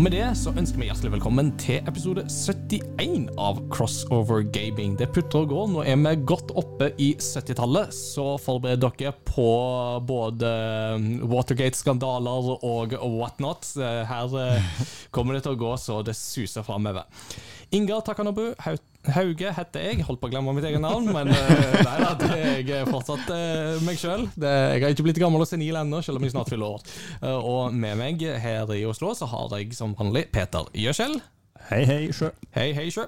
[0.00, 4.94] Og med det så ønsker vi hjertelig velkommen til episode 71 av Crossover Gaming.
[4.96, 5.66] Det putter og går.
[5.74, 9.44] Nå er vi godt oppe i 70-tallet, så forbered dere på
[10.08, 10.54] både
[11.28, 13.68] Watergate-skandaler og whatnot.
[13.76, 14.72] Her eh,
[15.12, 17.04] kommer det til å gå så det suser framover.
[17.76, 18.54] Ingar Takanobu
[19.08, 20.04] Hauge heter jeg.
[20.04, 23.80] Holdt på å glemme mitt eget navn, men uh, nei da, jeg er fortsatt uh,
[23.86, 24.26] meg sjøl.
[24.36, 26.86] Jeg har ikke blitt gammel og senil ennå, selv om jeg snart fyller år.
[27.24, 31.16] Uh, og med meg her i Oslo så har jeg som vanlig Peter Gjøskjell.
[31.68, 32.30] Hei, hei, sjø.
[32.50, 33.04] Hei, hei, sjø.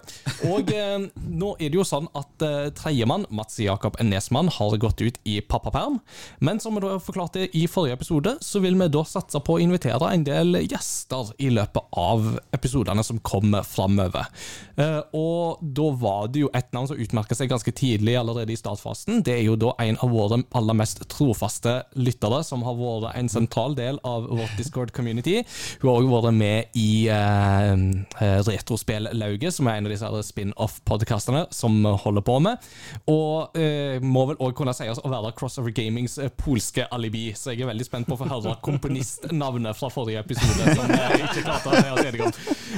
[0.52, 5.02] Og eh, nå er det jo sånn at eh, tredjemann, Mats Jakob Nesmann, har gått
[5.02, 5.96] ut i pappaperm.
[6.38, 9.62] Men som vi da forklarte i forrige episode, så vil vi da satse på å
[9.64, 14.30] invitere en del gjester i løpet av episodene som kommer framover.
[14.76, 18.60] Eh, og da var det jo et navn som utmerka seg ganske tidlig allerede i
[18.60, 19.24] startfasen.
[19.26, 23.32] Det er jo da en av våre aller mest trofaste lyttere, som har vært en
[23.32, 25.40] sentral del av vårt Discord-community.
[25.82, 27.74] Hun har òg vært med i eh,
[28.22, 32.68] eh Retrospellauget, som er en av disse spin-off-podkastene som vi holder på med.
[33.10, 37.52] Og eh, må vel òg kunne sies å være Crossover Gamings eh, polske alibi, så
[37.52, 41.46] jeg er veldig spent på å få høre komponistnavnet fra forrige episode, som jeg ikke
[41.46, 42.32] klarte å oss enige om.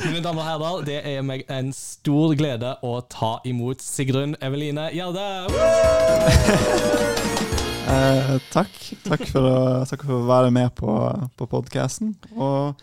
[0.05, 4.91] Mine damer og herrer, det er meg en stor glede å ta imot Sigrun Eveline
[4.95, 5.29] Gjerde.
[7.85, 8.73] Eh, takk.
[9.05, 9.57] Takk for, å,
[9.89, 10.93] takk for, å, være med på,
[11.37, 12.15] på podkasten.
[12.33, 12.81] Og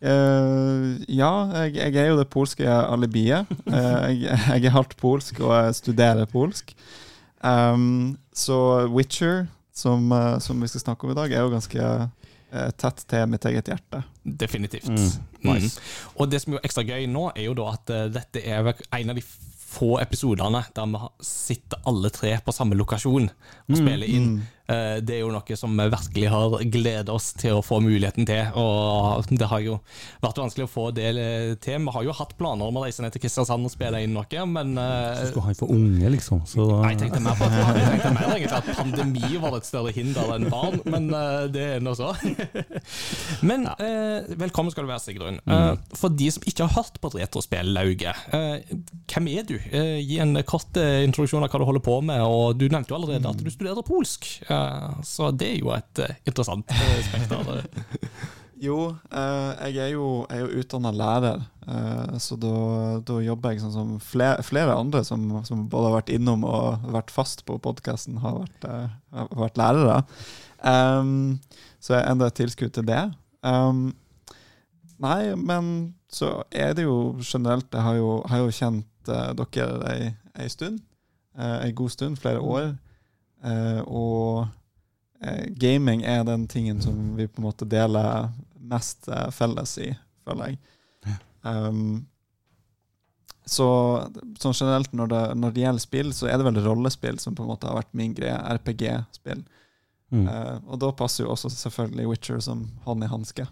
[0.00, 3.50] Uh, ja, jeg, jeg, er jo det polske alibiet.
[3.66, 6.72] Uh, jeg, jeg, er halvt polsk, og jeg studerer polsk.
[7.44, 9.44] Um, så Witcher,
[9.76, 11.92] som, uh, som, vi skal snakke om i dag, er jo ganske
[12.50, 14.00] tett til mitt eget hjerte.
[14.24, 14.88] Definitivt.
[14.90, 15.52] Mm.
[15.52, 15.76] Nice.
[15.78, 16.16] Mm.
[16.16, 19.20] Og det som er ekstra gøy nå, er jo da at dette er en av
[19.20, 19.22] de
[19.70, 24.32] få episodene der vi sitter alle tre på samme lokasjon og mm, spiller inn.
[24.70, 28.26] Eh, det er jo noe som vi virkelig har gledet oss til å få muligheten
[28.28, 28.50] til.
[28.60, 29.78] Og det har jo
[30.22, 31.10] vært vanskelig å få det
[31.64, 31.80] til.
[31.86, 34.46] Vi har jo hatt planer om å reise ned til Kristiansand og spille inn noe,
[34.46, 36.44] men eh, Så skulle han for unge, liksom?
[36.48, 36.66] Så...
[36.84, 39.94] Nei, jeg tenkte mer på at, jeg tenkte mer egentlig at pandemi var et større
[39.96, 42.12] hinder enn barn, men eh, det er nå så.
[43.46, 43.64] Men
[44.38, 45.38] velkommen skal du være, Sigrun.
[45.48, 45.80] Mm.
[45.96, 48.26] For de som ikke har hørt på Retrospellauget,
[49.10, 49.54] hvem er du?
[49.56, 52.22] Gi en kort introduksjon av hva du holder på med.
[52.24, 54.28] og Du nevnte jo allerede at du studerer polsk,
[55.06, 56.74] så det er jo et eh, interessant
[57.06, 57.64] spekter.
[58.66, 58.78] jo,
[59.10, 61.46] jeg er jo, jeg er utdanna lærer,
[62.20, 62.52] så da,
[63.06, 66.90] da, jobber jeg sånn som flere, flere andre som, som, både har vært innom og
[66.92, 70.02] vært fast på podkasten, har, har, vært lærere.
[70.60, 71.40] Um,
[71.80, 73.00] så jeg enda et tilskudd til det.
[73.46, 73.94] Um,
[75.00, 79.80] nei, men så er det jo generelt Jeg har jo, har jo kjent uh, dere
[79.92, 80.80] ei, ei stund.
[81.38, 82.74] Uh, ei god stund, flere år.
[83.40, 84.48] Uh, og
[85.60, 88.30] gaming er den tingen som vi på en måte deler
[88.70, 89.04] mest
[89.36, 89.90] felles i,
[90.24, 90.60] føler jeg.
[91.42, 92.06] Um,
[93.50, 93.66] så
[94.38, 97.44] sånn generelt når det, når det, gjelder spill, så er det vel rollespill som på
[97.44, 98.36] en måte har vært min greie.
[98.36, 99.42] RPG-spill.
[100.10, 100.26] Mm.
[100.26, 103.46] Uh, og da passer jo også selvfølgelig Witcher som hånd i hanske.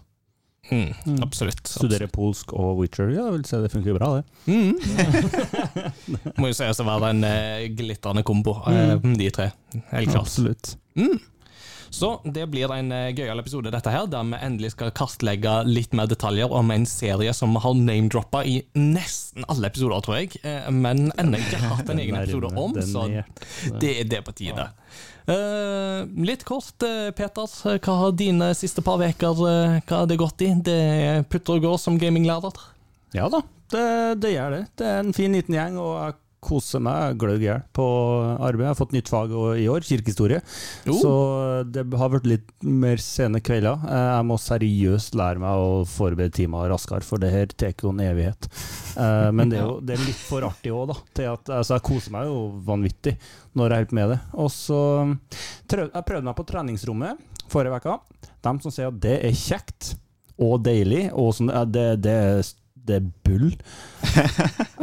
[0.69, 1.17] Mm, mm.
[1.25, 1.63] Absolutt.
[1.65, 4.23] Studere polsk og Witcher, ja, vil si det funker bra, det.
[4.51, 4.75] Mm.
[6.39, 9.49] Må jo sies å være en uh, glitrende kombo, uh, de tre.
[9.93, 10.21] Helt klart.
[10.27, 10.75] Absolutt.
[10.99, 11.17] Mm.
[11.91, 15.95] Så det blir en uh, gøyal episode, dette her, der vi endelig skal kartlegge litt
[15.97, 20.39] mer detaljer om en serie som vi har name-droppa i nesten alle episoder, tror jeg,
[20.73, 23.07] men ennå ikke hatt en egen episode om, så
[23.81, 24.69] det er det på tide.
[25.29, 27.51] Uh, litt kort, uh, Peter.
[27.77, 30.49] Hva har dine siste par uker uh, det gått i?
[30.65, 32.55] Det putter og går som gaminglærer?
[33.13, 33.85] Ja da, det,
[34.23, 34.63] det, gjør det.
[34.79, 37.85] Det er en fin liten gjeng, og jeg koser meg gløgg i hjel på
[38.35, 38.65] arbeid.
[38.65, 40.39] Jeg har fått nytt fag i år, kirkehistorie.
[40.87, 40.99] Oh.
[40.99, 41.11] Så
[41.69, 43.83] det har vært litt mer sene kvelder.
[43.89, 48.03] Jeg må seriøst lære meg å forberede timer raskere, for det her tar jo en
[48.03, 48.49] evighet.
[49.35, 50.99] Men det er jo det er litt for artig òg, da.
[51.29, 53.15] At, altså, jeg koser meg jo vanvittig
[53.57, 54.19] når jeg holder med det.
[54.39, 54.79] Og så
[55.69, 57.97] prøvde jeg prøvde meg på treningsrommet forrige uke.
[58.45, 59.93] De som sier at det er kjekt
[60.39, 62.17] og deilig, og som det, det,
[62.89, 63.49] det er bull.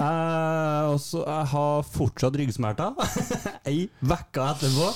[0.06, 2.96] eh, og så Jeg har fortsatt ryggsmerter.
[3.68, 4.90] Ei uke etterpå.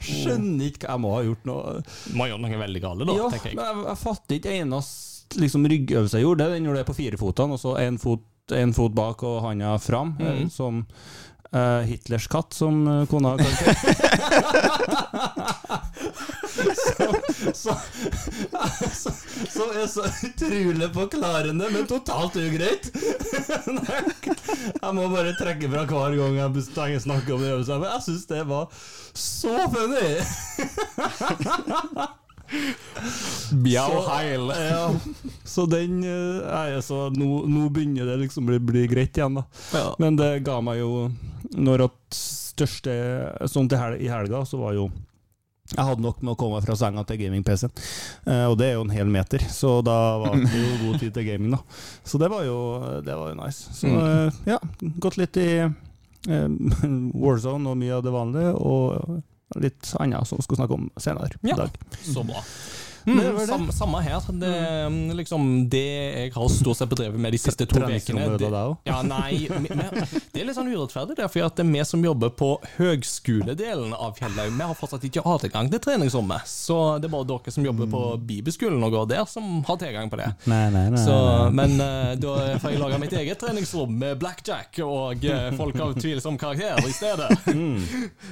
[0.00, 1.72] Skjønner ikke Jeg må ha gjort noe
[2.16, 3.56] Må ha gjort noe veldig galt, da, ja, tenker jeg.
[3.58, 6.50] Men jeg, jeg fatter ikke eneste liksom, ryggøvelse jeg gjorde.
[6.54, 8.24] Den gjorde det på firefotene, og så én fot,
[8.56, 10.14] en fot bak og handa fram.
[10.18, 10.46] Mm.
[10.52, 10.86] Som
[11.50, 13.72] Uh, Hitlers katt, som uh, kona kalte
[17.56, 17.76] Som
[18.94, 19.10] så,
[19.50, 22.90] så, er så utrolig forklarende, men totalt ugreit.
[24.80, 27.52] jeg må bare trekke fra hver gang jeg snakker om det.
[27.70, 28.70] Men jeg syns det var
[29.16, 30.16] så funny!
[33.62, 34.48] Bjau heil.
[34.58, 34.86] Ja,
[35.46, 39.38] så den eh, jo så nå, nå begynner det liksom å bli, bli greit igjen,
[39.38, 39.44] da.
[39.70, 39.92] Ja.
[40.02, 40.90] Men det ga meg jo
[41.54, 42.92] Når at største
[43.50, 44.90] Sånn til hel, i helga, så var jo
[45.70, 47.72] jeg hadde nok med å komme meg fra senga til gaming-PC-en,
[48.26, 51.14] eh, og det er jo en hel meter, så da var det jo god tid
[51.14, 51.60] til gaming, da.
[52.04, 52.58] Så det var jo,
[53.06, 53.70] det var jo nice.
[53.78, 54.58] Så eh, ja,
[54.98, 56.48] gått litt i eh,
[57.22, 59.20] Warzone og mye av det vanlige, og
[59.62, 61.54] litt annet som vi skal snakke om senere Ja.
[61.54, 61.78] i dag.
[62.06, 62.42] Så bra.
[63.04, 63.46] Det Mm, det.
[63.48, 64.20] samme, samme her.
[64.40, 65.84] Det, er liksom, det
[66.26, 68.76] jeg har stort sett bedrevet med de siste to ukene det-?
[68.84, 72.30] Ja, nei, Det er litt sånn urettferdig, det, for at det er vi som jobber
[72.36, 76.46] på høgskoledelen av Fjellhaug, vi har fortsatt ikke hatt tilgang til treningsrommet.
[76.50, 80.10] Så det er bare dere som jobber på bibelskolen og går der, som har tilgang
[80.12, 80.28] på det.
[80.50, 81.00] Nei, nei, nei.
[81.04, 81.16] Så,
[81.56, 85.94] men eh, da får jeg lage mitt eget treningsrom med blackjack og eh, folk av
[85.98, 87.30] tvilsom karakter i stedet.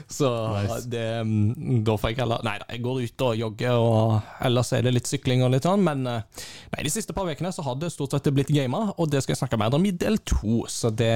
[0.08, 0.28] Så
[0.58, 0.86] Nice.
[0.90, 4.75] det, mm, da får jeg heller Nei da, jeg går ut og jogger, og ellers
[4.75, 6.44] er det litt sykling og litt sånn, men eh,
[6.75, 9.37] nei, de siste par ukene så har det stort sett blitt gama, og det skal
[9.37, 11.14] jeg snakke mer om i del to, så det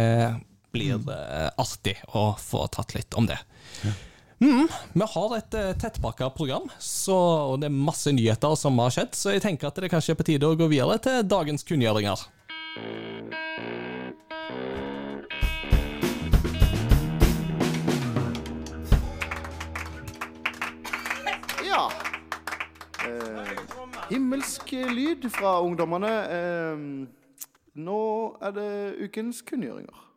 [0.72, 3.38] blir eh, artig å få tatt litt om det.
[4.42, 4.66] Mm,
[4.98, 7.14] vi har et uh, tettpakka program, så,
[7.52, 10.18] og det er masse nyheter som har skjedd, så jeg tenker at det kanskje er
[10.18, 12.26] på tide å gå videre til dagens kunngjøringer.
[24.10, 26.12] Himmelsk lyd fra ungdommene.
[26.38, 26.78] Eh,
[27.74, 28.00] nå
[28.42, 28.72] er det
[29.04, 30.11] ukens kunngjøringer.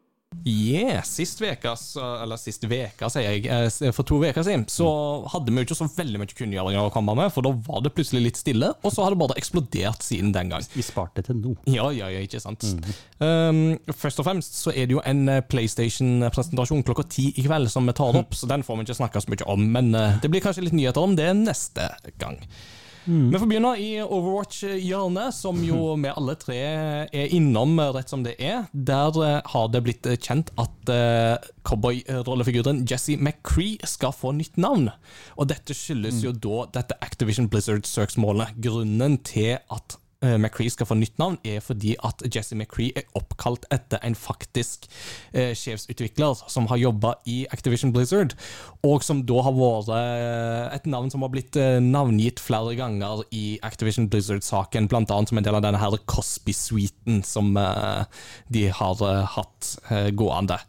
[0.46, 1.74] Yeah, sist veka,
[2.22, 4.88] eller sist veka, sier jeg, eh, for to uker siden, så
[5.34, 7.94] hadde vi jo ikke så veldig mye kunngjøringer å komme med, for da var det
[7.98, 10.68] plutselig litt stille, og så har det bare eksplodert siden den gang.
[10.76, 11.56] Vi sparte til nå.
[11.72, 12.66] Ja, ja, ja, ikke sant.
[13.18, 17.72] Um, først og fremst så er det jo en eh, PlayStation-presentasjon klokka ti i kveld
[17.74, 20.18] som vi tar opp, så den får vi ikke snakke så mye om, men eh,
[20.22, 21.90] det blir kanskje litt nyheter om det neste
[22.22, 22.42] gang.
[23.06, 26.58] Vi får begynne i Overwatch-hjørnet, som jo vi alle tre
[27.06, 28.66] er innom eh, rett som det er.
[28.74, 34.58] Der eh, har det blitt eh, kjent at uh, cowboy-rollefiguren Jesse McCree skal få nytt
[34.62, 34.90] navn.
[35.38, 38.58] Og dette skyldes jo da dette Activision Blizzard-søksmålet.
[38.66, 43.08] Grunnen til at eh, McCree skal få nytt navn, er fordi at Jesse McCree er
[43.18, 44.88] oppkalt etter en faktisk
[45.36, 48.36] uh, sjefsutvikler som har jobba i Activision Blizzard,
[48.86, 53.24] og som da har vært eh, et navn som har blitt eh, navngitt flere ganger
[53.34, 58.04] i Activision Blizzard-saken, annet som en del av denne her Cosby-suiten som eh,
[58.54, 60.60] de har eh, hatt eh, gående.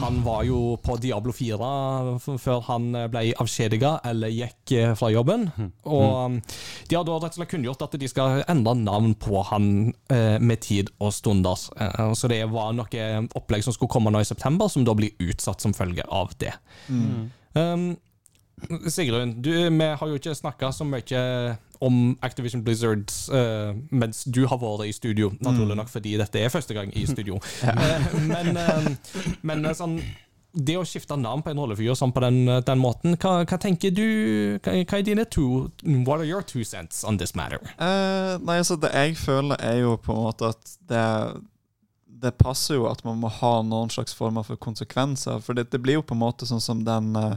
[0.00, 5.12] Han var jo på Diablo 4 før han eh, ble avskjediga eller gikk eh, fra
[5.12, 5.48] jobben.
[5.84, 6.38] Og um,
[6.88, 8.87] de har da rett og slett kunngjort at de skal endre navn
[9.20, 11.58] på han eh, med tid og stunder.
[11.80, 13.06] Eh, så det var noe
[13.38, 16.54] opplegg som skulle komme nå i september, som da blir utsatt som følge av det.
[17.54, 17.96] Um,
[18.90, 21.20] Sigrun, du, vi har jo ikke snakka så mye
[21.84, 26.50] om Activision Blizzard uh, mens du har vært i studio, naturlig nok fordi dette er
[26.52, 27.38] første gang i studio.
[27.68, 28.86] Eh, men eh,
[29.46, 29.98] men eh, sånn
[30.52, 33.92] det å skifte navn på en rollefigur sånn på den, den måten, hva, hva tenker
[33.94, 34.06] du
[34.64, 35.68] hva, hva er dine to
[36.06, 37.60] What are your two cents on this matter?
[37.76, 41.06] Uh, nei, altså Det jeg føler, er jo på en måte at det
[42.18, 45.38] det passer jo at man må ha noen slags former for konsekvenser.
[45.38, 47.36] For det, det blir jo på en måte sånn som den uh,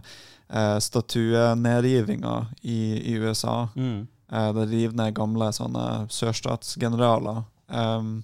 [0.82, 2.34] statuenedrivinga
[2.66, 2.80] i,
[3.12, 3.68] i USA.
[4.32, 7.44] Eh, det river ned gamle sånne sørstatsgeneraler.
[7.68, 8.22] Um,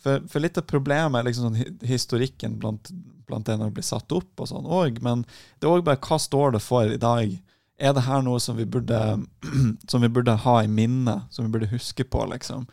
[0.00, 2.90] for, for litt av problemet er liksom sånn historikken blant,
[3.28, 5.24] blant det når det blir satt opp og sånn òg, men
[5.60, 7.36] det er òg bare hva står det for i dag?
[7.80, 9.00] Er det her noe som vi burde,
[9.90, 12.66] som vi burde ha i minnet, som vi burde huske på, liksom?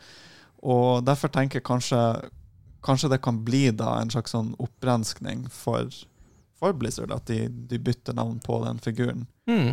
[0.68, 2.02] Og derfor tenker jeg kanskje
[2.86, 5.90] Kanskje det kan bli da en slags sånn opprenskning for,
[6.60, 9.24] for Blizzard, at de, de bytter navn på den figuren.
[9.50, 9.72] Mm.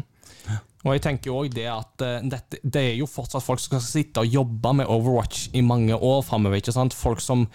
[0.85, 3.85] Og jeg tenker jo det at eh, dette, det er jo fortsatt folk som skal
[3.85, 6.61] sitte og jobbe med Overwatch i mange år framover.
[6.93, 7.47] Folk som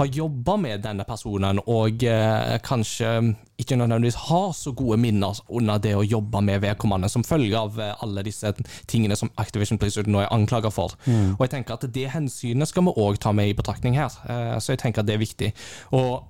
[0.00, 3.10] har jobba med denne personen, og eh, kanskje
[3.60, 7.76] ikke nødvendigvis har så gode minner under det å jobbe med vedkommende, som følge av
[7.80, 8.54] eh, alle disse
[8.88, 10.96] tingene som Activision Blizzard nå er anklaga for.
[11.36, 14.56] Og jeg tenker at det hensynet skal vi òg ta med i betraktning her, eh,
[14.62, 15.52] så jeg tenker at det er viktig.
[15.96, 16.22] Og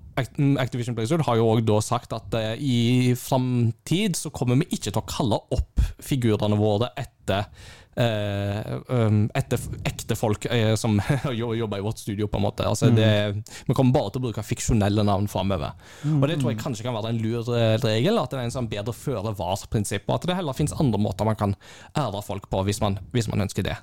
[0.61, 2.79] Activision Blizzard har jo også da sagt at eh, i
[3.19, 7.49] framtid så kommer vi ikke til å kalle opp figurene våre etter
[7.97, 11.01] etter ekte folk eh, som
[11.33, 12.67] jobber i vårt studio, på en måte.
[12.69, 15.75] Altså, det, vi kommer bare til å bruke fiksjonelle navn framover.
[16.07, 18.55] Og det tror jeg kanskje kan være en lur eh, regel, at det er en
[18.55, 21.57] sånn bedre føre var-prinsipp, og at det heller finnes andre måter man kan
[21.99, 23.77] ære folk på, hvis man, hvis man ønsker det.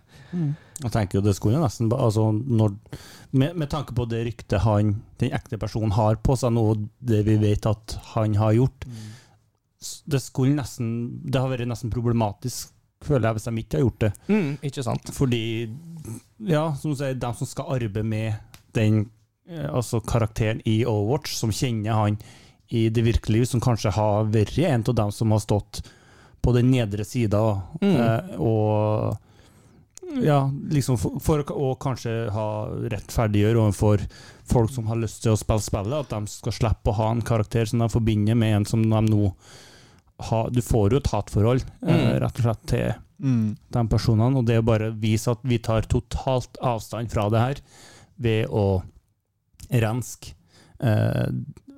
[0.77, 2.75] Jeg tenker jo det skulle nesten altså når,
[3.31, 6.65] med, med tanke på det ryktet han, den ekte personen har på seg, nå,
[6.99, 9.05] det vi vet at han har gjort, mm.
[10.13, 10.91] det skulle nesten
[11.25, 14.11] Det har vært nesten problematisk føler jeg, hvis de ikke har gjort det.
[14.31, 15.11] Mm, ikke sant?
[15.13, 15.41] Fordi,
[16.49, 18.33] ja, som du sier, de som skal arbeide med
[18.77, 19.03] den
[19.49, 22.17] eh, altså karakteren i Overwatch, som kjenner han
[22.69, 25.83] i det virkelige liv, som kanskje har vært en av dem som har stått
[26.43, 27.95] på den nedre sida, Mm.
[27.95, 29.17] eh, og
[30.23, 32.45] ja, liksom for, for å kanskje ha
[32.89, 34.03] rettferdiggjøre overfor
[34.47, 37.21] folk som har lyst til å spille spillet, at de skal slippe å ha en
[37.27, 39.33] karakter som de forbinder med en som de nå
[40.19, 42.19] har Du får jo et hatforhold, eh, Mm.
[42.23, 43.57] rett og slett, til Mm.
[43.71, 47.39] de personene, og det er bare å vise at vi tar totalt avstand fra det
[47.39, 47.55] her
[48.19, 48.83] ved å
[49.71, 50.33] renske
[50.79, 51.29] eh,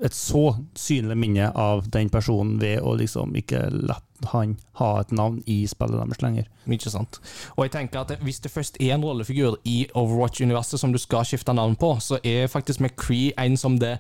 [0.04, 3.96] et så synlig minne av den personen ved å liksom ikke la
[4.32, 6.48] han ha et navn i spillet deres lenger.
[6.70, 7.20] Ikke sant.
[7.58, 11.26] Og jeg tenker at hvis det først er en rollefigur i Overwatch-universet som du skal
[11.28, 13.98] skifte navn på, så er faktisk McCree en som det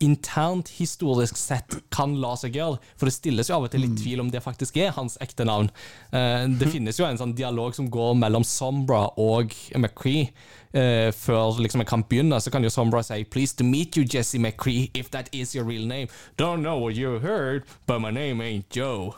[0.00, 2.78] internt historisk sett kan la seg gjøre.
[2.96, 5.46] For det stilles jo av og til litt tvil om det faktisk er hans ekte
[5.48, 5.70] navn.
[6.12, 10.30] Eh, det finnes jo en sånn dialog som går mellom Sombra og McCree.
[10.74, 14.04] Eh, før liksom en kamp begynner, så kan jo Sombra si 'Please to meet you,
[14.04, 16.08] Jesse McCree, if that is your real name'.
[16.38, 19.14] Don't know what you heard, but my name ain't Joe.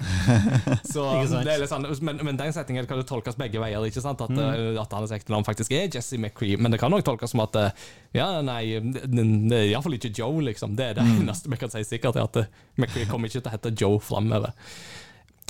[0.92, 1.02] Så
[1.44, 3.82] det er litt sånn, men, men den setningen kan jo tolkes begge veier.
[3.84, 4.20] ikke sant?
[4.24, 4.38] At, Mm.
[4.76, 6.56] eh, at hans ekte navn faktisk er Jesse McCree.
[6.56, 7.70] Men det kan òg tolkes som at eh,
[8.14, 10.76] ja, nei, det det er iallfall ikke Joe, liksom.
[10.76, 11.20] Det er det Mm.
[11.28, 12.44] eneste vi kan si sikkert, er at eh,
[12.78, 14.52] McCree kommer ikke til å hete Joe framover.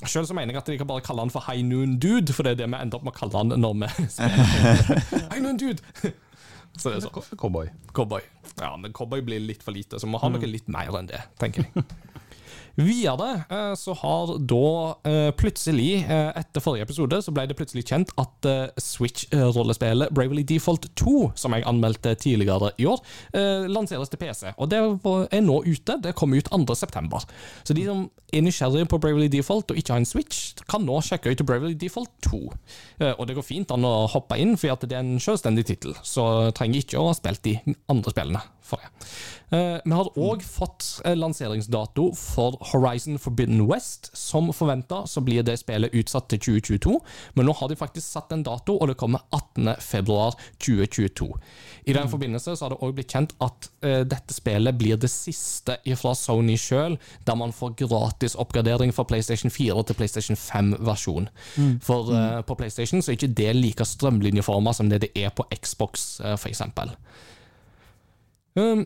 [0.07, 2.55] Sjøl mener jeg at de kan bare kalle han for High Noon Dude, for det
[2.55, 5.01] er det vi ender opp med å kalle han når vi spiller.
[5.31, 5.81] High Noon Dude!
[6.79, 7.37] Så det er sånn.
[7.37, 7.67] Cowboy.
[7.93, 8.21] Cowboy.
[8.61, 10.37] Ja, men cowboy blir litt for lite, så vi må ha Mm.
[10.39, 11.83] noe litt mer enn det, tenker jeg.
[12.79, 14.59] Videre det så har da
[15.07, 20.43] eh, plutselig, eh, etter forrige episode, så ble det plutselig kjent at eh, Switch-rollespillet Bravely
[20.47, 23.01] Default 2, som jeg anmeldte tidligere i år,
[23.33, 24.53] eh, lanseres til PC.
[24.57, 25.97] Og det er nå ute.
[26.01, 27.25] Det kommer ut 2.9.
[27.67, 31.01] Så de som er nysgjerrige på Bravely Default og ikke har en Switch, kan nå
[31.05, 32.41] sjekke ut Bravely Default 2.
[33.01, 35.95] Eh, Og det går fint an å hoppe inn, for det er en selvstendig tittel,
[36.03, 37.57] så trenger ikke å ha spilt de
[37.91, 38.89] andre spillene for det.
[39.57, 44.11] Eh, Vi har òg fått eh, lanseringsdato for Horizon Forbidden West.
[44.17, 46.99] Som forventa så blir det spillet utsatt til 2022,
[47.35, 51.29] men nå har de faktisk satt en dato, og det kommer 18.2.2022.
[51.89, 55.09] I den forbindelse så har det òg blitt kjent at eh, dette spillet blir det
[55.11, 61.27] siste fra Sony sjøl, der man får gratis oppgradering fra PlayStation 4 til PlayStation 5-versjon.
[61.83, 65.45] For eh, på PlayStation så er ikke det like strømlinjeforma som det det er på
[65.55, 66.61] Xbox, uh, f.eks.
[68.59, 68.85] Um,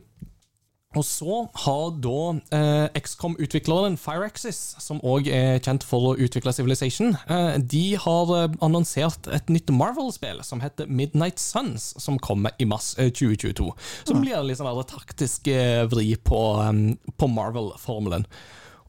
[0.95, 2.19] og så har da
[2.55, 8.57] eh, XCOM-utvikleren Fireaxis, som òg er kjent for å utvikle Civilization, eh, de har eh,
[8.63, 13.67] annonsert et nytt Marvel-spill som heter Midnight Suns, som kommer i mars eh, 2022.
[14.07, 16.85] Som blir liksom litt sånn taktisk eh, vri på, um,
[17.19, 18.27] på Marvel-formelen.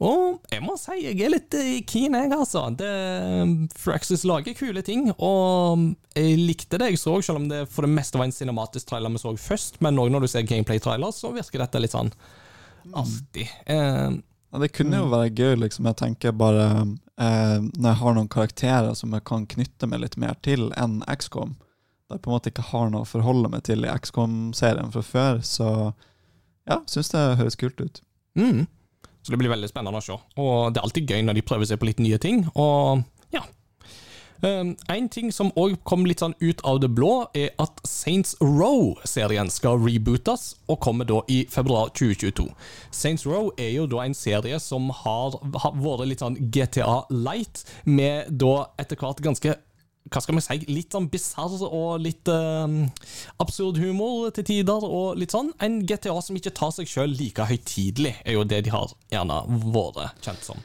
[0.04, 2.66] Og jeg må si jeg er litt eh, keen, jeg, altså.
[2.76, 2.90] Det,
[3.80, 7.94] Fraxis lager kule ting, og jeg likte det jeg så, selv om det for det
[7.96, 9.80] meste var en cinematisk trailer vi så først.
[9.84, 12.12] Men òg når du ser gameplay-trailer, så virker dette litt sånn
[12.92, 13.48] artig.
[13.66, 14.10] Eh,
[14.52, 15.88] Ja, det kunne jo være gøy, liksom.
[15.90, 16.66] Jeg tenker bare
[17.18, 21.00] eh, Når jeg har noen karakterer som jeg kan knytte meg litt mer til enn
[21.08, 21.56] XCOM,
[22.06, 25.02] da jeg på en måte ikke har noe å forholde meg til i XCOM-serien fra
[25.02, 25.68] før, så
[26.68, 28.02] ja, syns det høres kult ut.
[28.38, 28.66] mm.
[29.26, 30.14] Så det blir veldig spennende å se.
[30.38, 32.44] Og det er alltid gøy når de prøver seg på litt nye ting.
[32.54, 33.02] Og
[33.34, 33.42] ja.
[34.44, 38.36] Um, en ting som òg kom litt sånn ut av det blå, er at Saints
[38.38, 42.46] Row-serien skal rebootes, og kommer da i februar 2022.
[42.94, 47.64] Saints Row er jo da en serie som har, har vært litt sånn GTA light,
[47.82, 49.56] med da etter hvert ganske
[50.12, 52.66] hva skal vi si, litt sånn bisarr og litt uh,
[53.42, 55.52] absurd humor til tider, og litt sånn.
[55.62, 59.40] En GTA som ikke tar seg sjøl like høytidelig, er jo det de har gjerne
[59.66, 60.62] vært kjent som.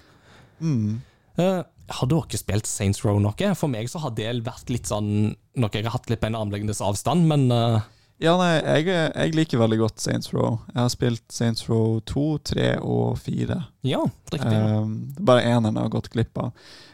[1.41, 3.55] Eh, har dere spilt Saints Row noe?
[3.57, 6.39] For meg så har det vært litt sånn noe jeg har hatt litt på en
[6.39, 7.81] armlengdes avstand, men uh...
[8.21, 10.59] Ja, nei, jeg, jeg liker veldig godt Saints Row.
[10.69, 13.57] Jeg har spilt Saints Row 2, 3 og 4.
[13.89, 14.59] ja, riktig.
[14.61, 16.51] Um, bare eneren har gått glipp av.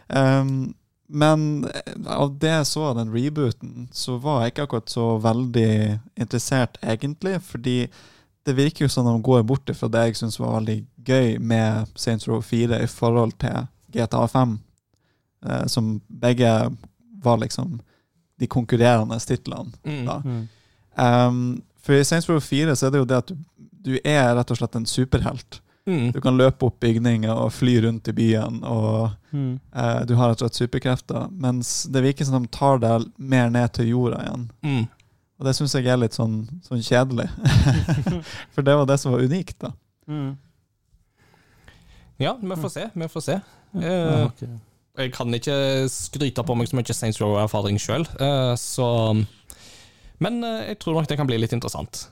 [0.08, 0.72] Um,
[1.08, 5.08] men eh, av det jeg så av den rebooten, så var jeg ikke akkurat så
[5.24, 5.72] veldig
[6.20, 7.38] interessert, egentlig.
[7.48, 7.78] Fordi
[8.48, 11.94] det virker jo som de går bort fra det jeg syns var veldig gøy med
[11.96, 14.58] Saints Row 4 i forhold til GTA 5,
[15.48, 16.52] eh, som begge
[17.24, 17.80] var liksom
[18.38, 19.72] de konkurrerende titlene.
[19.84, 20.06] Mm.
[20.06, 20.22] da.
[20.98, 23.38] Um, for i Saints Row 4 så er det jo det at du,
[23.88, 25.62] du er rett og slett en superhelt.
[25.88, 26.12] Mm.
[26.12, 29.60] Du kan løpe opp bygninger og fly rundt i byen, og Mm.
[29.76, 31.30] eh, du har rett og slett superkrefter.
[31.32, 34.44] Mens det virker som de tar deg mer ned til jorda igjen.
[34.64, 34.88] Mm.
[35.40, 37.30] Og det syns jeg er litt sånn, sånn kjedelig.
[38.56, 39.72] For det var det som var unikt, da.
[40.10, 40.36] Mm.
[42.18, 42.90] Ja, vi får se.
[42.94, 43.40] Vi får se.
[43.78, 44.48] Eh, okay.
[44.98, 48.08] Jeg kan ikke skryte på meg så mye Saints Row-erfaring sjøl,
[48.58, 48.88] så
[50.20, 52.08] Men jeg tror nok det kan bli litt interessant.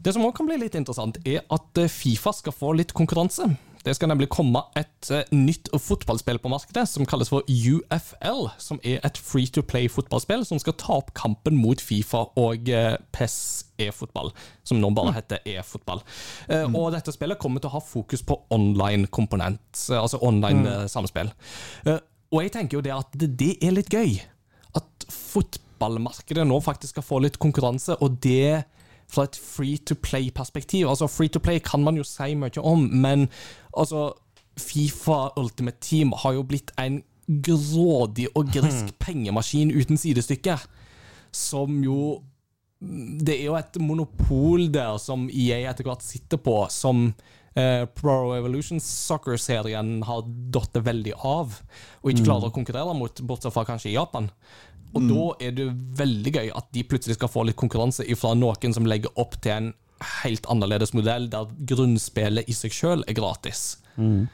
[0.00, 3.50] Det som òg kan bli litt interessant, er at Fifa skal få litt konkurranse.
[3.82, 8.46] Det skal nemlig komme et uh, nytt fotballspill på markedet som kalles for UFL.
[8.62, 12.70] Som er et free to play fotballspill som skal ta opp kampen mot Fifa og
[12.70, 13.36] uh, PES
[13.82, 14.30] e-fotball,
[14.62, 16.04] som nå bare heter e-fotball.
[16.46, 16.76] Mm.
[16.78, 20.90] Og dette spillet kommer til å ha fokus på online komponent, altså online mm.
[20.92, 21.32] samspill.
[22.30, 24.20] og jeg tenker jo det at det er litt gøy.
[24.78, 28.62] At fotballmarkedet nå faktisk skal få litt konkurranse, og det
[29.12, 30.88] fra et free to play-perspektiv.
[30.88, 33.28] Altså, Free to play kan man jo si mye om, men
[33.76, 34.12] altså,
[34.56, 38.98] Fifa Ultimate Team har jo blitt en grådig og grisk hmm.
[39.00, 40.58] pengemaskin uten sidestykke.
[41.32, 42.22] Som jo
[42.82, 47.12] Det er jo et monopol der som EA etter hvert sitter på, som
[47.54, 51.60] eh, Pro Evolution Soccer-serien har datt veldig av,
[52.02, 52.50] og ikke klarer hmm.
[52.50, 54.26] å konkurrere mot, bortsett fra kanskje i Japan.
[54.92, 55.08] Og mm.
[55.12, 55.68] da er det
[55.98, 59.54] veldig gøy at de plutselig skal få litt konkurranse fra noen som legger opp til
[59.54, 59.72] en
[60.22, 63.78] helt annerledes modell, der grunnspillet i seg sjøl er gratis.
[63.96, 64.26] Mm.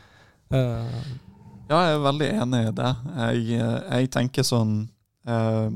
[0.48, 1.00] Uh,
[1.68, 2.92] ja, jeg er veldig enig i det.
[3.18, 4.78] Jeg, jeg tenker sånn
[5.28, 5.68] uh,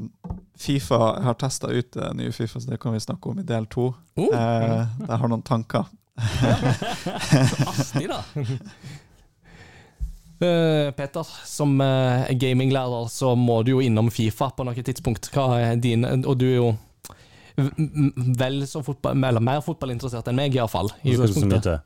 [0.62, 3.46] Fifa jeg har testa ut det nye Fifa, så det kan vi snakke om i
[3.46, 3.90] del to.
[4.16, 5.90] Uh, jeg har noen tanker.
[6.42, 6.56] ja.
[7.44, 8.22] Så artig, da.
[10.42, 15.30] Uh, Peter, som uh, gaminglærer så må du jo innom Fifa på noe tidspunkt.
[15.34, 16.72] Hva er din Og du er jo
[18.38, 20.88] vel så fotball, eller mer fotballinteressert enn meg, iallfall.
[21.04, 21.82] I utgangspunktet.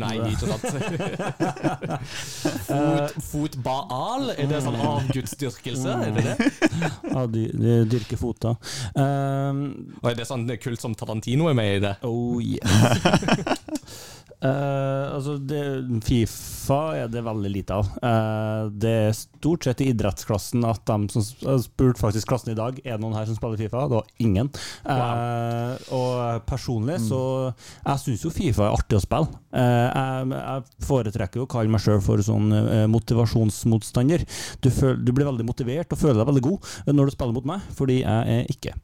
[0.00, 0.64] Nei, ikke sant.
[2.66, 5.96] Fot, fotbaal, er det sånn avgudsdyrkelse?
[6.08, 6.50] Er det det?
[7.12, 8.56] Ja, de, de dyrker fota.
[8.96, 9.62] Um,
[10.00, 11.96] Og er det sånn kult som Tarantino er med i det?
[12.06, 12.64] Oh yes.
[14.36, 15.60] Uh, altså det,
[16.66, 17.86] Fifa er det veldig lite av.
[18.02, 21.22] Uh, det er stort sett i idrettsklassen at de som
[21.62, 23.84] spurte faktisk klassen i dag Er det noen her som spiller Fifa.
[23.86, 24.50] Det var ingen.
[24.82, 25.78] Uh, wow.
[25.96, 27.20] Og personlig så
[27.54, 29.28] Jeg syns jo Fifa er artig å spille.
[29.56, 32.50] Jeg, jeg, foretrekker jo å kalle meg sjøl for sånn
[32.92, 34.24] motivasjonsmotstander.
[34.60, 36.58] Du, føl, du, blir veldig motivert og føler deg veldig god
[36.92, 38.72] når du spiller mot meg, fordi jeg er ikke.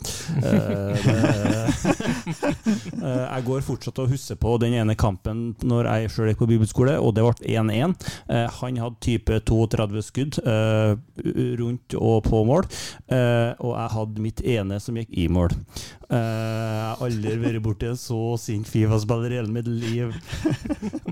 [3.03, 6.95] jeg går fortsatt og husker på den ene kampen når jeg sjøl gikk på bibelskole,
[7.03, 7.72] og det ble 1-1.
[7.73, 10.95] Eh, han hadde type 32 skudd eh,
[11.61, 12.69] rundt og på mål,
[13.13, 15.55] eh, og jeg hadde mitt ene som gikk i mål.
[16.13, 20.13] Eh, jeg har aldri vært borti en så sint Fifa-spiller i hele mitt liv.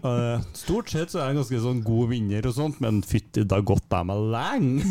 [0.00, 3.42] Eh, stort sett så er jeg en ganske sånn god vinner og sånt, men fytti,
[3.44, 4.86] da gått jeg meg lenge!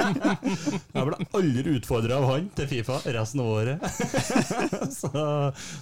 [0.98, 3.86] jeg ble aldri utfordra av han til Fifa resten av året.
[4.98, 5.22] så,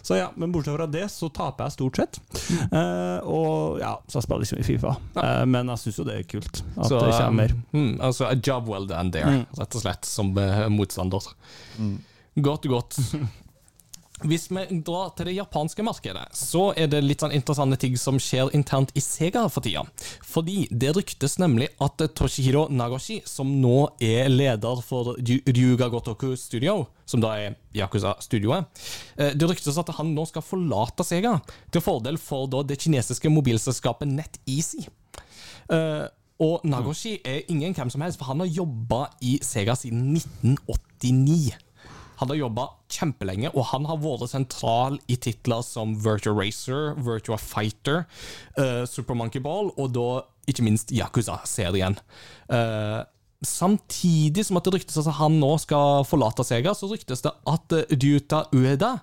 [0.06, 2.20] så ja, men bortsett fra det så taper jeg stort sett.
[2.70, 4.94] Uh, og ja, så jeg spiller ikke mye Fifa.
[5.50, 7.56] Men jeg syns jo det er kult at så, det kommer.
[7.74, 9.58] Um, altså, a job well done there, mm.
[9.58, 10.30] rett og slett, som
[10.78, 11.26] motstander.
[11.82, 11.98] Mm.
[12.38, 12.98] Godt, godt.
[14.26, 18.16] Hvis vi drar til det japanske markedet, så er det litt sånn interessante ting som
[18.18, 19.84] skjer internt i Sega for tida.
[20.26, 26.88] Fordi det ryktes nemlig at Toshihiro Nagoshi, som nå er leder for Ryuga Gotoku Studio,
[27.06, 28.66] som da er Yakuza-studioet,
[29.18, 31.36] eh, det ryktes at han nå skal forlate Sega,
[31.70, 34.88] til fordel for det kinesiske mobilselskapet NetEasy.
[35.70, 36.08] Uh,
[36.42, 41.67] og Nagoshi er ingen hvem som helst, for han har jobba i Sega siden 1989.
[42.20, 47.38] Han har jobba kjempelenge, og han har vært sentral i titler som Virtua Racer, Virtua
[47.40, 48.06] Fighter,
[48.58, 50.08] uh, Super Monkey Ball og da
[50.48, 51.98] ikke minst Yakuza-serien.
[52.48, 53.04] Uh,
[53.38, 57.74] Samtidig som at det ryktes at han nå skal forlate Sega, så ryktes det at
[57.92, 58.96] Ryuta Ueda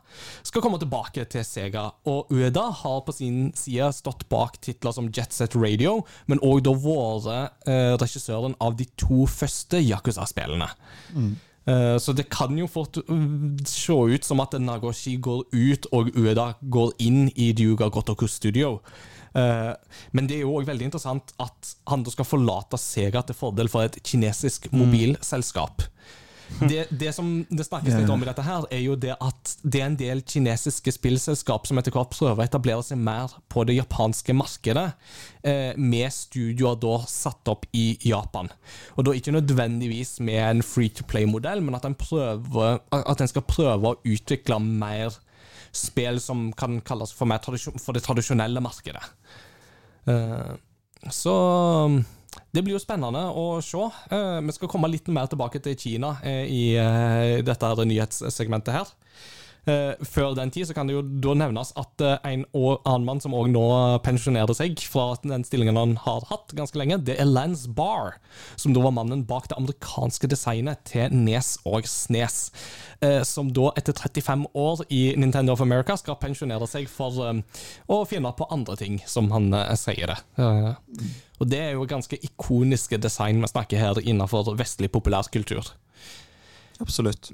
[0.43, 1.85] skal komme tilbake til Sega.
[2.11, 6.65] Og Ueda har på sin side stått bak titler som Jet Set Radio, men òg
[6.67, 7.29] da vært
[7.71, 10.67] eh, regissøren av de to første Yakuza-spillene.
[11.15, 11.31] Mm.
[11.65, 16.11] Eh, så det kan jo fort mm, se ut som at Nagoshi går ut, og
[16.13, 18.79] Ueda går inn i Duga Gotoku Studio.
[19.35, 19.73] Uh,
[20.15, 23.67] men det er jo òg veldig interessant at han da skal forlate Sega til fordel
[23.67, 24.77] for et kinesisk mm.
[26.59, 29.81] Det, det, som det snakkes litt om i dette, her er jo det at det
[29.81, 33.75] er en del kinesiske spillselskap som etter hvert prøver å etablere seg mer på det
[33.75, 34.85] japanske markedet,
[35.43, 38.51] eh, med studioer da satt opp i Japan.
[38.95, 43.99] Og da ikke nødvendigvis med en free to play-modell, men at en skal prøve å
[44.05, 45.19] utvikle mer
[45.75, 47.27] spill som kan kalles for,
[47.83, 49.03] for det tradisjonelle markedet.
[50.07, 50.53] Eh,
[51.11, 51.35] så
[52.51, 53.87] det blir jo spennende å se.
[54.11, 58.93] Uh, vi skal komme litt mer tilbake til Kina uh, i uh, dette nyhetssegmentet her.
[59.65, 63.21] Eh, før den tid så kan det jo da nevnes at eh, en annen mann
[63.23, 63.65] som òg nå
[64.05, 68.19] pensjonerer seg fra den stillingen han har hatt ganske lenge, det er Lance Barr,
[68.61, 72.51] som da var mannen bak det amerikanske designet til Nes og Snes.
[73.01, 77.41] Eh, som da etter 35 år i Nintendo of America skal pensjonere seg for eh,
[77.91, 80.19] å finne på andre ting, som han eh, sier det.
[80.39, 81.09] Eh,
[81.41, 85.73] og det er jo ganske ikoniske design vi snakker her innenfor vestlig populærkultur.
[86.83, 87.31] Absolutt.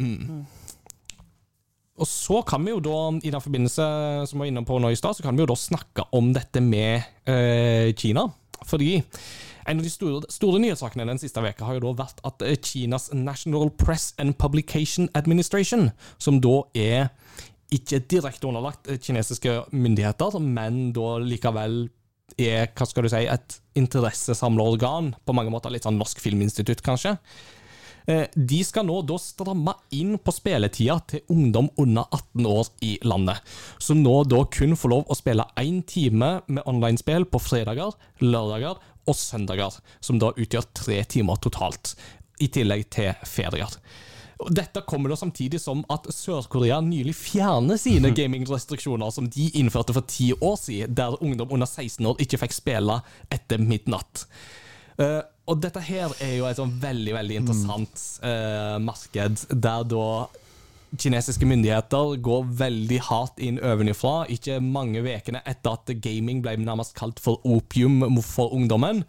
[2.02, 3.86] Og så kan vi jo da, i den forbindelse
[4.26, 6.32] som vi var inne på nå i stad, så kan vi jo da snakke om
[6.34, 8.26] dette med eh, Kina.
[8.66, 8.96] Fordi
[9.70, 12.58] en av de store, store nyhetssakene den siste veka har jo da vært at eh,
[12.58, 17.12] Kinas National Press and Publication Administration, som da er
[17.72, 21.84] ikke direkte underlagt eh, kinesiske myndigheter, men da likevel
[22.42, 27.18] er hva skal du si, et interessesamlerorgan, på mange måter litt sånn Norsk Filminstitutt, kanskje.
[28.08, 32.96] Eh, De skal nå da stramme inn på spilletida til ungdom under 18 år i
[33.06, 33.42] landet,
[33.80, 38.80] som nå da kun får lov å spille én time med online-spill på fredager, lørdager
[39.08, 41.96] og søndager, som da utgjør tre timer totalt,
[42.42, 43.76] i tillegg til ferier.
[44.50, 50.08] Dette kommer da samtidig som at Sør-Korea nylig fjerner sine gamingrestriksjoner som de innførte for
[50.10, 52.98] ti år siden, der ungdom under 16 år ikke fikk spille
[53.30, 54.26] etter midnatt.
[55.50, 60.06] Og dette her er jo et sånn veldig veldig interessant eh, marked, der da
[61.00, 66.96] kinesiske myndigheter går veldig hardt inn ovenifra, ikke mange ukene etter at gaming ble nærmest
[67.00, 69.06] kalt for opium for ungdommen.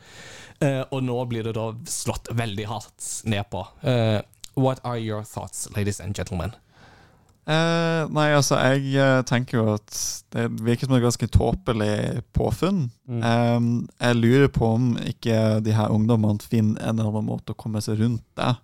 [0.62, 3.64] Eh, og nå blir det da slått veldig hardt ned på.
[3.82, 4.20] Eh,
[4.54, 6.54] what are your thoughts, ladies and gentlemen?
[7.42, 9.96] Eh, nei, altså, jeg eh, tenker jo at
[10.32, 11.96] det virker som et ganske tåpelig
[12.36, 12.84] påfunn.
[13.18, 13.58] Eh,
[13.98, 17.82] jeg lurer på om ikke de her ungdommene finner en eller annen måte å komme
[17.84, 18.54] seg rundt det.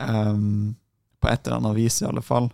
[0.00, 2.48] På et eller annet vis, i alle fall.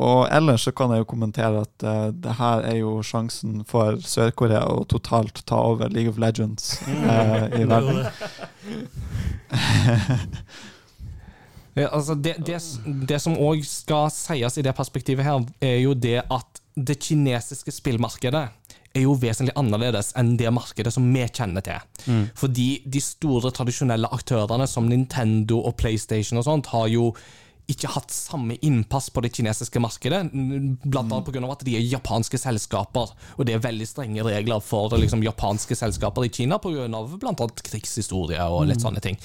[0.00, 3.98] Og ellers så kan jeg jo kommentere at uh, det her er jo sjansen for
[4.00, 8.06] Sør-Korea å totalt ta over League of Legends eh, i verden.
[11.74, 12.58] Ja, altså det, det,
[13.08, 17.72] det som òg skal sies i det perspektivet her, er jo det at det kinesiske
[17.72, 18.48] spillmarkedet
[18.92, 21.80] er jo vesentlig annerledes enn det markedet som vi kjenner til.
[22.36, 27.12] Fordi de store tradisjonelle aktørene som Nintendo og PlayStation og sånt har jo
[27.70, 31.42] ikke hatt samme innpass på det kinesiske markedet, blant annet pga.
[31.52, 36.26] at de er japanske selskaper, og det er veldig strenge regler for liksom, japanske selskaper
[36.26, 36.88] i Kina pga.
[36.90, 37.48] bl.a.
[37.62, 39.16] krigshistorie og litt sånne ting.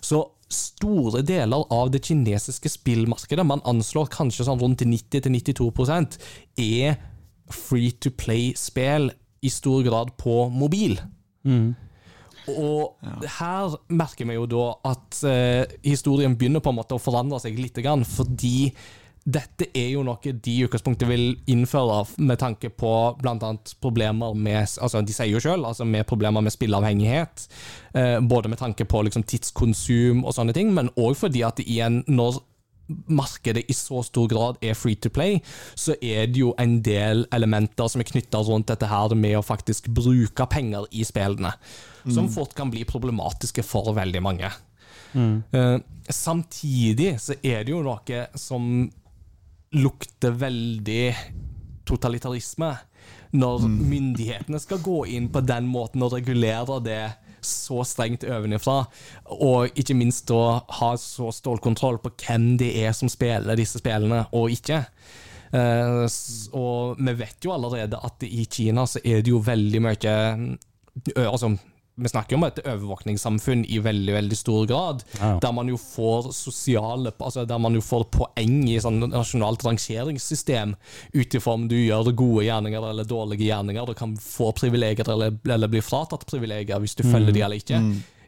[0.00, 6.18] Så store deler av det kinesiske spillmarkedet, man anslår kanskje sånn rundt 90-92%
[6.60, 7.00] er
[7.52, 9.10] free to play-spill
[9.42, 10.98] i stor grad på mobil.
[12.52, 17.38] Og her merker vi jo da at eh, historien begynner på en måte å forandre
[17.42, 18.72] seg litt, grann, fordi
[19.22, 23.52] dette er jo noe de i utgangspunktet vil innføre med tanke på bl.a.
[23.82, 27.46] problemer med altså De sier jo selv, altså med problemer med spilleavhengighet.
[27.94, 32.02] Eh, både med tanke på liksom, tidskonsum og sånne ting, men òg fordi at igjen,
[32.10, 32.40] når
[33.06, 35.38] markedet i så stor grad er free to play,
[35.78, 39.46] så er det jo en del elementer som er knytta rundt dette her med å
[39.46, 41.54] faktisk bruke penger i spillene,
[42.10, 44.50] som fort kan bli problematiske for veldig mange.
[45.14, 48.90] Eh, samtidig så er det jo noe som
[49.72, 51.04] lukter veldig
[51.88, 52.74] totalitarisme.
[53.32, 57.02] Når myndighetene skal gå inn på den måten og regulere det
[57.42, 58.84] så strengt ovenfra,
[59.34, 64.22] og ikke minst da ha så stålkontroll på hvem det er som spiller disse spillene,
[64.36, 64.84] og ikke.
[65.52, 66.06] Uh,
[66.56, 70.14] og vi vet jo allerede at i Kina så er det jo veldig mye
[71.16, 71.48] Altså,
[72.02, 75.38] vi snakker jo om et overvåkningssamfunn i veldig veldig stor grad, Ja.
[75.42, 80.74] der man jo får sosiale Altså der man jo får poeng i sånn nasjonalt rangeringssystem
[81.14, 83.86] ut ifra om du gjør gode gjerninger eller dårlige gjerninger.
[83.86, 87.82] Du kan få privilegier eller, eller bli fratatt privilegier hvis du følger de eller ikke.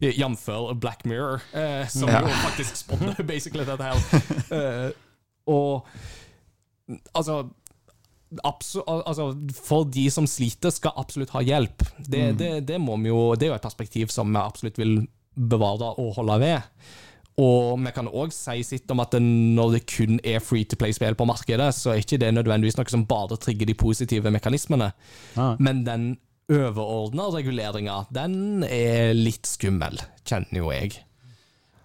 [0.05, 0.49] Jf.
[0.81, 2.21] Black Mirror, eh, som Ja.
[2.21, 3.97] jo faktisk spådde basically dette her.
[4.55, 4.91] Eh,
[5.47, 5.87] og
[7.15, 7.45] altså
[8.43, 11.85] altså, for de som sliter, skal absolutt ha hjelp.
[11.99, 15.01] Det, det, det, vi jo, det er jo et perspektiv som vi absolutt vil
[15.35, 16.85] bevare og holde ved.
[17.43, 20.79] Og vi kan òg si sitt om at det, når det kun er free to
[20.79, 24.93] play-spill på markedet, så er ikke det nødvendigvis noe som bare trigger de positive mekanismene.
[25.35, 25.57] Ah.
[25.59, 26.13] Men den
[26.53, 31.01] overordna reguleringa, den er litt skummel, kjenner jo jeg.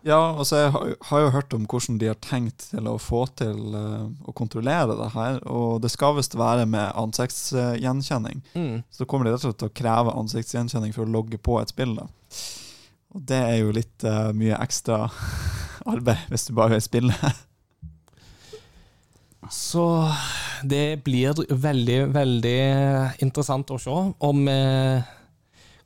[0.07, 3.25] Ja, altså jeg har, har jo hørt om hvordan de har tenkt til å få
[3.39, 8.39] til uh, å kontrollere det her, og det skal visst være med ansiktsgjenkjenning.
[8.55, 8.79] Mm.
[8.95, 11.73] Så kommer de rett og slett til å kreve ansiktsgjenkjenning for å logge på et
[11.73, 11.97] spill.
[11.99, 12.07] da.
[13.12, 15.03] Og det er jo litt uh, mye ekstra
[15.93, 17.35] arbeid hvis du bare vil spille.
[19.49, 19.83] Så
[20.63, 22.59] det blir veldig, veldig
[23.23, 23.95] interessant å se
[24.27, 25.07] om eh,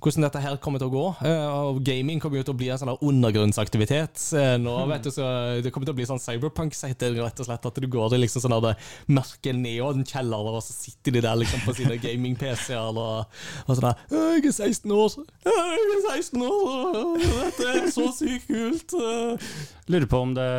[0.04, 1.04] hvordan dette her kommer til å gå.
[1.26, 4.20] Eh, og Gaming kommer jo til å bli en sånn undergrunnsaktivitet.
[4.38, 5.28] Eh, nå vet du, så
[5.64, 7.68] Det kommer til å bli sånn cyberpunk, så rett og slett.
[7.70, 11.64] At du går i liksom sånn der mørke neonkjellere, og så sitter de der liksom
[11.66, 15.18] på sine gaming-PC-er og, og sånn der 'Jeg er 16 år!
[15.46, 17.24] Jeg er 16 år!
[17.24, 19.54] Dette er så sykt kult!' Eh,
[19.92, 20.50] Lurer på om det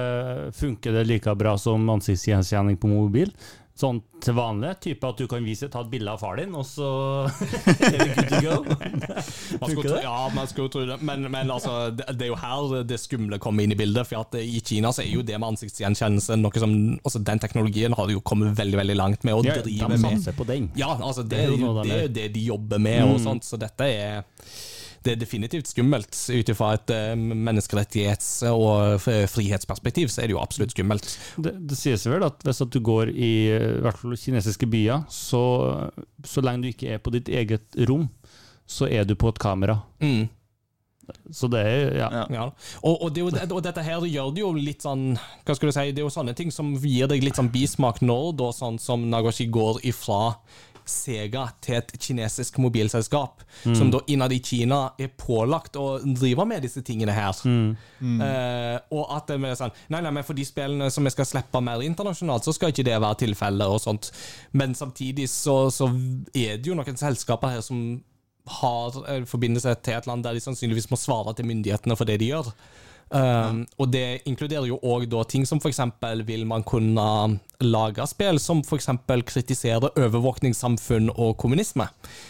[0.59, 3.33] funker det like bra som ansiktsgjenkjenning på mobil.
[3.75, 6.63] Sånn til vanlig, type at du kan vise, ta et bilde av far din, og
[6.63, 6.87] så
[7.89, 8.59] er vi good to go.
[9.59, 10.03] Man skulle, tro- det?
[10.05, 10.99] ja, man skulle tro det.
[11.03, 14.07] Men, men altså, det, det er jo her det skumle kommer inn i bildet.
[14.07, 17.99] For at I Kina så er jo det med ansiktsgjenkjennelse noe som altså Den teknologien
[17.99, 19.99] har de jo kommet veldig veldig langt med å Ja, de med.
[20.07, 20.71] satser på den.
[20.79, 23.25] Ja, altså det, Det er jo det, er jo det de jobber med, og Mm.
[23.27, 24.23] sånt, så dette er
[25.05, 26.17] det er definitivt skummelt.
[26.33, 31.09] Ut ifra et eh, menneskerettighets- og frihetsperspektiv så er det jo absolutt skummelt.
[31.37, 35.05] Det, det sies vel at hvis at du går i, i hvert fall kinesiske byer,
[35.13, 35.45] så,
[36.25, 38.09] så lenge du ikke er på ditt eget rom,
[38.65, 39.83] så er du på et kamera.
[40.01, 40.27] Mm.
[41.31, 42.09] Så det er ja.
[42.13, 42.25] Ja.
[42.33, 42.45] Ja.
[42.81, 45.75] Og, og, det jo, og dette her gjør det jo litt sånn Hva skal du
[45.77, 48.81] si, det er jo sånne ting som gir deg litt sånn bismak når da sånn
[48.81, 50.37] som Nagoshi går ifra
[50.89, 56.65] Sega til et kinesisk mobilselskap, som da innad i Kina er pålagt å drive med
[56.67, 57.41] disse tingene her.
[58.05, 61.29] Eh, og at det er sånn Nei, nei, men for de spillene som vi skal
[61.29, 64.11] slippe mer internasjonalt, så skal ikke det være tilfellet, og sånt.
[64.53, 65.89] Men samtidig så, så
[66.35, 67.85] er det jo noen selskaper her som
[68.61, 72.19] har eh, forbindelse til et land der de sannsynligvis må svare til myndighetene for det
[72.21, 72.51] de gjør.
[73.11, 75.81] Um, Og det inkluderer jo òg ting som f.eks.
[76.27, 78.89] vil man kunne lage spill som f.eks.
[79.27, 81.87] kritiserer overvåkningssamfunn og kommunisme.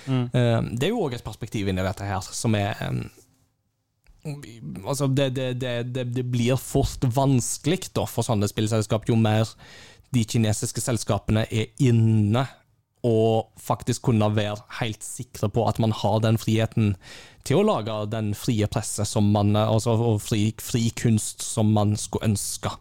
[0.07, 0.31] Um,
[0.75, 3.05] det er jo òg et perspektiv inni dette her som er um,
[4.89, 9.51] Altså, det, det, det, det, det blir fort vanskelig da, for sånne spillselskap jo mer
[10.17, 12.47] de kinesiske selskapene er inne
[13.05, 16.95] og faktisk kunne være helt sikre på at man har den friheten
[17.45, 21.93] til å lage den frie presse som man, altså, og fri, fri kunst som man
[22.01, 22.73] skulle ønske.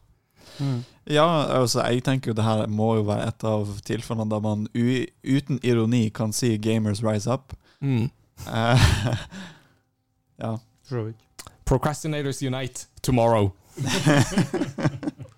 [1.09, 1.27] Ja,
[1.59, 5.03] altså jeg tenker jo det her må jo være et av tilfellene der man u
[5.27, 7.57] uten ironi kan si 'gamers rise up'.
[7.81, 8.09] Mm.
[8.47, 8.79] Eh,
[10.43, 10.57] ja.
[11.65, 13.51] Procrastinators unite tomorrow.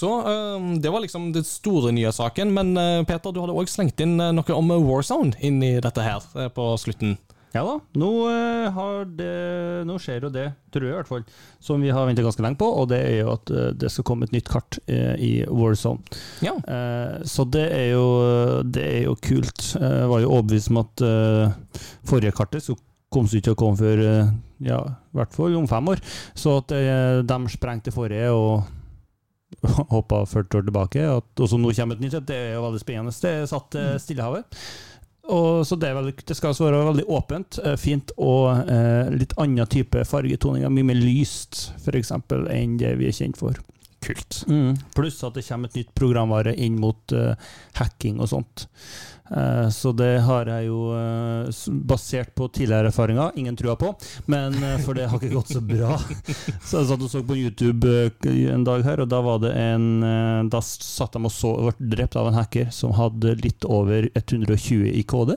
[0.00, 2.54] Så øhm, det var liksom den store nye saken.
[2.56, 6.04] Men øh, Peter, du hadde òg slengt inn øh, noe om Warzone inn i dette
[6.06, 7.18] her på slutten.
[7.50, 9.30] Ja da, nå, eh, har det,
[9.88, 11.24] nå skjer jo det, tror jeg i hvert fall,
[11.58, 14.06] som vi har venta ganske lenge på, og det er jo at eh, det skal
[14.06, 15.98] komme et nytt kart eh, i Warzone.
[16.46, 16.52] Ja.
[16.62, 18.04] Eh, så det er jo,
[18.70, 19.64] det er jo kult.
[19.80, 22.78] Eh, Jeg var jo overbevist om at eh, forrige kartet så
[23.10, 24.30] kom ikke til å komme før eh,
[24.70, 26.04] ja, i hvert fall om fem år.
[26.38, 28.62] Så at eh, de sprengte forrige og
[29.94, 33.14] hoppa 40 år tilbake, og så nå kommer et nytt, det er jo veldig spennende.
[33.22, 34.62] Det er satt til Stillehavet.
[35.30, 39.68] Og så det, veldig, det skal være veldig åpent, eh, fint og eh, litt annen
[39.70, 40.72] type fargetoninger.
[40.74, 42.10] Mye mer lyst, f.eks.,
[42.50, 43.58] enn det vi er kjent for.
[44.00, 44.40] Kult.
[44.96, 47.36] Pluss at det kommer et nytt programvare inn mot eh,
[47.78, 48.66] hacking og sånt.
[49.36, 51.50] Eh, så det har jeg jo eh,
[51.86, 53.92] basert på tidligere erfaringer, ingen trua på,
[54.26, 55.98] men eh, for det har ikke gått så bra.
[56.66, 57.86] Så jeg satt og så på YouTube
[58.26, 60.02] en dag her, og da var det en
[60.50, 64.08] Da satt de og så og ble drept av en hacker som hadde litt over
[64.14, 65.36] 120 i KD.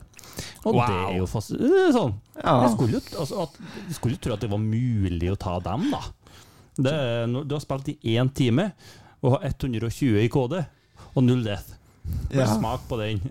[0.64, 0.80] Og Wow.
[0.80, 1.54] det er jo fast,
[1.94, 2.14] sånn.
[2.40, 2.54] ja.
[2.64, 3.46] Jeg skulle, jo, altså,
[3.86, 6.02] jeg skulle tro at det var mulig å ta dem, da.
[6.74, 6.94] Det,
[7.46, 8.72] du har spilt i én time
[9.22, 10.64] og har 120 i KD
[11.14, 11.73] og null death.
[12.04, 12.46] Bare Ja.
[12.58, 13.20] Smak på den.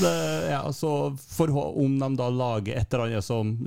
[0.00, 1.50] det, ja, så for,
[1.84, 3.58] om de da lager et eller annet som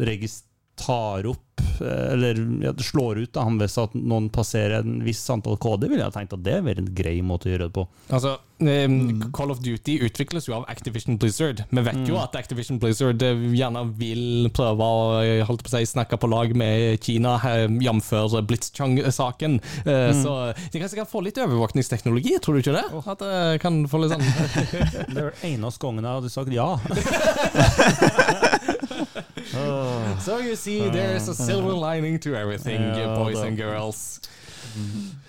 [0.75, 5.87] tar opp, eller ja, slår ut da, hvis at noen passerer en viss antall KD,
[5.89, 7.85] ville jeg tenkt at det er en grei måte å gjøre det på.
[8.13, 8.87] Altså, eh,
[9.35, 11.63] Call of Duty utvikles jo av Activision Blizzard.
[11.69, 15.83] Vi vet jo at Activision Blizzard eh, gjerne vil prøve å holdt på å si,
[15.93, 18.11] snakke på lag med Kina, eh, jf.
[18.47, 19.59] Blitzchung-saken.
[19.85, 20.33] Eh, Så
[20.71, 22.85] de kan sikkert få litt overvåkningsteknologi, tror du ikke det?
[23.13, 24.23] At det kan få litt sånn
[25.13, 26.69] Det er den eneste gangen jeg hadde sagt ja.
[29.55, 30.19] Åh.
[30.25, 33.47] So you see, there's a silver lining to everything, Ja, boys da.
[33.47, 34.19] and girls.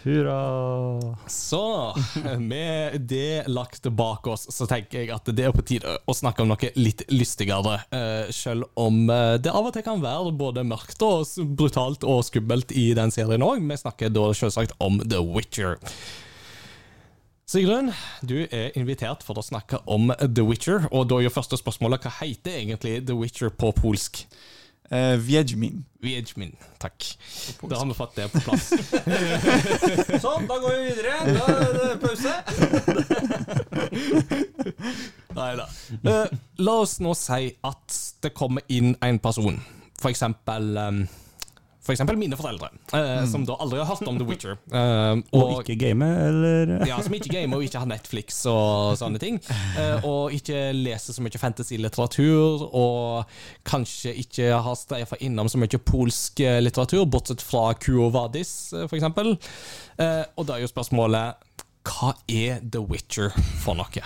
[0.03, 1.17] Hurra.
[1.27, 1.95] Så
[2.39, 6.45] med det lagt bak oss, så tenker jeg at det er på tide å snakke
[6.45, 7.79] om noe litt lystigere.
[7.91, 12.23] eh, Selv om eh, det av og til kan være både mørkt og brutalt og
[12.29, 13.65] skummelt i den serien òg.
[13.65, 15.79] Vi snakker da selvsagt om The Witcher.
[17.45, 17.91] Sigrun,
[18.25, 22.07] du er invitert for å snakke om The Witcher, og da er jo første spørsmålet
[22.07, 24.23] hva heter egentlig The Witcher på polsk?
[24.89, 25.83] Uh, Wiedźmin.
[26.01, 27.05] Wiedźmin, takk.
[27.69, 28.71] Da har vi fått det på plass.
[30.25, 31.15] Sånn, da går vi videre.
[31.37, 32.35] Da er det pause.
[35.39, 35.69] Nei da.
[36.01, 36.33] Uh,
[36.65, 39.61] la oss nå si at det kommer inn en person,
[40.01, 41.05] for eksempel um,
[41.85, 44.57] for eksempel mine foreldre, eh, som da aldri har hørt om The Witcher.
[44.75, 46.73] Eh, Og ikke game, eller?
[46.91, 49.41] ja, Som ikke gamer og ikke har Netflix og sånne ting.
[49.81, 53.25] Eh, og ikke leser så mye fantasy-litteratur, og
[53.67, 58.89] kanskje ikke har streifa innom så mye polsk eh, litteratur, bortsett fra Kuo Vadis, f.eks.
[58.91, 59.35] for eksempel.
[59.99, 61.51] Eh, og da er jo spørsmålet
[61.85, 64.05] hva er The Witcher for noe?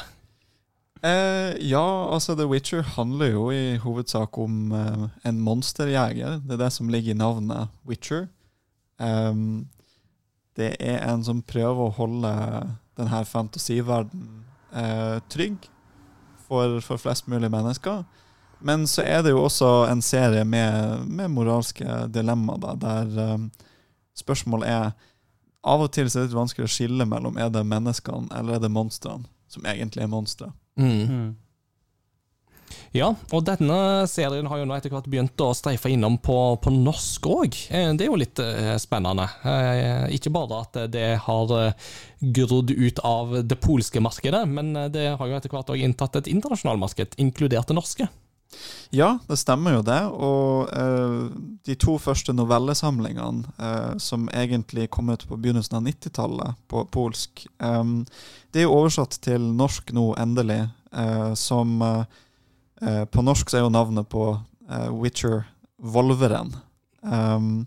[1.02, 6.40] Eh, ja, altså The Witcher handler jo i hovedsak om eh, en monsterjeger.
[6.42, 8.26] Det er det som ligger i navnet Witcher.
[8.98, 9.68] Um,
[10.58, 12.32] det er en som prøver å holde
[12.98, 14.42] denne fantasiverdenen
[14.74, 15.68] eh, trygg
[16.48, 18.02] for, for flest mulig mennesker.
[18.58, 23.50] Men så er det jo også en serie med, med moralske dilemmaer, der um,
[24.18, 24.90] spørsmålet er
[25.68, 28.62] Av og til er det litt vanskelig å skille mellom er det menneskene eller er
[28.62, 30.50] det monstrene som egentlig er monstre.
[30.78, 31.36] Mm.
[32.96, 36.72] Ja, og denne serien har jo nå etter hvert begynt å streife innom på, på
[36.72, 37.58] norsk òg.
[37.68, 39.26] Det er jo litt eh, spennende.
[39.44, 41.90] Eh, Ikke bare at det har eh,
[42.38, 46.16] grodd ut av det polske markedet, men eh, det har jo etter hvert òg inntatt
[46.22, 48.08] et internasjonalt marked, inkludert det norske.
[48.90, 50.00] Ja, det stemmer jo det.
[50.08, 51.28] Og uh,
[51.68, 57.44] de to første novellesamlingene, uh, som egentlig kom ut på begynnelsen av 90-tallet på polsk,
[57.60, 58.00] um,
[58.52, 60.64] det er jo oversatt til norsk nå, endelig.
[60.88, 61.82] Uh, som
[63.10, 64.22] På norsk så er jo navnet på
[65.02, 65.48] Witcher
[65.82, 66.52] Volveren.
[67.02, 67.66] Um,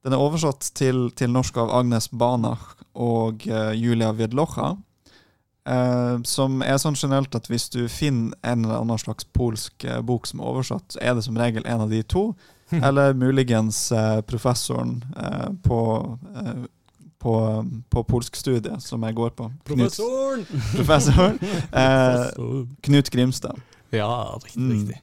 [0.00, 3.44] den er oversatt til, til norsk av Agnes Banach og
[3.76, 4.70] Julia Wiedlocha.
[5.62, 10.00] Eh, som er sånn generelt at hvis du finner en eller annen slags polsk eh,
[10.02, 12.32] bok som er oversatt, så er det som regel en av de to.
[12.72, 15.80] Eller muligens eh, professoren eh, på,
[16.34, 16.64] eh,
[17.22, 17.34] på,
[17.92, 19.50] på polskstudiet som jeg går på.
[19.68, 20.46] Knut, Professoren!
[20.78, 21.38] professoren.
[21.70, 23.60] Eh, Knut Grimstad.
[23.92, 24.58] Ja, riktig.
[24.60, 24.70] Mm.
[24.72, 24.98] riktig.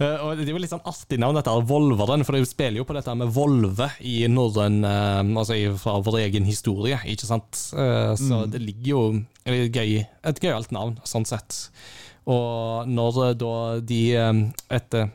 [0.00, 2.80] Uh, og Det er jo litt sånn artig navn, dette her Volveren, for de spiller
[2.80, 7.60] jo på dette med volve i norrøn uh, Altså fra vår egen historie, ikke sant?
[7.76, 8.50] Uh, så Mm.
[8.54, 9.02] det ligger jo
[9.44, 11.68] et, gøy, et gøyalt navn, sånn sett.
[12.24, 14.00] Og når da de
[14.70, 15.08] etter,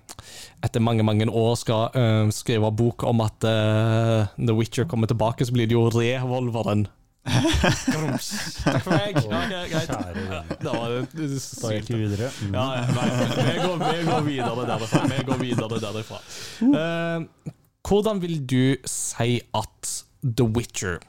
[0.62, 5.48] etter mange, mange år skal uh, skrive bok om at uh, The Witcher kommer tilbake,
[5.48, 6.88] så blir det jo Revolveren.
[7.28, 9.20] Takk for meg.
[9.28, 9.92] Ja, greit.
[9.92, 10.52] Kjære venn.
[10.68, 11.92] Var det Da gikk sykt.
[11.92, 12.32] vi videre.
[12.42, 12.56] Mm.
[12.56, 15.04] Ja, ja, nei, vi, går, vi går videre derfra.
[15.12, 16.20] Vi går videre derifra.
[16.64, 17.54] Uh,
[17.88, 21.00] hvordan vil du si at The Witcher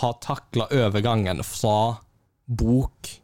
[0.00, 1.98] har takla overgangen fra
[2.48, 3.16] bok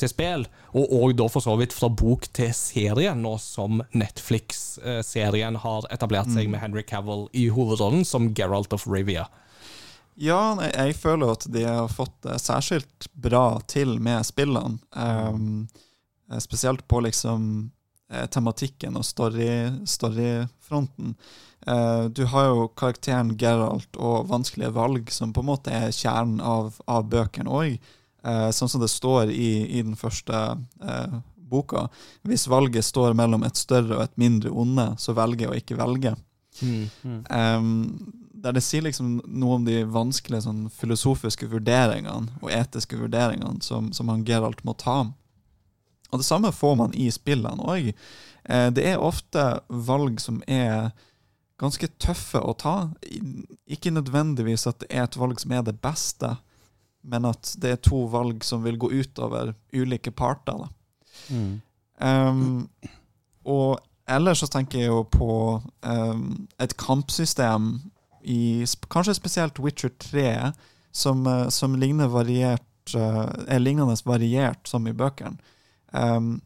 [0.00, 5.58] til spill, og òg da for så vidt fra bok til serie, nå som Netflix-serien
[5.60, 9.26] har etablert seg med Henry Cavill i hovedrollen som Geralt of Rivia?
[10.20, 14.76] Ja, nei, jeg føler at de har fått det særskilt bra til med spillene.
[14.92, 15.68] Um,
[16.28, 17.70] eh, spesielt på liksom
[18.12, 19.48] eh, tematikken og story,
[19.88, 21.14] storyfronten.
[21.66, 26.44] Eh, du har jo karakteren Geralt og vanskelige valg, som på en måte er kjernen
[26.44, 27.80] av, av bøkene òg.
[28.20, 31.86] Uh, sånn som det står i, i den første uh, boka.
[32.28, 35.78] Hvis valget står mellom et større og et mindre onde, så velger jeg å ikke
[35.80, 36.12] velge.
[36.60, 37.22] Mm.
[37.32, 37.70] Um,
[38.40, 43.90] der det sier liksom noe om de vanskelige sånn, filosofiske vurderingene og etiske vurderingene som,
[43.96, 45.02] som han Geralt må ta.
[46.10, 47.92] Og det samme får man i spillene òg.
[48.44, 50.90] Eh, det er ofte valg som er
[51.60, 52.76] ganske tøffe å ta.
[53.68, 56.34] Ikke nødvendigvis at det er et valg som er det beste,
[57.04, 60.66] men at det er to valg som vil gå utover ulike parter.
[61.28, 61.60] Mm.
[62.00, 62.66] Um,
[63.44, 65.32] og ellers så tenker jeg jo på
[65.84, 66.26] um,
[66.60, 67.74] et kampsystem
[68.22, 70.52] i kanskje spesielt Witcher 3,
[70.92, 75.38] som, eh, som ligner variert, eh, er lignende variert som i bøkene.
[75.92, 76.40] Um,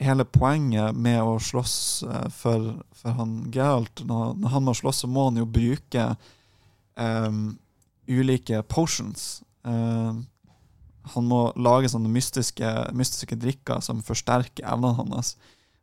[0.00, 1.76] hele poenget med å slåss
[2.08, 6.06] eh, for, for han Geralt, når, når han må slåss, så må han jo bruke
[6.96, 7.58] um,
[8.08, 9.42] ulike potions.
[9.64, 10.26] Um,
[11.14, 15.34] han må lage sånne mystiske, mystiske drikker som forsterker evnene hans.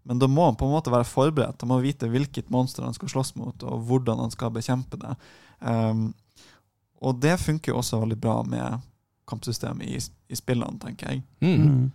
[0.07, 1.61] Men da må han på en måte være forberedt.
[1.61, 5.15] Han må vite hvilket monster han skal slåss mot, og hvordan han skal bekjempe det.
[5.59, 6.13] Um,
[7.03, 8.85] og det funker jo også veldig bra med
[9.27, 9.99] kampsystemet i,
[10.31, 11.23] i spillene, tenker jeg.
[11.43, 11.57] Mm.
[11.67, 11.89] Mm.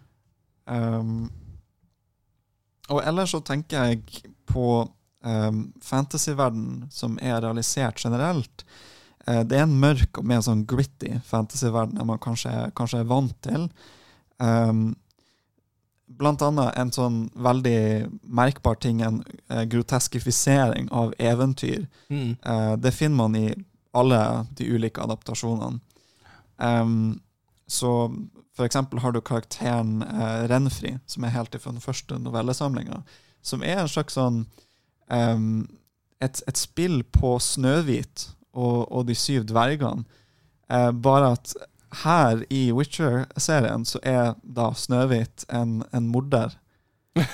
[0.69, 1.31] Um,
[2.93, 4.67] og ellers så tenker jeg på
[5.25, 8.67] um, fantasyverden som er realisert generelt.
[9.25, 13.09] Uh, det er en mørk og mer sånn gritty fantasyverden enn man kanskje, kanskje er
[13.09, 13.71] vant til.
[14.37, 14.91] Um,
[16.19, 21.87] blant annet en sånn veldig merkbar ting, en eh, groteskifisering av eventyr.
[22.13, 22.37] Mm.
[22.37, 23.49] Eh, det finner man i
[23.97, 24.21] alle
[24.57, 25.81] de ulike adaptasjonene.
[26.57, 27.21] Um,
[27.67, 27.91] så
[28.57, 33.03] for eksempel har du karakteren eh, Renfri, som er helt fra den første novellesamlinga,
[33.43, 34.45] som er en slags sånn
[35.09, 35.65] um,
[36.23, 40.05] et, et spill på Snøhvit og, og de syv dvergene.
[40.73, 41.55] Eh, bare at
[42.03, 46.51] her i Witcher-serien så er da Snøhvit en, en morder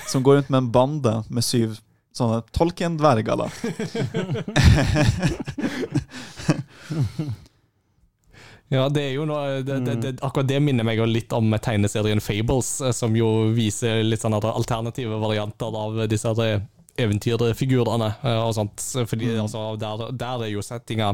[0.07, 1.77] som går rundt med en bande med syv
[2.15, 3.49] sånne Tolkien-dverger, da.
[8.69, 11.49] Ja, det er jo noe det, det, det, Akkurat det minner meg jo litt om
[11.57, 16.29] tegneserien Fables, eh, som jo viser litt sånne alternative varianter av disse
[16.99, 18.83] eventyrfigurene eh, og sånt.
[19.09, 21.13] Fordi altså, der, der er jo settinga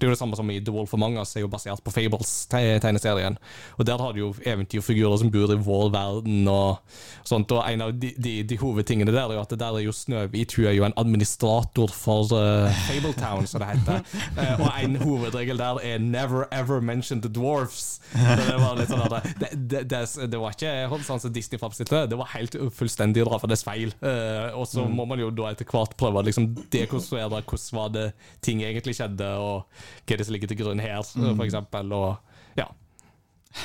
[0.00, 1.92] Det er jo det samme som i The Wolf of Mangas, er jo basert på
[1.92, 3.36] Fables-tegneserien.
[3.76, 6.80] Og der har du jo eventyrfigurer som bor i vår verden og
[7.26, 7.52] sånt.
[7.52, 10.54] Og en av de, de, de hovedtingene der er jo at der er jo Snøhvit
[10.56, 14.00] Hun er jo en administrator for uh, Fabletown, som det heter.
[14.40, 18.00] Eh, og en hovedregel der er 'never ever mention the dwarfs'.
[18.12, 21.60] Så det var litt sånn at det, det, det, det var ikke sånn som Disney
[21.60, 23.92] framstilte det, det var helt fullstendig dra for dets feil.
[24.00, 27.92] Eh, og så må man jo da etter hvert prøve å liksom dekonstruere hvordan var
[27.94, 28.06] det
[28.44, 29.66] ting egentlig skjedde, og
[30.04, 31.92] hva er det som ligger til grunn her, for eksempel.
[31.96, 32.70] Og ja.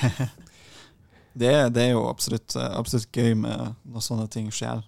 [1.35, 4.85] Det, det er jo absolutt, absolutt gøy med når sånne ting skjer.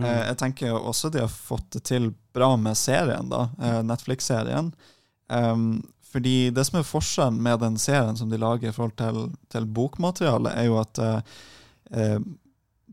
[0.00, 4.70] Eh, jeg tenker også de har fått det til bra med serien, da, eh, Netflix-serien.
[5.28, 5.82] Um,
[6.12, 9.68] fordi det som er forskjellen med den serien som de lager i forhold til, til
[9.68, 11.34] bokmaterialet, er jo at eh,
[11.92, 12.18] eh,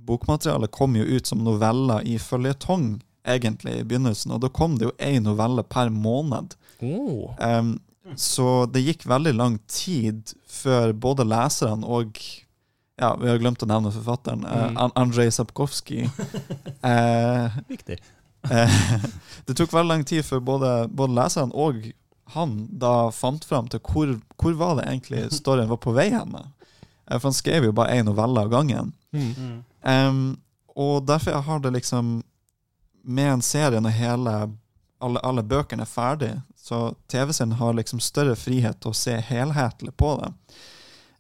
[0.06, 4.32] bokmaterialet kom jo ut som noveller i føljetong, egentlig, i begynnelsen.
[4.36, 6.56] Og da kom det jo én novelle per måned.
[6.84, 7.32] Oh.
[7.40, 7.78] Um,
[8.20, 12.20] så det gikk veldig lang tid før både leserne og
[13.00, 14.44] Ja, vi har glemt å nevne forfatteren.
[14.46, 14.76] eh, Mm.
[14.78, 16.04] Uh, Andrzej Sapkowski.
[16.84, 17.98] uh, Viktig.
[18.52, 18.76] eh,
[19.48, 21.88] det tok veldig lang tid før både, både leserne og
[22.36, 26.36] han da fant fram til hvor, hvor var det egentlig storyen var på vei hen.
[26.38, 28.94] Eh, For han skrev jo bare én novelle av gangen.
[29.12, 29.64] Mm.
[29.84, 30.36] Em,
[30.80, 32.24] og derfor har det liksom
[33.04, 34.34] Med en serie når hele
[35.04, 39.92] alle, alle bøkene er ferdig, så TV-serien har liksom større frihet til å se helhetlig
[40.00, 40.30] på det.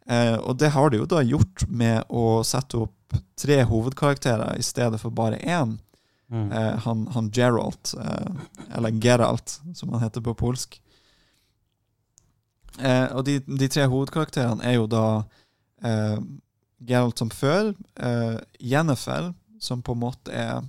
[0.08, 4.64] Uh, og det har de jo da gjort med å sette opp tre hovedkarakterer i
[4.64, 5.76] stedet for bare én.
[6.32, 6.48] Mm.
[6.56, 10.80] Uh, han, han Gerald, uh, eller Geralt, som han heter på polsk.
[12.82, 15.06] Eh, og de, de tre hovedkarakterene er jo da
[15.86, 16.18] eh,
[16.88, 17.74] Geralt som før,
[18.04, 20.62] uh, Jennifer, som på en måte er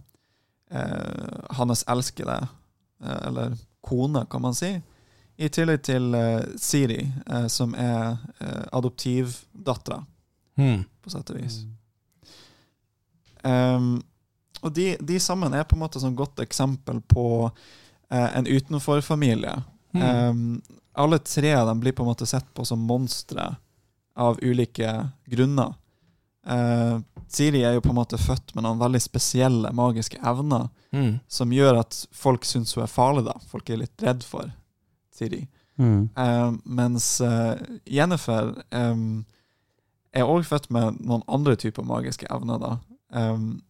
[0.72, 2.36] uh, hans elskede,
[3.04, 4.76] uh, eller kone, kan man si.
[5.36, 10.04] I tillegg til eh, Siri, eh, som er uh, adoptivdattera,
[10.56, 10.84] Mm.
[11.02, 11.56] på sett og vis.
[13.42, 13.96] Um,
[14.62, 17.50] og de, de sammen er på en måte et godt eksempel på
[18.10, 19.56] eh, en utenforfamilie.
[19.92, 20.04] Mm.
[20.04, 20.62] Um,
[20.94, 23.48] alle tre av dem blir på en måte sett på som monstre
[24.14, 24.92] av ulike
[25.26, 25.74] grunner.
[26.46, 31.18] Eh, Siri er jo på en måte født med noen veldig spesielle magiske evner Mm.
[31.26, 33.24] som gjør at folk syns hun er farlig.
[33.24, 33.32] da.
[33.50, 34.52] Folk er litt redd for
[35.10, 35.48] Siri.
[35.78, 36.10] Mm.
[36.16, 37.56] Eh, mens eh,
[37.90, 39.24] Jennifer em,
[40.14, 42.58] er òg født med noen andre typer magiske evner.
[42.60, 42.78] da.
[43.12, 43.62] Em,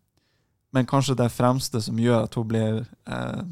[0.74, 3.42] men kanskje det fremste som gjør at hun blir eh,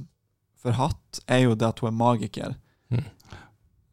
[0.62, 2.54] forhatt, er jo det at hun er magiker.
[2.90, 3.04] Mm.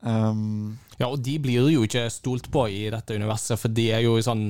[0.02, 4.02] Um, Ja, og de blir jo ikke stolt på i dette universet, for de er
[4.04, 4.50] jo sånn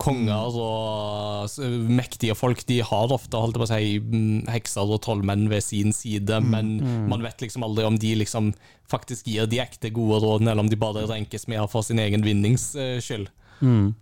[0.00, 2.62] konger og mektige folk.
[2.68, 6.78] De har ofte holdt på å si, mm, hekser og trollmenn ved sin side, men
[7.10, 8.52] man vet liksom aldri om de liksom
[8.90, 12.24] faktisk gir de ekte gode rådene, eller om de bare renkes med for sin egen
[12.26, 13.30] vinnings eh, skyld.
[13.60, 13.92] Mm.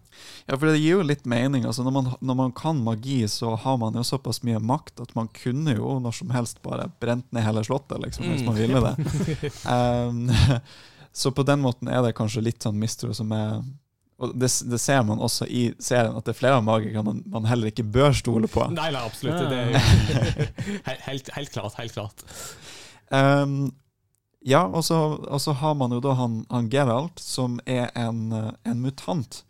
[0.46, 1.64] ja, for det gir jo litt mening.
[1.66, 5.14] altså når man, når man kan magi, så har man jo såpass mye makt at
[5.18, 8.82] man kunne jo når som helst bare brent ned hele slottet, liksom, hvis man ville
[8.86, 8.94] det.
[9.66, 10.30] Um,
[11.20, 13.60] så på den måten er det kanskje litt sånn mistro som er
[14.18, 17.20] Og det, det ser man også i serien, at det er flere av magikerne man,
[17.30, 18.64] man heller ikke bør stole på.
[18.74, 19.44] Nei, nei, absolutt.
[19.46, 19.82] Det er jo
[21.08, 21.76] helt, helt, klart.
[21.78, 22.24] Helt klart.
[23.14, 23.70] Um,
[24.42, 28.32] ja, og så, og så har man jo da han, han Geralt, som er en,
[28.34, 29.42] eh, en mutant.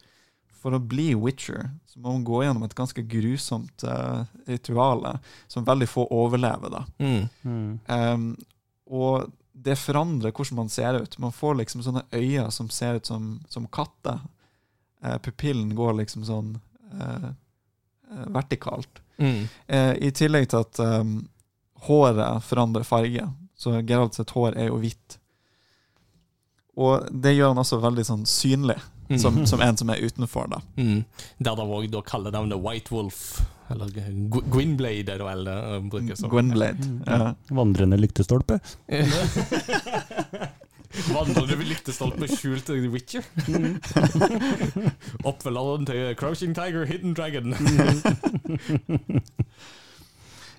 [0.59, 5.05] For å bli Witcher så må man gå gjennom et ganske grusomt uh, ritual
[5.49, 6.73] som veldig få overlever.
[6.75, 6.83] da.
[6.99, 7.29] Mm.
[7.43, 7.69] Mm.
[7.87, 8.33] Um,
[8.91, 11.19] og det forandrer hvordan man ser ut.
[11.23, 14.21] Man får liksom sånne øyne som ser ut som, som katter.
[15.05, 16.55] Eh, pupillen går liksom sånn
[17.01, 17.29] eh,
[18.11, 19.03] eh, vertikalt.
[19.19, 19.49] Mm.
[19.67, 21.21] Eh, I tillegg til at um,
[21.87, 23.27] håret forandrer farge.
[23.59, 25.19] Så Geralt sitt hår er jo hvitt.
[26.79, 28.79] Og det gjør han også veldig sånn synlig.
[29.19, 30.59] som, som en som er utenfor, da.
[30.77, 30.99] Mm.
[31.41, 33.41] Der de òg kaller navnet White Wolf.
[33.73, 33.89] Eller
[34.53, 35.57] Gwynblade, er det vel det
[35.93, 36.31] brukes som.
[36.33, 36.91] Gwynblade.
[37.07, 37.33] Ja.
[37.57, 38.61] Vandrende lyktestolpe.
[41.15, 43.25] Vandrende lyktestolpe skjult til The Witcher.
[45.29, 47.55] Oppfølgeren til Crouching Tiger, Hidden Dragon.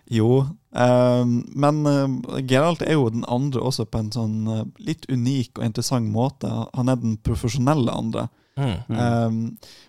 [0.10, 0.40] Jo,
[0.74, 5.60] eh, men eh, Geralt er jo den andre også på en sånn eh, litt unik
[5.60, 6.50] og interessant måte.
[6.74, 8.24] Han er den profesjonelle andre.
[8.58, 8.74] Mm.
[8.90, 9.44] Ehm,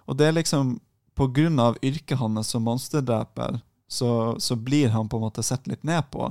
[0.05, 0.75] og det er liksom
[1.17, 5.65] på grunn av yrket hans som monsterdreper, så, så blir han på en måte sett
[5.73, 6.29] litt ned på.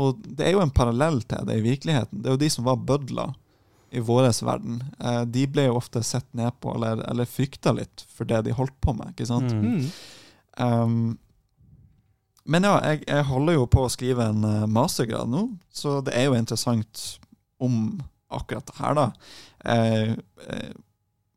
[0.00, 2.22] Og det er jo en parallell til det i virkeligheten.
[2.22, 3.36] Det er jo de som var bødler
[3.96, 4.80] i vår verden.
[5.00, 8.56] Eh, de ble jo ofte sett ned på, eller, eller frykta litt for det de
[8.56, 9.14] holdt på med.
[9.14, 9.52] ikke sant?
[9.52, 9.64] Mm.
[9.66, 9.86] Mm.
[10.56, 10.98] Um,
[12.46, 16.14] men ja, jeg, jeg holder jo på å skrive en eh, mastergrad nå, så det
[16.14, 17.02] er jo interessant
[17.62, 17.96] om
[18.30, 19.06] akkurat det her, da.
[19.64, 20.12] Eh,
[20.48, 20.74] eh,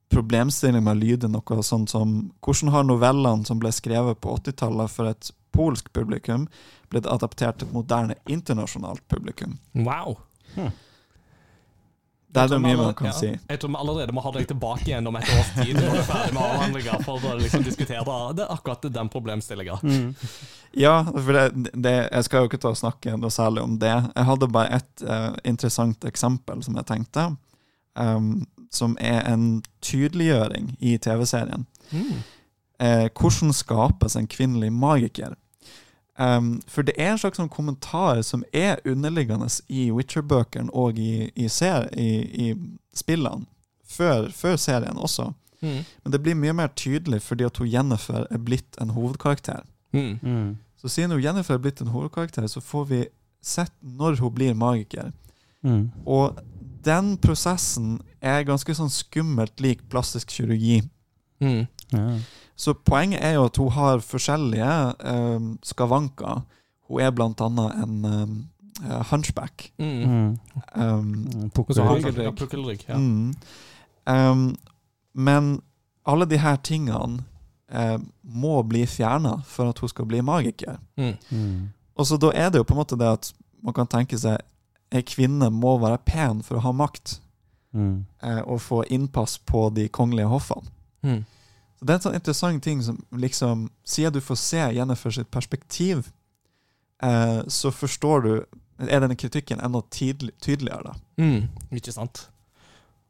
[0.09, 4.89] Problemstillingen med lyd er noe sånt som Hvordan har novellene som ble skrevet på 80-tallet
[4.89, 6.47] for et polsk publikum,
[6.89, 9.59] blitt adaptert til et moderne internasjonalt publikum?
[9.77, 10.17] Wow.
[12.29, 13.13] Det er det mye man kan ja.
[13.17, 13.29] si.
[13.33, 15.97] Jeg tror vi allerede må ha deg tilbake igjen om et års tid når vi
[15.97, 18.03] er ferdig med avhandlinga, for å liksom diskutere
[18.37, 19.79] det, er akkurat den problemstillinga.
[19.81, 20.11] Mm.
[20.77, 23.95] Ja, for det, det, jeg skal jo ikke ta og snakke noe særlig om det.
[24.13, 27.25] Jeg hadde bare et uh, interessant eksempel som jeg tenkte,
[27.97, 28.31] um,
[28.69, 31.65] som er en tydeliggjøring i TV-serien.
[31.89, 32.19] Mm.
[32.77, 35.33] Uh, hvordan skapes en kvinnelig magiker?
[36.19, 41.29] Um, for det er en slags sånn kommentar som er underliggende i Witcher-bøkene og i,
[41.31, 42.47] i, ser, i, i
[42.91, 43.47] spillene,
[43.87, 45.29] før, før serien også.
[45.63, 45.85] Mm.
[46.03, 49.63] Men det blir mye mer tydelig fordi at hun Jennifer er blitt en hovedkarakter.
[49.95, 50.19] Mm.
[50.19, 50.51] Mm.
[50.81, 53.01] Så siden hun Jennifer er blitt en hovedkarakter, så får vi
[53.41, 55.13] sett når hun blir magiker.
[55.63, 55.89] Mm.
[56.05, 56.39] Og
[56.83, 60.81] den prosessen er ganske sånn skummelt lik plastisk kirurgi.
[61.39, 61.63] Mm.
[61.95, 62.05] Ja.
[62.59, 64.71] Så poenget er jo at hun har forskjellige
[65.13, 66.41] eh, skavanker.
[66.89, 69.69] Hun er blant annet en eh, hunchback.
[69.79, 70.03] Mm.
[70.03, 70.37] Mm.
[70.75, 72.17] Um, Pukkelrygg.
[72.19, 72.83] ja, pukkelrygg.
[72.89, 72.97] Ja.
[72.97, 73.33] mm.
[74.07, 74.43] um,
[75.13, 75.61] men
[76.05, 77.23] alle de her tingene
[77.71, 80.77] eh, må bli fjerna for at hun skal bli magiker.
[80.97, 81.15] Mm.
[81.31, 81.69] Mm.
[81.99, 83.31] Og så da er det jo på en måte det at
[83.63, 84.39] man kan tenke seg
[84.95, 87.19] ei kvinne må være pen for å ha makt,
[87.73, 88.05] Mm.
[88.25, 90.65] eh, og få innpass på de kongelige hoffene.
[91.05, 91.19] Mm.
[91.79, 95.31] Så Det er en sånn interessant ting som liksom Siden du får se Jennifer sitt
[95.31, 96.11] perspektiv,
[97.03, 98.33] eh, så forstår du
[98.89, 100.93] Er denne kritikken enda tidlig, tydeligere, da.
[101.19, 101.47] Mm.
[101.75, 102.27] Ikke sant.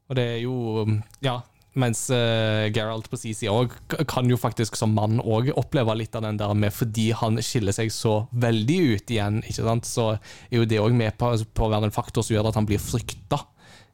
[0.08, 0.86] Og det er jo
[1.22, 1.40] Ja.
[1.78, 3.76] Mens uh, Geralt på sin side òg
[4.10, 7.76] kan jo faktisk som mann òg oppleve litt av den der med fordi han skiller
[7.76, 10.08] seg så veldig ut igjen, ikke sant, så
[10.50, 12.66] er jo det òg med på, på å være en faktor som gjør at han
[12.66, 13.38] blir frykta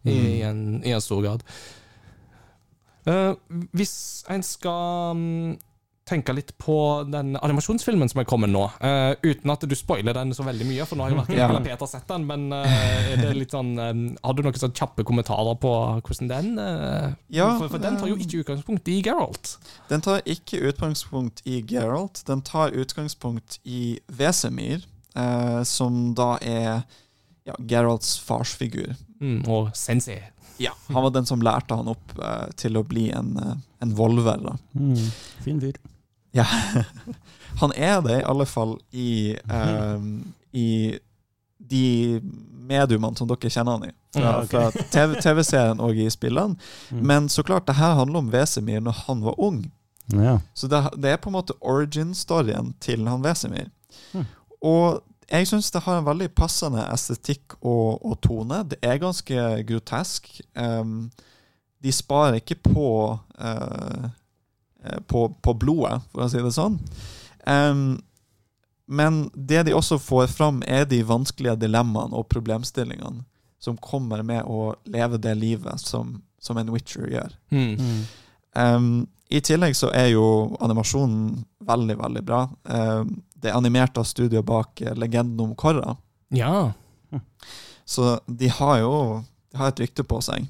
[0.09, 1.45] i, i, i en stor grad.
[3.07, 3.33] Eh,
[3.77, 3.97] hvis
[4.33, 5.57] en skal mm,
[6.07, 6.77] tenke litt på
[7.11, 10.85] den animasjonsfilmen som er kommet nå, Uh, uten at du spoiler den så veldig mye,
[10.87, 12.67] for nå har jo verken jeg eller Peter sett den, men uh,
[13.11, 15.73] er det litt sånn um, Har du noen sånn kjappe kommentarer på
[16.07, 19.57] hvordan den uh, Ja, for, for den tar jo ikke utgangspunkt i Geralt.
[19.91, 24.87] Den tar ikke utgangspunkt i Geralt, den tar utgangspunkt i Vesemir,
[25.65, 26.85] som da er
[27.49, 28.93] ja, Geralts farsfigur.
[29.21, 30.19] Mm, og Sensei.
[30.59, 33.55] Ja, Han var den som lærte han opp eh, til å bli en, eh,
[33.85, 34.41] en volver.
[34.41, 34.55] da.
[34.75, 34.97] Mm.
[35.45, 35.77] Fin fyr.
[36.37, 36.47] Ja.
[37.61, 40.01] Han er det, i alle fall i, eh,
[40.53, 40.99] i
[41.59, 42.21] de
[42.67, 43.93] mediumene som dere kjenner han i.
[44.13, 44.51] Fra, Ja, ok.
[44.51, 46.57] fra TV TV-serien og i spillene.
[46.91, 47.01] Mm.
[47.07, 49.63] Men så klart, det her handler om Vesemir når han var ung.
[50.13, 50.39] Ja.
[50.55, 53.71] Så det, det er på en måte origin-storyen til han Vesemir.
[54.13, 54.27] Mm.
[54.61, 58.63] Og jeg syns det har en veldig passende estetikk og, og tone.
[58.71, 60.29] Det er ganske grotesk.
[60.55, 61.09] Um,
[61.83, 62.91] de sparer ikke på,
[63.39, 64.05] eh,
[64.85, 66.79] eh, på på blodet, for å si det sånn.
[67.47, 67.99] Um,
[68.87, 73.25] men det de også får fram, er de vanskelige dilemmaene og problemstillingene
[73.59, 77.35] som kommer med å leve det livet som, som en witcher gjør.
[77.51, 77.77] Mm.
[77.77, 78.03] Mm.
[78.55, 78.91] Um,
[79.29, 82.45] I tillegg så er jo animasjonen veldig, veldig bra.
[82.63, 85.97] Um, det er animert av studio bak eh, Legenden om Korra,
[86.31, 86.73] Ja.
[87.85, 90.49] så de har jo de har et rykte på seg.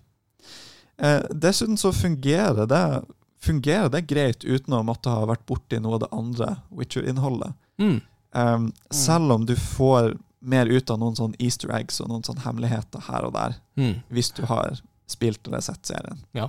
[0.98, 3.04] Eh, dessuten så fungerer det
[3.46, 7.52] fungerer det greit uten å måtte ha vært borti noe av det andre Witcher-innholdet.
[7.78, 8.00] Mm.
[8.34, 12.42] Um, selv om du får mer ut av noen sånne easter eggs og noen sånne
[12.42, 14.02] hemmeligheter her og der, Mm.
[14.10, 16.18] hvis du har spilt eller sett serien.
[16.34, 16.48] Ja,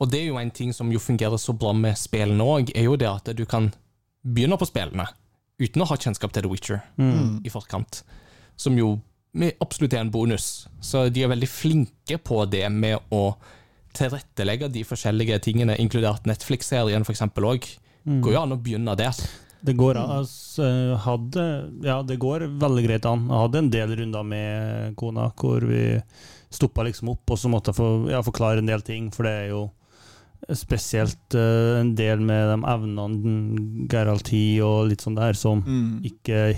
[0.00, 2.82] Og det er jo en ting som jo fungerer så bra med spillene òg, er
[2.84, 3.72] jo det at du kan
[4.26, 5.06] begynne på spillene
[5.60, 7.12] uten å ha kjennskap til The Witcher Mm.
[7.14, 7.40] Mm.
[7.46, 8.02] i forkant.
[8.56, 9.00] Som jo
[9.34, 10.68] med- absolutt er en bonus.
[10.80, 13.36] Så de er veldig flinke på det med å
[13.94, 17.20] tilrettelegge de forskjellige tingene, inkludert Netflix-serien f.eks.
[17.20, 17.68] òg.
[18.06, 18.20] Mm.
[18.22, 19.14] Går jo an å begynne der.
[19.64, 19.96] Det går.
[19.96, 20.66] Altså,
[21.00, 21.44] hadde,
[21.86, 23.22] ja, det går veldig greit an.
[23.30, 26.02] Jeg hadde en del runder med kona hvor vi
[26.52, 29.32] stoppa liksom opp, og så måtte jeg for, ja, forklare en del ting, for det
[29.32, 29.70] er jo
[30.52, 36.02] spesielt uh, en del med de evnene Geralti og litt sånn der som Mm.
[36.04, 36.54] ikke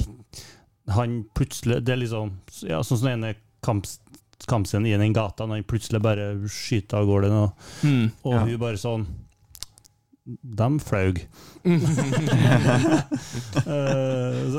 [0.88, 2.32] Han plutselig Det er liksom
[2.66, 3.98] ja, sånn som den ene kamps,
[4.46, 8.10] kampscenen i den gata, når han plutselig bare skyter av gårde, og, Mm.
[8.24, 8.44] og Ja.
[8.44, 9.06] hun bare sånn
[10.42, 11.20] De flaug.
[11.66, 11.72] uh,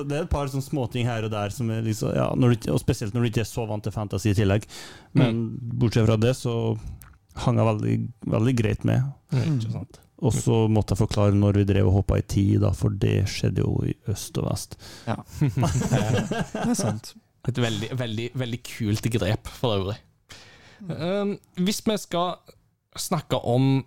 [0.08, 2.72] det er et par sånne småting her og der, som er liksom, ja, når du,
[2.72, 4.64] og spesielt når du ikke er så vant til fantasy i tillegg.
[5.18, 6.54] Men bortsett fra det, så
[7.44, 7.96] hang jeg veldig,
[8.34, 9.08] veldig greit med.
[9.32, 9.86] Mm,
[10.26, 13.28] Og så måtte jeg forklare når vi drev og hoppa i tid, da, for det
[13.30, 14.78] skjedde jo i øst og vest.
[15.08, 17.14] Det er sant.
[17.48, 20.00] Et veldig, veldig, veldig kult grep, for øvrig.
[20.90, 22.36] Um, hvis vi skal
[22.98, 23.86] snakke om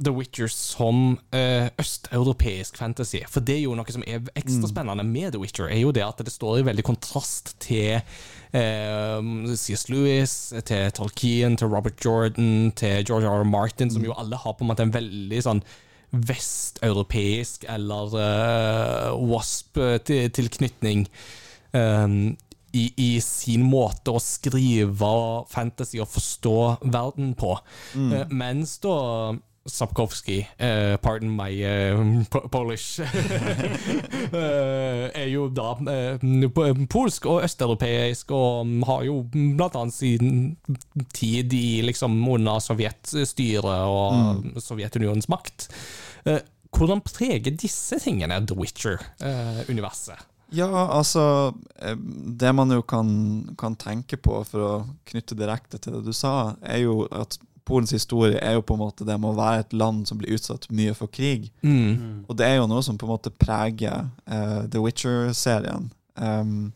[0.00, 5.04] The Witcher som eh, østeuropeisk fantasy, for det er jo noe som er ekstra spennende
[5.04, 9.28] med The Witcher, er jo det at det står i veldig kontrast til eh,
[9.60, 9.88] C.S.
[9.92, 10.34] Lewis,
[10.64, 13.44] til Tolkien, til Robert Jordan, til George R.
[13.44, 13.48] R.
[13.48, 15.64] Martin, som jo alle har på en måte en veldig sånn
[16.10, 21.04] vesteuropeisk eller uh, WASP-tilknytning
[21.70, 22.36] um,
[22.72, 25.12] i, i sin måte å skrive
[25.50, 27.56] fantasy og forstå verden på.
[27.98, 28.96] Eh, mens da
[29.72, 33.08] Sapkowski, uh, pardon my uh, po- Polish, uh,
[35.22, 36.22] er jo da eh,
[36.90, 40.56] polsk og østeuropeisk, og mm, har jo blant annet sin
[41.14, 45.68] tid i liksom under sovjetstyret og Sovjetunionens makt.
[46.28, 50.26] Eh, hvordan preger disse tingene The Witcher-universet?
[50.50, 51.96] Ja, altså eh,
[52.40, 53.10] Det man jo kan,
[53.58, 54.72] kan tenke på, for å
[55.10, 57.38] knytte direkte til det du sa, er jo at
[57.70, 60.34] Polens historie er jo på en måte det med å være et land som blir
[60.36, 61.48] utsatt mye for krig.
[61.62, 62.26] mm.
[62.28, 65.88] Og det er jo noe som på en måte preger uh, The Witcher-serien.
[66.18, 66.72] Um,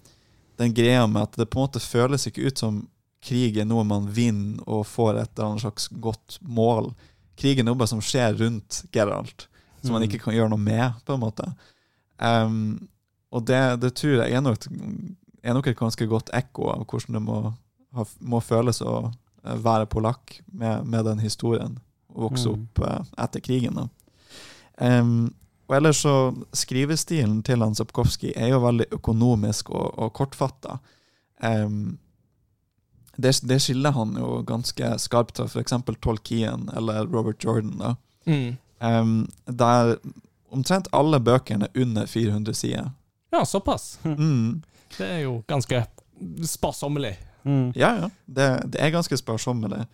[0.61, 2.85] den greia med at det på en måte føles ikke ut som
[3.25, 6.93] krig er noe man vinner og får et eller annet slags godt mål.
[7.41, 9.49] Krig er noe bare som skjer rundt Geralt,
[9.83, 10.09] som man Mm.
[10.11, 11.49] ikke kan gjøre noe med, på en måte.
[12.21, 12.87] Um,
[13.35, 14.69] og det, det tror jeg er nok,
[15.43, 17.39] er nok et ganske godt ekko av hvordan det må,
[17.99, 19.11] ha, må føles å
[19.45, 21.79] være polakk med, med den historien,
[22.15, 22.55] og vokse Mm.
[22.63, 23.79] opp eh, etter krigen.
[24.81, 25.35] Em,
[25.69, 30.79] og ellers så Skrivestilen til han Sapkowski er jo veldig økonomisk og, og kortfatta.
[31.43, 31.99] Um,
[33.17, 35.73] det, det skiller han jo ganske skarpt fra f.eks.
[36.03, 37.79] Tolkien eller Robert Jordan.
[37.79, 37.95] da.
[38.27, 38.57] Mm.
[38.81, 39.97] Um, der
[40.55, 42.91] omtrent alle bøkene er under 400 sider.
[43.33, 43.99] Ja, såpass.
[44.05, 44.63] Mm.
[44.99, 45.85] Det er jo ganske
[46.47, 47.17] sparsommelig.
[47.45, 47.73] Mm.
[47.77, 48.11] Ja, ja.
[48.27, 49.85] Det, det er ganske sparsommelig.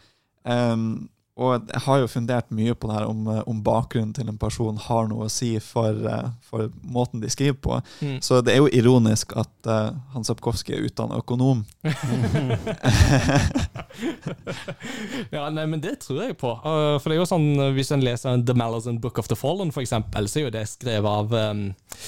[0.44, 1.10] Um,
[1.40, 4.36] og jeg har jo fundert mye på det her om, eh, om bakgrunnen til en
[4.40, 7.78] person har noe å si for, eh, for måten de skriver på.
[8.04, 8.18] Mm.
[8.24, 11.64] Så det er jo ironisk at uh, Hans Sapkowski er utdannet økonom.
[15.34, 16.52] ja, nei, men det tror jeg på.
[16.60, 19.72] Uh, for det er jo sånn, Hvis en leser The Malazan Book of the Fallen,
[19.74, 21.64] for eksempel, så er jo det skrevet av um,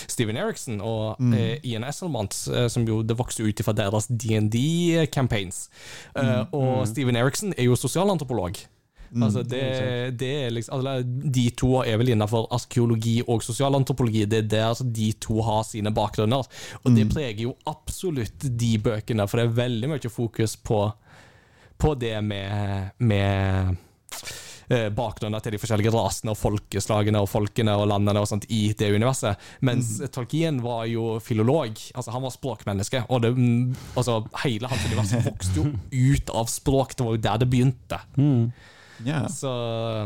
[0.07, 1.33] Steven Eriksen og Mm.
[1.35, 5.67] uh, Ian Esselmont, uh, som jo det vokste ut fra deres DND-campaigns.
[6.17, 8.59] Uh, og Steven Eriksen er jo sosialantropolog.
[9.13, 9.23] Mm.
[9.27, 9.63] Altså det,
[10.17, 14.25] det er liksom, altså de to er vel innenfor arkeologi og sosialantropologi.
[14.25, 16.49] Det er der de to har sine bakgrunner.
[16.83, 20.81] Og det preger jo absolutt de bøkene, for det er veldig mye fokus på,
[21.77, 23.77] på det med, med
[24.73, 28.65] eh, bakgrunner til de forskjellige rasene og folkeslagene og folkene og landene og sånt i
[28.73, 29.49] det universet.
[29.61, 31.77] Mens Tolkien var jo filolog.
[31.93, 33.05] altså Han var språkmenneske.
[33.13, 35.73] Og det, mm, altså hele hans univers vokste jo
[36.17, 36.97] ut av språk.
[36.97, 38.07] Det var jo der det begynte.
[38.17, 38.47] Mm.
[39.05, 39.29] Ja.
[39.29, 39.51] Så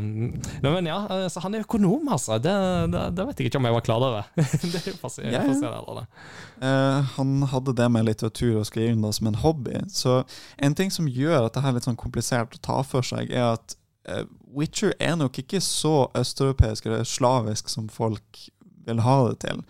[0.01, 2.39] Nei, men ja, eh, så han er økonom, altså.
[2.43, 2.55] Det,
[2.93, 4.30] det, det vet jeg ikke om jeg var klar over.
[4.72, 6.07] det er jo fascinerende.
[6.07, 6.07] Yeah.
[6.61, 9.82] Eh, han hadde det med litteratur og skriving da som en hobby.
[9.93, 10.22] Så
[10.57, 13.32] en ting som gjør at det her er litt sånn komplisert å ta for seg,
[13.32, 13.76] er at
[14.11, 14.24] uh,
[14.57, 18.47] Witcher er nok ikke så østeuropeisk eller slavisk som folk
[18.87, 19.64] vil ha det til.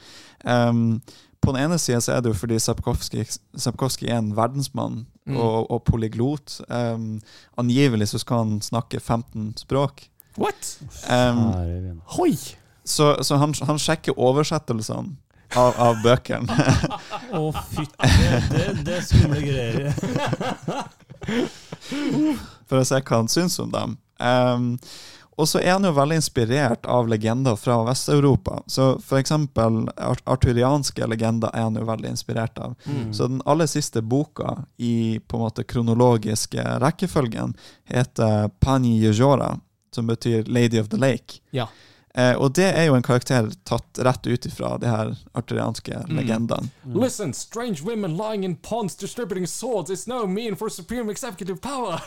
[0.44, 1.00] Um,
[1.42, 3.24] på den ene sida er det jo fordi Sapkowski,
[3.56, 5.36] Sapkowski er en verdensmann Mm.
[5.42, 6.60] og, og polyglot.
[6.70, 7.20] Um,
[7.58, 10.04] angivelig så skal han snakke 15 språk.
[10.38, 10.78] What?
[11.10, 12.36] Um, Hoi!
[12.86, 15.16] så så han, han sjekker oversettelsene
[15.56, 16.46] av, av bøkene.
[17.38, 18.10] Å, fytti,
[18.52, 19.92] det, det, er skumle greier.
[22.66, 23.96] for å se hva han syns om dem.
[24.22, 24.74] Ehm,
[25.36, 28.62] og så er han jo veldig inspirert av legender fra Vest-Europa.
[28.66, 29.82] Så eksempel
[30.24, 32.72] arturianske legender er han jo veldig inspirert av.
[32.86, 33.10] Mm.
[33.12, 37.52] Så den aller siste boka i på en måte kronologiske rekkefølgen
[37.84, 39.58] heter Pani Yejora,
[39.94, 41.42] som betyr Lady of the Lake.
[41.50, 41.68] Ja.
[42.16, 46.70] Eh, og det er jo en karakter tatt rett ut ifra de her arturianske legendene.
[46.96, 52.00] Listen, strange women lying in ponds distributing swords is no mean for supreme executive power.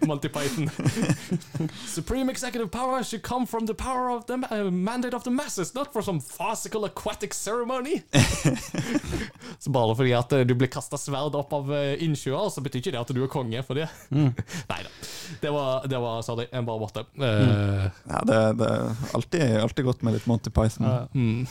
[0.06, 0.30] Monty
[1.86, 5.74] supreme executive power should come from the power of the uh, mandate of the masses,
[5.74, 8.02] not for some farcical aquatic ceremony.
[9.58, 12.84] så bare fordi at eh, du blir kasta sverd opp av uh, innsjøer, så betyr
[12.84, 13.90] ikke det at du er konge for det.
[14.14, 14.94] Nei da.
[15.40, 17.06] Det var, det var Sorry, en bare måte.
[17.18, 21.08] Uh, Ja, det, det er alltid, alltid godt med litt Monty Python.
[21.14, 21.46] mm.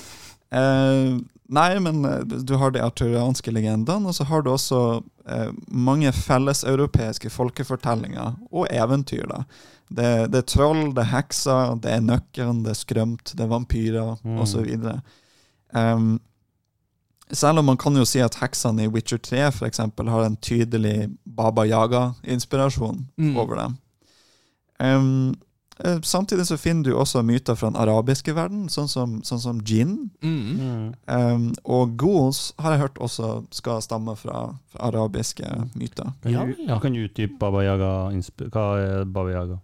[0.52, 1.20] Eh,
[1.54, 4.80] nei, men eh, du har de arturianske legendene, og så har du også
[5.30, 9.28] eh, mange felleseuropeiske folkefortellinger og eventyr.
[9.30, 9.44] da.
[9.90, 13.52] Det, det er troll, det er hekser, det er nøkkelen, det er skrømt, det er
[13.54, 14.40] vampyrer Mm.
[14.42, 14.72] osv.
[15.78, 16.20] Um,
[17.32, 20.36] selv om man kan jo si at heksene i Witcher 3 for eksempel, har en
[20.42, 23.38] tydelig Baba Yaga-inspirasjon Mm.
[23.38, 23.78] over dem.
[24.82, 25.36] Um,
[26.04, 30.10] samtidig så finner du også myter fra den arabiske verden, sånn som, sånn som gin.
[30.22, 30.60] Mm.
[30.60, 30.90] Mm.
[31.08, 35.48] Um, og ghouls har jeg hørt også skal stamme fra, fra arabiske
[35.80, 36.12] myter.
[36.24, 36.80] Kan, Ja, du, ja.
[36.84, 37.94] kan du utdype Baba Yaga?
[38.52, 39.60] Hva er Baba Yaga?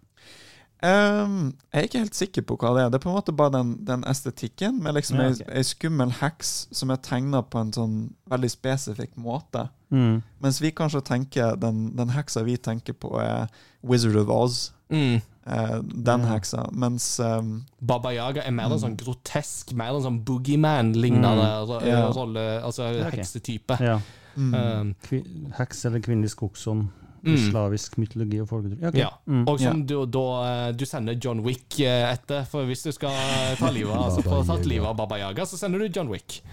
[0.86, 2.90] Um, jeg er ikke helt sikker på hva det er.
[2.94, 6.12] Det er på en måte bare den, den estetikken med liksom Ja, ei, ei skummel
[6.20, 7.96] heks som er tegna på en sånn
[8.30, 9.66] veldig spesifikk måte.
[9.90, 10.20] Mm.
[10.44, 13.48] Mens vi kanskje tenker den, den heksa vi tenker på, er
[13.82, 14.60] Wizard of Oz.
[14.94, 15.24] Mm.
[15.46, 16.34] Eh, den Ja.
[16.34, 16.70] heksa.
[16.74, 22.10] Mens um, Baba Yaga er mer en sånn grotesk, mer en sånn boogeyman-lignende mm, yeah.
[22.16, 23.20] rolle, altså okay.
[23.20, 23.78] heksetype.
[23.80, 24.00] Ja.
[24.36, 25.22] mm, Um, Kvi,
[25.58, 26.88] heks eller kvinnelig skogsånd.
[27.26, 27.50] i Mm.
[27.50, 28.78] Slavisk mytologi og folketro.
[28.88, 29.00] Okay.
[29.00, 29.10] Ja.
[29.26, 29.48] Mm.
[29.50, 33.10] Og som du, da, du sender John Wick eh, etter, for hvis du skal
[33.58, 36.44] ta livet altså, få tatt livet av Baba Yaga, så sender du John Wick.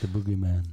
[0.00, 0.66] The Boogeyman.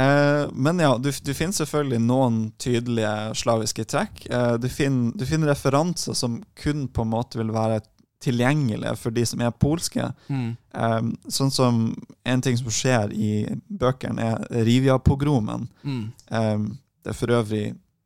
[0.00, 4.26] Eh, men ja, du, du finner selvfølgelig noen tydelige slaviske trekk.
[4.30, 7.80] Eh, du, finner, du finner referanser som kun på en måte vil være
[8.20, 10.10] tilgjengelige for de som er polske.
[10.28, 10.50] Mm.
[10.76, 11.82] Eh, sånn som
[12.28, 13.32] En ting som skjer i
[13.80, 14.22] bøkene,
[14.52, 15.68] er Rivia-pogromen.
[15.82, 16.10] Mm.
[17.02, 17.64] Det er for øvrig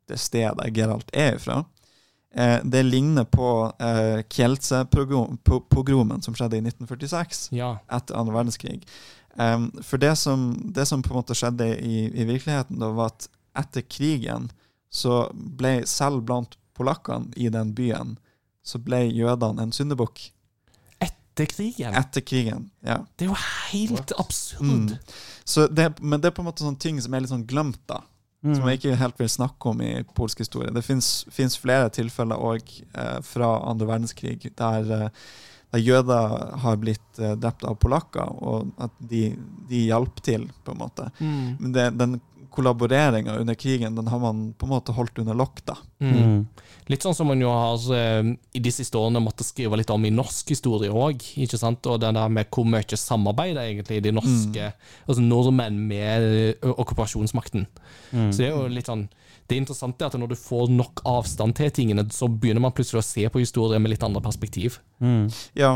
[0.09, 1.63] det stedet Geralt er ifra.
[2.63, 7.77] Det ligner på eh, Kielce-pogromen som skjedde i 1946 Ja.
[7.91, 8.81] etter annen verdenskrig.
[9.35, 13.11] Em, for det som, det som på en måte skjedde i, i virkeligheten, da, var
[13.13, 13.27] at
[13.65, 14.49] etter krigen
[14.91, 18.15] så ble selv blant polakkene i den byen,
[18.65, 20.29] så ble jødene en syndebukk.
[21.03, 21.95] Etter krigen.
[21.99, 23.01] Etter krigen, ja.
[23.15, 23.39] Det er jo
[23.71, 24.95] helt absurd.
[24.95, 25.15] Mm.
[25.43, 27.81] Så det, men det er på en måte sånne ting som er litt sånn glemt,
[27.91, 28.01] da.
[28.45, 28.53] Mm.
[28.55, 30.71] Som jeg ikke helt vil snakke om i polsk historie.
[30.73, 35.23] Det fins flere tilfeller òg eh, fra andre verdenskrig der, eh,
[35.75, 39.27] der jøder har blitt eh, drept av polakker, og at de,
[39.69, 41.09] de hjalp til, på en måte.
[41.19, 41.43] Mm.
[41.59, 42.17] Men det, den
[42.55, 45.59] kollaboreringa under krigen den har man på en måte holdt under lokk.
[45.67, 45.75] da.
[45.99, 46.13] Mm.
[46.15, 46.37] Mm.
[46.87, 50.07] Litt sånn som man jo har eh, i de siste årene måttet skrive litt om
[50.07, 51.25] i norsk historie òg.
[51.35, 54.71] Og det der med hvor mye samarbeid egentlig de norske
[55.03, 57.67] altså nordmenn med okkupasjonsmakten.
[58.13, 58.31] Mm.
[58.31, 59.07] Så det er jo litt sånn
[59.45, 63.03] Det interessante er at når du får nok avstand til tingene, så begynner man plutselig
[63.03, 64.79] å se på historier med litt andre perspektiv.
[65.03, 65.27] Mm.
[65.57, 65.73] Ja,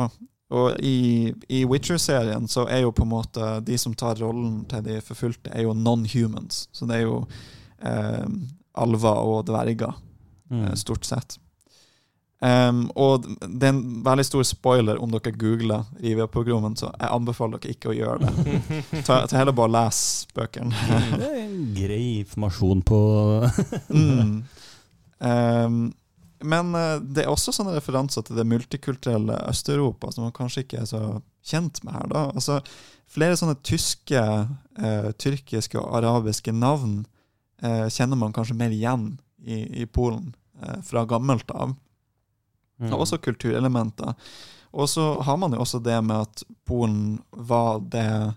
[0.50, 4.82] og i, i Witcher-serien så er jo på en måte de som tar rollen til
[4.88, 6.66] de forfulgte, er jo non-humans.
[6.74, 7.20] Så det er jo
[7.86, 8.26] eh,
[8.74, 9.94] alver og dverger.
[10.50, 10.64] Mm.
[10.66, 11.38] eh, stort sett.
[12.40, 17.60] Em, og det er en veldig stor spoiler om dere googler Rivia-programmen, så jeg anbefaler
[17.60, 18.60] dere ikke å gjøre det.
[19.08, 20.02] Ta, ta heller bare les
[20.36, 20.86] bøkene.
[21.20, 23.00] Det er en grei informasjon på
[23.96, 24.38] mm.
[25.20, 25.82] um,
[26.40, 30.78] men eh, det er også sånne referanser til det multikulturelle Øst-Europa som man kanskje ikke
[30.84, 31.02] er så
[31.44, 32.08] kjent med her.
[32.14, 32.22] da.
[32.32, 32.62] Altså,
[33.12, 34.22] flere sånne tyske,
[34.80, 37.02] eh, tyrkiske og arabiske navn
[37.64, 39.12] eh, kjenner man kanskje mer igjen
[39.44, 40.32] i, i Polen
[40.62, 41.76] eh, fra gammelt av.
[42.80, 42.94] Mm.
[42.94, 44.14] Og også kulturelementer.
[44.72, 48.34] Og så har man jo også det med at Polen var det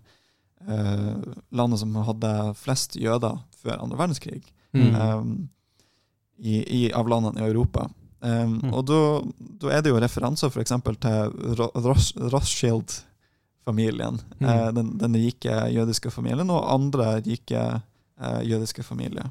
[0.69, 1.15] eh,
[1.53, 4.43] landet som hadde flest jøder før andre verdenskrig.
[4.73, 4.95] Mm.
[4.97, 5.49] Um,
[6.43, 7.89] i, i, av landene i Europa.
[8.23, 8.73] Um, Mm.
[8.75, 8.99] Og da
[9.75, 10.73] er det jo referanser f.eks.
[11.03, 11.33] til
[11.83, 14.21] Ros- Rothschild-familien.
[14.39, 14.47] Mm.
[14.49, 17.63] eh, den, den rike jødiske familien, og andre rike
[18.21, 19.27] eh, jødiske familier.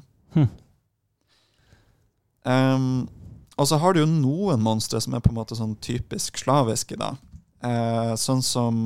[2.44, 3.08] Um,
[3.56, 6.96] og så har du jo noen monstre som er på en måte sånn typisk slaviske,
[7.00, 7.14] da.
[7.62, 8.76] Eh, sånn som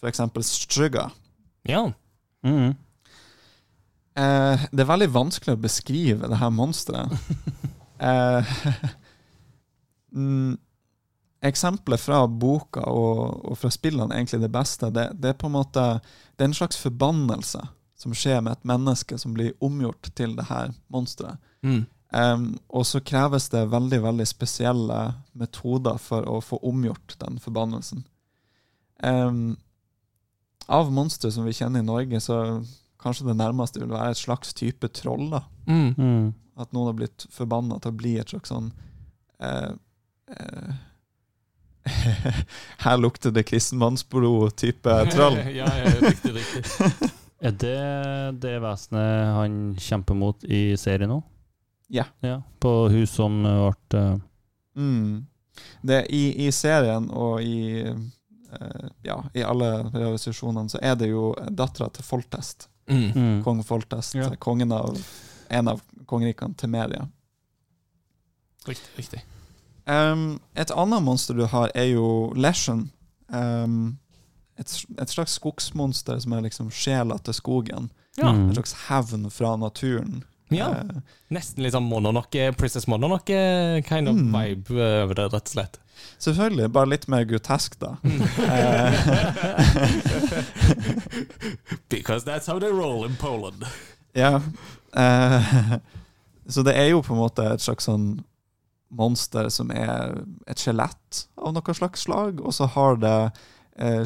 [0.00, 1.10] for eksempel Strygga.
[1.68, 1.86] Ja.
[2.44, 2.74] Mm.
[4.14, 7.14] Eh, det er veldig vanskelig å beskrive det her monsteret.
[8.08, 8.52] eh,
[10.12, 10.58] mm,
[11.44, 14.92] eksempelet fra boka og, og fra spillene egentlig det beste.
[14.94, 15.86] Det, det er på en måte
[16.34, 17.62] det er en slags forbannelse
[17.98, 21.40] som skjer med et menneske som blir omgjort til det her monsteret.
[21.64, 21.84] Mm.
[22.14, 24.98] Um, og så kreves det veldig veldig spesielle
[25.34, 28.04] metoder for å få omgjort den forbannelsen.
[29.02, 29.56] Um,
[30.70, 32.38] av monstre som vi kjenner i Norge, så
[33.02, 35.26] kanskje det nærmeste vil være et slags type troll.
[35.32, 35.42] da.
[35.66, 35.90] Mm.
[35.98, 36.30] Mm.
[36.60, 38.70] At noen har blitt forbanna til å bli et slags sånn
[39.42, 39.74] uh,
[40.30, 40.74] uh,
[42.84, 45.42] Her lukter det kristenmannsblod-type troll.
[45.50, 47.10] ja, ja, riktig, riktig.
[47.44, 51.18] Er det det vesenet han kjemper mot i serien nå?
[51.88, 52.04] Ja.
[52.20, 52.42] ja.
[52.60, 54.16] På hun som ble uh,
[54.74, 55.26] Mm.
[55.80, 61.28] Det, i, I serien og i, eh, ja, i alle realisasjonene så er det jo
[61.50, 62.68] dattera til Foltest.
[62.90, 63.10] Mm.
[63.14, 63.36] mm.
[63.44, 64.16] Kong Foltest.
[64.18, 64.32] Ja.
[64.34, 64.98] Kongen av
[65.48, 67.06] en av kongerikene til Media.
[68.66, 69.22] Riktig, riktig.
[69.84, 72.88] Um, et annet monster du har, er jo Leshen.
[73.28, 73.98] Um,
[74.56, 77.90] et, et slags skogsmonster som er liksom sjela til skogen.
[78.16, 78.30] Ja.
[78.30, 80.22] En slags hevn fra naturen.
[80.56, 80.68] Ja.
[80.70, 81.00] Eh,
[81.34, 84.32] Nesten litt sånn Mononoke, Princess Mononoke kind of Mm.
[84.34, 84.70] vibe
[85.04, 85.78] over det, rett og slett.
[86.20, 87.96] selvfølgelig, bare litt mer grotesk, da.
[91.88, 93.64] Because that's how they roll in Poland.
[94.12, 94.40] Ja.
[94.96, 95.76] Uh,
[96.46, 98.22] så det er jo på en måte et slags sånn
[98.94, 103.30] monster som er et skjelett av noe slags slag, og så har det eh,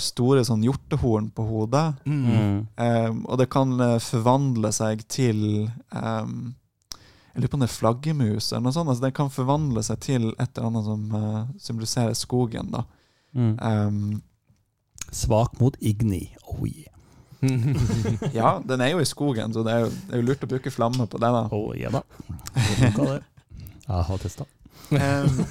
[0.00, 1.98] store sånn hjortehorn på hodet.
[2.08, 2.66] Mm.
[2.76, 6.54] Um, og det kan eh, forvandle seg til um,
[7.34, 8.88] Jeg lurer på om det er flaggermus eller noe sånt.
[8.88, 12.72] Altså, det kan forvandle seg til et eller annet som eh, symboliserer skogen.
[12.72, 12.86] da.
[13.36, 13.52] Mm.
[13.60, 14.22] Um,
[15.12, 16.24] Svak mot Igni.
[16.48, 16.94] Oh yeah.
[18.34, 20.50] ja, den er jo i skogen, så det er jo, det er jo lurt å
[20.50, 21.30] bruke flamme på det.
[21.36, 21.44] da.
[21.52, 22.02] Oh yeah da.
[22.56, 23.20] Det.
[23.84, 24.48] Jeg har testa.
[24.88, 25.44] Um,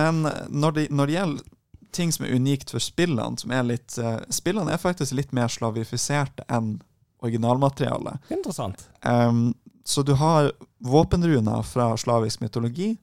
[0.00, 1.52] men når det, når det gjelder
[1.96, 5.48] ting som er unikt for spillene, som er litt eh, Spillene er faktisk litt mer
[5.52, 6.76] slavifiserte enn
[7.24, 8.20] originalmaterialet.
[8.30, 8.84] Interessant.
[9.02, 9.54] Um,
[9.86, 10.50] så du har
[10.84, 12.96] våpenruner fra slavisk mytologi,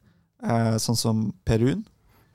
[0.43, 1.85] eh, sånn som Perun,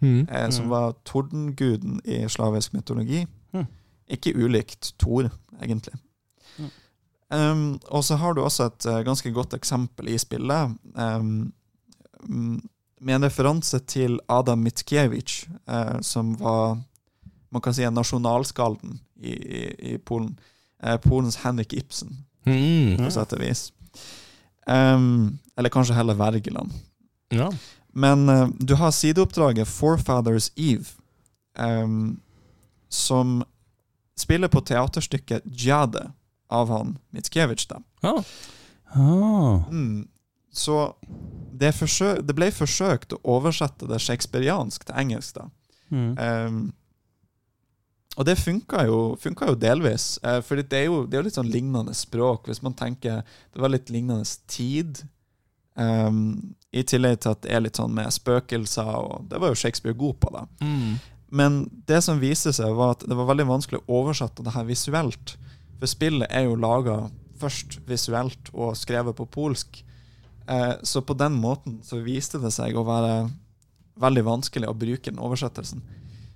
[0.01, 0.29] Mm.
[0.31, 0.71] eh, som Mm.
[0.71, 3.27] var tordenguden i slavisk mytologi.
[3.53, 3.67] Mm.
[4.11, 5.31] Ikke ulikt Thor,
[5.61, 5.95] egentlig.
[6.59, 6.71] Mm.
[7.31, 11.53] Um, og så har du også et uh, ganske godt eksempel i spillet, um,
[13.01, 16.79] med en referanse til Adam Mickiewicz, eh, som var
[17.51, 20.39] man kan si en nasjonalskalden i, i, i Polen.
[20.83, 22.97] Eh, Polens Henrik Ibsen Mm.
[22.97, 23.73] på sett og vis.
[24.67, 26.71] Um, eller kanskje heller Wergeland.
[27.35, 27.51] Ja.
[27.93, 30.87] Men eh, du har sideoppdraget Forefathers Eve,
[31.59, 32.21] um,
[32.89, 33.43] som
[34.17, 36.13] spiller på teaterstykket Jade
[36.51, 37.67] av han Mickiewicz.
[37.67, 37.83] da.
[38.03, 38.23] Ja.
[38.95, 39.69] Ah.
[39.71, 40.09] Mm.
[40.59, 40.81] Så
[41.59, 45.39] det, forsøk, det ble forsøkt å oversette det shakespeariansk til engelsk.
[45.39, 45.49] da.
[45.91, 46.11] Mm.
[46.19, 46.61] Um,
[48.19, 51.39] og det funka jo, jo delvis, uh, for det er jo, det er jo litt
[51.39, 52.49] sånn lignende språk.
[52.51, 55.05] Hvis man tenker Det var litt lignende tid.
[55.79, 59.61] Um, I tillegg til at det er litt sånn med spøkelser, og det var jo
[59.61, 60.35] Shakespeare god på.
[60.35, 60.45] da.
[60.61, 60.99] Mm.
[61.29, 64.67] Men det som viste seg, var at det var veldig vanskelig å oversette det her
[64.67, 65.37] visuelt.
[65.79, 67.05] For spillet er jo laga
[67.39, 69.83] først visuelt og skrevet på polsk.
[70.49, 73.31] Eh, så på den måten så viste det seg å være
[74.01, 75.83] veldig vanskelig å bruke den oversettelsen.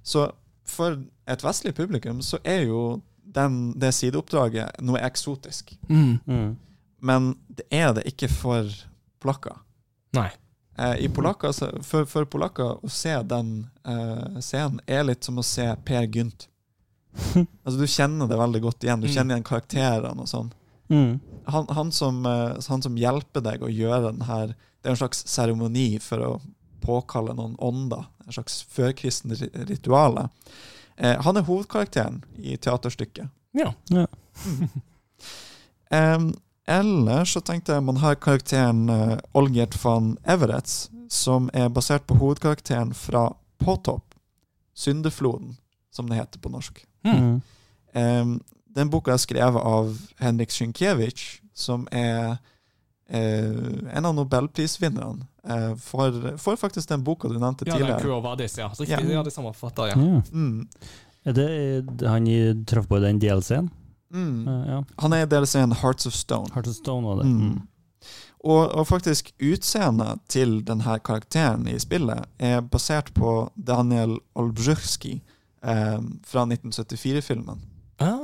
[0.02, 0.26] Så
[0.68, 0.98] for
[1.30, 3.00] et vestlig publikum så er jo
[3.32, 5.72] den, det sideoppdraget noe eksotisk.
[5.88, 6.18] Mm.
[6.26, 6.56] Mm.
[7.00, 8.68] Men det er det ikke for
[9.22, 9.56] polakker.
[10.14, 10.28] Nei.
[10.78, 15.38] Eh, i polakker, så- for, for polakker å se den eh, scenen er litt som
[15.40, 16.48] å se Per Gynt.
[17.64, 19.00] altså Du kjenner det veldig godt igjen.
[19.00, 19.14] Du Mm.
[19.14, 20.52] kjenner igjen karakterene og sånn.
[20.92, 21.20] Mm.
[21.50, 25.00] Han, han, som, eh, han som hjelper deg å gjøre den her Det er en
[25.00, 26.32] slags seremoni for å
[26.82, 28.04] påkalle noen ånder.
[28.26, 29.66] En slags førkristen ritual.
[29.68, 30.28] rituale.
[30.96, 33.30] Eh, han er hovedkarakteren i teaterstykket.
[33.52, 33.74] Ja.
[35.92, 36.32] Em,
[36.66, 42.16] ellers så tenkte jeg man har karakteren uh, Olgert van Everets, som er basert på
[42.16, 43.28] hovedkarakteren fra
[43.60, 44.14] Påtopp.
[44.74, 45.56] Syndefloden,
[45.92, 46.78] som det heter på norsk.
[47.04, 47.18] Mm.
[47.92, 48.40] Mm.
[48.74, 49.92] Den boka er skrevet av
[50.22, 52.38] Henrik Sienkiewicz, som er
[53.08, 58.00] eh, en av nobelprisvinnerne eh, for, for faktisk den boka du nevnte Ja, den tidligere.
[58.00, 58.70] Quo Vadis, ja.
[58.72, 59.00] Riktig, Ja.
[59.00, 59.22] ja.
[59.22, 59.98] det er samme forfatter, ja.
[59.98, 60.22] Ja.
[60.32, 60.68] Mm.
[61.24, 62.26] Er det han
[62.66, 63.68] traff på i den DLC-en?
[64.12, 64.48] Mm.
[64.48, 64.78] Uh, ja.
[64.98, 66.50] Han er i DLC-en Hearts of Stone.
[66.54, 67.28] Hearts of Stone var det.
[67.30, 67.60] Mm.
[68.42, 75.20] Og, og faktisk utseendet til denne karakteren i spillet er basert på Daniel Olbrzyrski
[75.62, 77.62] eh, fra 1974-filmen.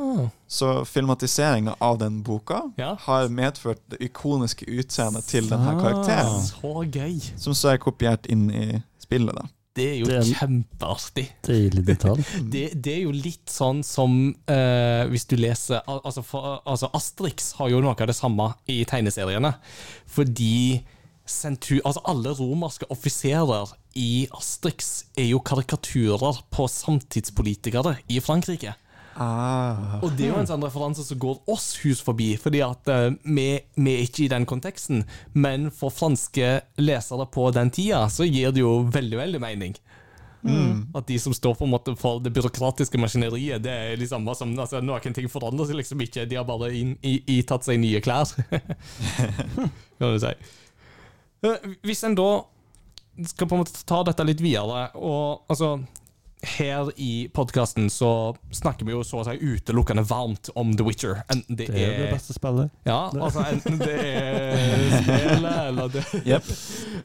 [0.09, 2.94] Ah, Så filmatiseringa av den boka ja.
[3.04, 7.20] har medført det ikoniske utseendet til denne karakteren, Så gøy.
[7.36, 9.34] som så er kopiert inn i spillet.
[9.36, 9.46] da.
[9.78, 11.26] Det er jo Det er kjempeartig.
[11.46, 12.24] Deilig detalj.
[12.52, 17.52] Det, det er jo litt sånn som uh, hvis du leser altså, for, altså Asterix
[17.61, 19.52] har jo noe av det samme i tegneseriene.
[20.11, 20.82] Fordi
[21.28, 28.74] sentu, altså alle romerske offiserer i Asterix er jo karikaturer på samtidspolitikere i Frankrike.
[29.18, 29.98] Ah.
[29.98, 33.08] Og det er jo en sånn referanse som går oss hus forbi, fordi at uh,
[33.26, 35.02] vi, vi er ikke i den konteksten.
[35.34, 39.74] Men for franske lesere på den tida, så gir det jo veldig, veldig mening.
[40.94, 44.34] At de som står på en måte for det byråkratiske maskineriet, det er de samme
[44.38, 46.70] som altså, Noen ting forandrer seg liksom ikke, de har bare
[47.02, 48.30] itatt seg nye klær.
[49.98, 50.32] kan du si.
[51.42, 52.30] Eh, Hvis en da
[53.26, 55.74] skal på en måte ta dette litt videre, og altså
[56.43, 61.22] her i podkasten så snakker vi jo så å si utelukkende varmt om The Witcher.
[61.32, 62.70] Enten det, Det er det er beste spillet.
[62.86, 66.53] ja, altså enten det er spillet, eller det yep.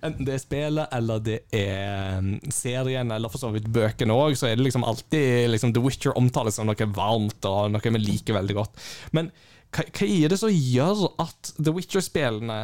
[0.04, 4.38] Enten det er spillet, eller det er mm, serien, eller for så vidt bøkene òg,
[4.38, 8.06] så er det liksom alltid liksom, The Witcher omtales som noe varmt og noe vi
[8.06, 8.86] liker veldig godt.
[9.18, 9.32] Men
[9.74, 12.62] hva, hva er det som gjør at The Witcher-spillene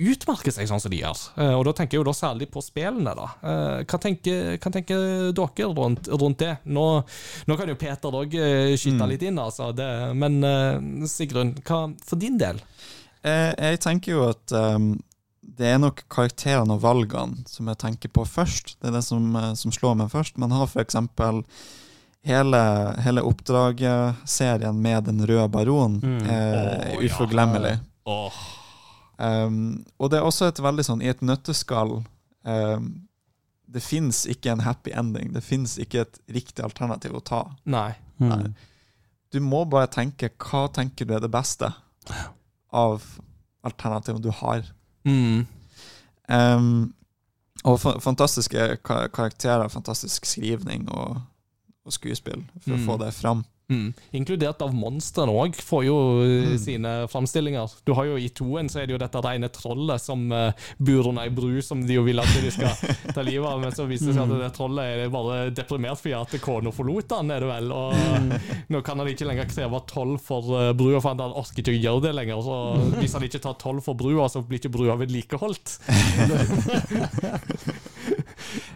[0.00, 1.18] utmerker seg sånn som de gjør?
[1.36, 3.26] Eh, og da tenker jeg jo da særlig på spillene, da.
[3.42, 5.04] Eh, hva, tenker, hva tenker
[5.36, 6.56] dere rundt, rundt det?
[6.64, 6.86] Nå,
[7.46, 8.34] nå kan jo Peter òg
[8.80, 9.88] skyte litt inn, altså, det,
[10.18, 12.62] men eh, Sigrun, hva for din del?
[13.22, 14.94] Jeg, jeg tenker jo at um,
[15.42, 18.76] det er nok karakterene og valgene som jeg tenker på først.
[18.80, 20.40] Det er det som, eh, som slår meg først.
[20.42, 21.44] Man har eksempel
[22.26, 22.58] hele,
[23.04, 26.26] hele oppdraget-serien med Den røde baron Mm.
[26.30, 27.08] er Åh, ja.
[27.10, 27.78] uforglemmelig.
[29.22, 32.00] Um, og det er også et veldig sånn i et nøtteskall
[32.42, 32.86] um,
[33.70, 35.30] Det fins ikke en happy ending.
[35.36, 37.42] Det fins ikke et riktig alternativ å ta.
[37.64, 37.92] nei.
[38.18, 38.54] Mm.
[39.32, 41.70] Du må bare tenke hva tenker du er det beste
[42.72, 43.02] av
[43.64, 44.66] alternativene du har.
[45.08, 45.46] Mm.
[46.28, 46.92] Um,
[47.64, 51.20] og fa fantastiske karakterer, fantastisk skrivning og,
[51.86, 52.78] og skuespill for Mm.
[52.82, 53.44] å få det fram.
[53.72, 53.92] Mm.
[54.20, 55.96] Inkludert av monstrene òg, får jo
[56.26, 56.58] eh, Mm.
[56.60, 57.72] sine framstillinger.
[57.86, 61.08] Du har jo I toen så er det jo dette rene trollet som uh, bor
[61.08, 62.74] under ei bru, som de jo vil at de skal
[63.14, 63.60] ta livet av.
[63.62, 67.14] Men så viser det seg at det trollet er bare deprimert fordi at kona forlot
[67.16, 67.72] han, er det vel.
[67.72, 68.36] Og
[68.74, 71.80] nå kan han ikke lenger kreve toll for uh, brua, for han orker ikke å
[71.80, 72.44] gjøre det lenger.
[72.44, 72.60] Så
[72.98, 75.78] hvis han ikke tar toll for brua, så blir ikke brua vedlikeholdt.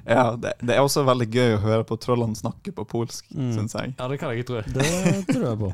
[0.07, 3.53] Ja, det, det er også veldig gøy å høre på trollene snakke på polsk, Mm.
[3.57, 3.95] synes jeg.
[3.99, 4.63] Ja, det kan jeg ikke tro.
[4.73, 5.71] Det tror jeg på.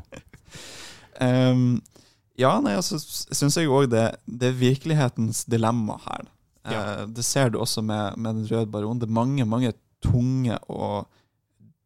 [1.21, 1.81] Um,
[2.43, 6.25] ja, nei, altså syns jeg òg det, det er virkelighetens dilemma her.
[6.65, 6.83] Ja.
[7.03, 8.99] Uh, det ser du også med, med Den røde baron.
[9.01, 9.73] Det er mange, mange
[10.03, 11.05] tunge og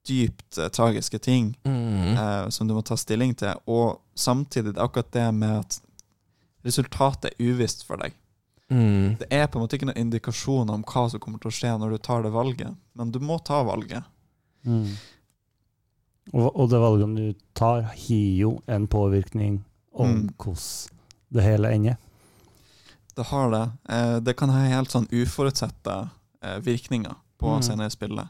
[0.07, 2.15] dypt uh, tragiske ting Mm.
[2.15, 3.59] uh, som du må ta stilling til.
[3.67, 5.79] Og samtidig det er akkurat det med at
[6.65, 8.15] resultatet er uvisst for deg.
[8.69, 9.15] Mm.
[9.19, 11.69] Det er på en måte ikke noen indikasjoner om hva som kommer til å skje
[11.79, 14.03] når du tar det valget, men du må ta valget.
[14.67, 14.89] Mm.
[16.33, 19.61] Og, og det valget du tar, har jo en påvirkning
[19.93, 20.33] om Mm.
[20.37, 20.93] hvordan
[21.33, 21.95] det hele ender.
[23.15, 23.63] Det har det.
[23.89, 26.09] Eh, det kan ha helt sånn uforutsette
[26.43, 27.61] eh, virkninger på Mm.
[27.63, 28.27] senere spillet.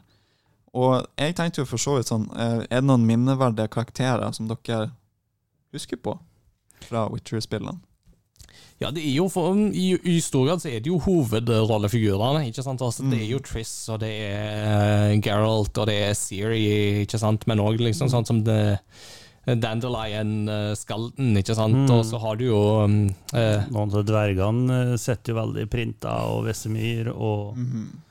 [0.74, 4.48] Og jeg tenkte jo for så vidt sånn eh, Er det noen minneverdige karakterer som
[4.48, 4.90] dere
[5.72, 6.18] husker på
[6.80, 7.80] fra Witcher-spillene?
[8.78, 12.44] Ja, det er jo for, i, I stor grad så er det jo hovedrollefigurene.
[12.46, 12.82] ikke sant?
[12.84, 16.60] Altså, Det er jo Triss, og det er uh, Geralt, og det er Siri,
[17.02, 17.46] ikke sant?
[17.50, 18.60] men òg liksom sånn som det
[19.48, 21.86] Dandelion-skalden, ikke sant?
[21.88, 21.92] Mm.
[21.94, 22.98] Og så har du jo um,
[23.32, 27.88] uh, Noen av dvergene setter jo veldig printa, og Vesemir og mm.
[27.88, 28.04] uh,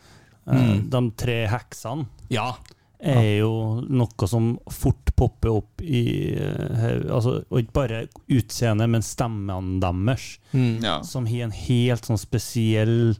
[0.48, 0.86] Mm.
[0.88, 2.54] de tre heksene Ja.
[3.00, 9.02] Er jo noe som fort popper opp i eh, altså, Og ikke bare utseendet, men
[9.06, 10.82] stemmene deres, Mm.
[10.84, 11.02] Ja.
[11.04, 13.16] som har en helt sånn spesiell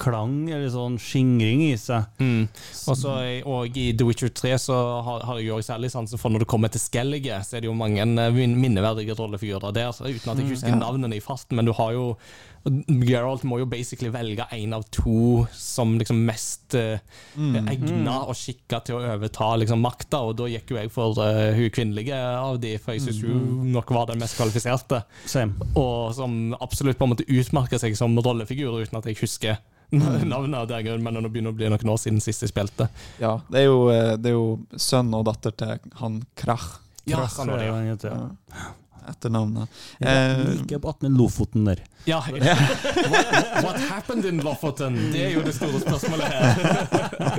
[0.00, 2.06] klang, eller sånn skingring i seg.
[2.18, 2.46] Mm.
[2.88, 5.90] Og så i- og i The Witcher 3 så har, har jeg jo også særlig
[5.92, 9.12] sansen for når det kommer til Skellige, så er det jo mange eh, min- minneverdige
[9.18, 12.16] rollefigurer der, så uten at jeg husker navnene i farten, men du har jo
[12.64, 16.98] Geralt må jo basically velge en av to som liksom mest uh,
[17.36, 17.68] Mm.
[17.70, 21.52] egna og skikka til å overta liksom makta, og da gikk jo jeg for uh,
[21.56, 25.54] hun kvinnelige av de, for jeg syns hun nok var den mest kvalifiserte, Same.
[25.78, 29.56] og som absolutt på en måte utmerker seg som rollefigur, uten at jeg husker
[29.90, 32.90] navnet av den grunn, men nå begynner å bli noen år siden sist jeg spilte.
[33.22, 33.38] ja.
[33.50, 36.76] Det er, jo, eh, det er jo sønn og datter til han Krach.
[37.08, 37.96] Ja, Krach sånn var det, ja.
[38.12, 38.68] ja.
[39.08, 39.68] Etternavnet.
[40.00, 41.80] Eh, Like attmed Lofoten der.
[42.08, 44.96] Ja, what, what happened in Lofoten?
[45.12, 46.54] Det er jo det store spørsmålet her.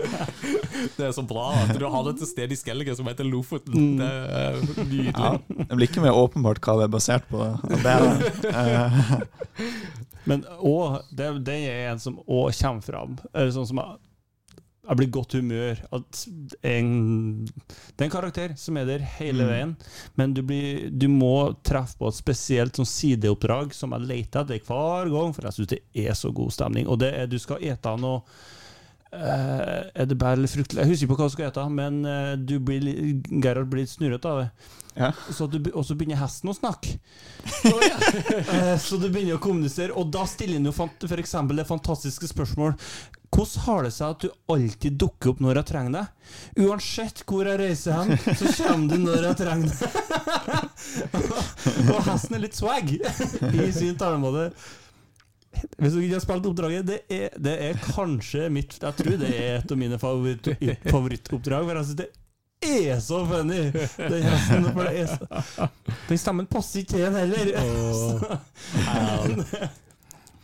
[0.97, 3.97] Det er så bra at du har dette sted i Skellige som heter Lofoten.
[3.99, 5.11] Det er nydelig.
[5.13, 5.31] ja.
[5.61, 7.41] Det blir ikke mer åpenbart hva det er basert på.
[7.81, 9.25] Det er,
[10.29, 13.15] Men òg, det, det er en som òg kommer fram.
[13.33, 13.97] Eller sånn som jeg,
[14.81, 15.81] jeg blir i godt humør.
[15.93, 16.21] At
[16.67, 16.87] en,
[17.45, 19.49] det er en karakter som er der hele Mm.
[19.51, 19.75] veien,
[20.17, 24.65] men du, blir, du må treffe på et spesielt sånn sideoppdrag som jeg leter etter
[24.65, 26.89] hver gang, for jeg syns det er så god stemning.
[26.89, 28.23] Og det er du skal ete noe
[29.13, 30.73] eh, Er det bær eller frukt?
[30.75, 32.89] Jeg husker ikke på hva du skal ete, men eh, du blir,
[33.43, 34.49] Gerhard blir litt snurrete av det.
[34.97, 35.13] Ja.
[35.31, 36.97] Så du, og så begynner hesten å snakke.
[38.51, 41.33] Eh, så du begynner å kommunisere, og da stiller han jo f.eks.
[41.55, 42.73] det fantastiske spørsmål
[43.31, 46.05] Hvordan har det seg at du alltid dukker opp når jeg trenger deg?
[46.65, 49.81] Uansett hvor jeg reiser hen, så kommer du når jeg trenger deg.
[51.95, 54.49] og hesten er litt swag i sin talemåte.
[55.77, 59.31] Hvis dere ikke har spilt oppdraget, det er, det er kanskje mitt Jeg tror det
[59.35, 60.47] er et av mine favoritt,
[60.87, 61.67] favorittoppdrag.
[61.67, 62.09] For jeg synes det
[62.61, 63.61] er så funny!
[63.97, 64.67] Den hesten.
[64.75, 65.67] For det er så
[66.09, 67.47] Den stemmen passer ikke til den heller.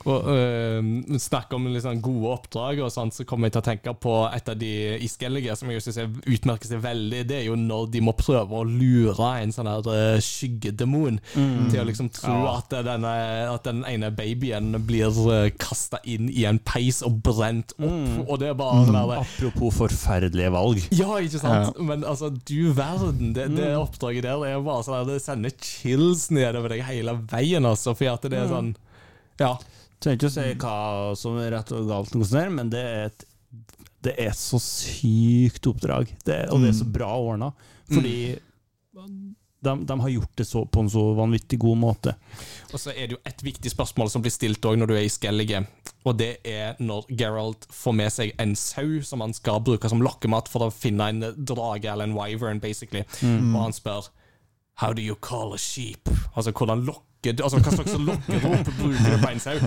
[0.07, 3.93] Og øh, snakker om liksom gode oppdrag, og sånn, så kommer jeg til å tenke
[3.99, 4.71] på et av de
[5.03, 7.23] iskellige som jeg synes utmerker seg veldig.
[7.27, 11.67] Det er jo når de må prøve å lure en sånn her skyggedemon mm.
[11.73, 12.57] til å liksom tro Ja.
[12.59, 13.13] at, denne,
[13.49, 17.87] at den ene babyen blir uh, kasta inn i en peis og brent opp.
[17.91, 18.25] Mm.
[18.27, 18.93] Og det er bare mm.
[18.95, 20.83] der, Apropos forferdelige valg.
[20.95, 21.79] Ja, ikke sant?
[21.83, 26.27] Men altså, du verden, det, det oppdraget der er bare sånn at det sender chills
[26.33, 27.95] nedover deg hele veien, altså.
[27.97, 28.75] For at det er sånn
[29.41, 29.55] Ja.
[29.99, 30.77] Trenger ikke å si hva
[31.17, 33.27] som er rett og galt, noe sånt men det er et
[34.07, 37.49] det er så sykt oppdrag, det, og det er så bra ordna.
[37.89, 38.17] Fordi
[38.93, 42.13] de, de har gjort det så, på en så vanvittig god måte.
[42.71, 45.07] Og så er det jo et viktig spørsmål som blir stilt òg når du er
[45.07, 45.63] i Skellige.
[46.07, 50.03] Og det er når Geralt får med seg en sau som han skal bruke som
[50.05, 53.03] lokkemat for å finne en drage eller en wyvern, basically.
[53.25, 54.11] Og han spør
[54.77, 56.05] How do you call a sheep?
[56.37, 59.57] Altså hvordan lokker Altså hva slags lokkerop bruker en sau?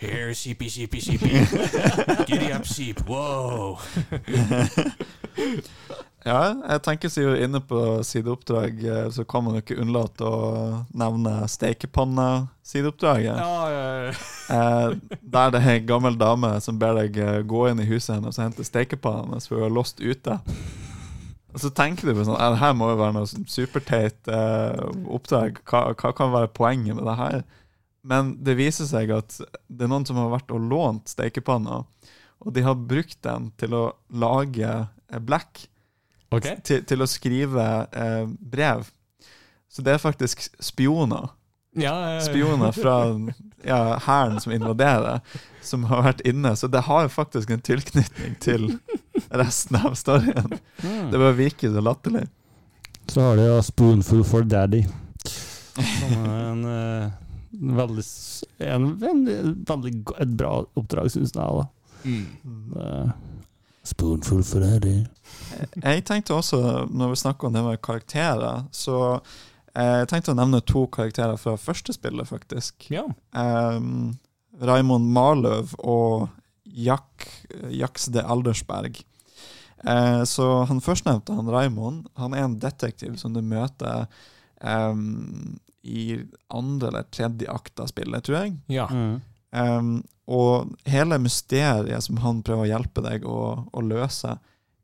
[0.00, 1.30] Here, sheepy, sheepy, sheepy.
[2.26, 3.02] Giddy up, sheep.
[3.08, 3.78] Wow.
[6.20, 9.78] Ja, jeg tenker siden vi er inne på sideoppdrag, eh, så kan man jo ikke
[9.80, 10.40] unnlate å
[10.92, 13.40] nevne stekepanne-sideoppdraget.
[13.40, 14.10] Ja, ja, ja.
[14.50, 18.18] Eh, der det er ei gammel dame som ber deg eh, gå inn i huset
[18.18, 20.36] hennes og hente stekepanna mens hun er låst ute.
[21.58, 25.58] Så tenker du på sånn eh, Det her må jo være noe superteit eh, oppdrag.
[25.66, 27.40] Hva, hva kan være poenget med det her?
[28.06, 29.34] Men det viser seg at
[29.68, 31.82] det er noen som har vært og lånt stekepanna,
[32.40, 35.66] og de har brukt den til å lage eh, blekk
[36.30, 36.46] Ok.
[36.64, 38.86] til, til å skrive eh, brev.
[39.70, 41.32] Så det er faktisk spioner.
[41.78, 42.20] Ja, ja.
[42.24, 42.94] Spioner fra
[43.66, 45.20] ja, hæren som invaderer,
[45.62, 46.54] som har vært inne.
[46.58, 48.70] Så det har faktisk en tilknytning til
[49.42, 50.50] resten av storyen.
[50.82, 52.26] Det bare virker så latterlig.
[53.10, 54.84] Så har de jo 'Spoonful for Daddy'.
[55.80, 56.64] Som er en,
[57.60, 58.04] en veldig,
[58.60, 59.24] en, en,
[59.66, 61.42] veldig go- et bra oppdrag, syns jeg.
[61.60, 61.66] da.
[62.04, 62.26] Mm.
[62.76, 63.10] Eh,
[63.90, 65.06] Spoonful for Daddy.
[65.82, 66.60] Jeg tenkte også,
[66.90, 69.20] når vi snakker om det med karakterer, så
[69.74, 72.90] eh, jeg tenkte å nevne to karakterer fra første spillet, faktisk.
[72.92, 73.06] Ja.
[73.32, 74.18] Um,
[74.60, 76.28] Raymond Marløv og
[76.64, 77.26] Jack,
[77.72, 79.00] Jaks de Aldersberg.
[79.84, 84.06] Eh, så han førstnevnte, han Raymond, han er en detektiv som du møter
[84.60, 86.18] em, i
[86.52, 88.56] andre eller tredje akt av spillet, tror jeg.
[88.68, 88.86] ja.
[88.90, 89.20] Mm.
[89.50, 89.94] Um,
[90.30, 94.36] og hele mysteriet som han prøver å hjelpe deg å, å løse,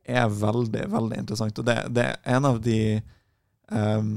[0.02, 1.60] er veldig, veldig interessant.
[1.62, 2.78] Og det, det er en av de
[3.70, 4.08] um,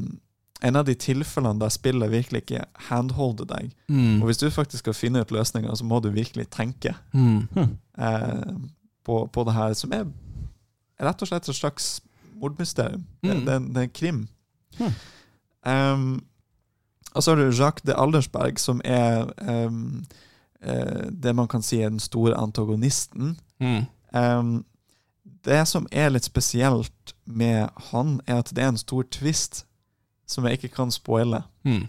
[0.62, 3.70] en av de tilfellene der spillet virkelig ikke handholder deg.
[3.94, 4.18] Mm.
[4.24, 7.46] Og hvis du faktisk skal finne ut løsninger, så må du virkelig tenke Mm.
[7.54, 8.50] eh,
[9.06, 10.10] på, på det her, som er
[11.00, 12.02] rett og slett et slags
[12.40, 13.06] mordmysterium.
[13.24, 13.46] Mm.
[13.46, 14.28] det, er- det er krim.
[14.80, 14.94] Mm.
[15.66, 16.24] Um,
[17.16, 20.04] og så har du Jacques de Aldersberg, som er um,
[20.66, 23.38] uh, det man kan si er den store antagonisten.
[23.60, 23.86] Mm.
[24.14, 24.66] Um,
[25.46, 29.66] det som er litt spesielt med han, er at det er en stor twist
[30.30, 31.42] som jeg ikke kan spoile.
[31.66, 31.88] Mm.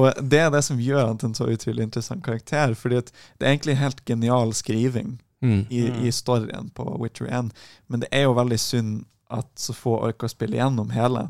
[0.00, 2.74] Og det er det som gjør han til en så utrolig interessant karakter.
[2.74, 5.66] Fordi det er egentlig helt genial skriving Mm.
[5.70, 6.04] i, Mm.
[6.06, 7.52] i storyen på Witcher 1,
[7.88, 11.28] men det er jo veldig synd at så få orker å spille gjennom hele.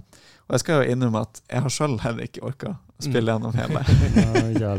[0.49, 3.53] Og jeg skal jo innrømme at jeg har sjøl heller ikke orka å spille gjennom
[3.59, 3.83] hele.
[4.63, 4.77] Ja.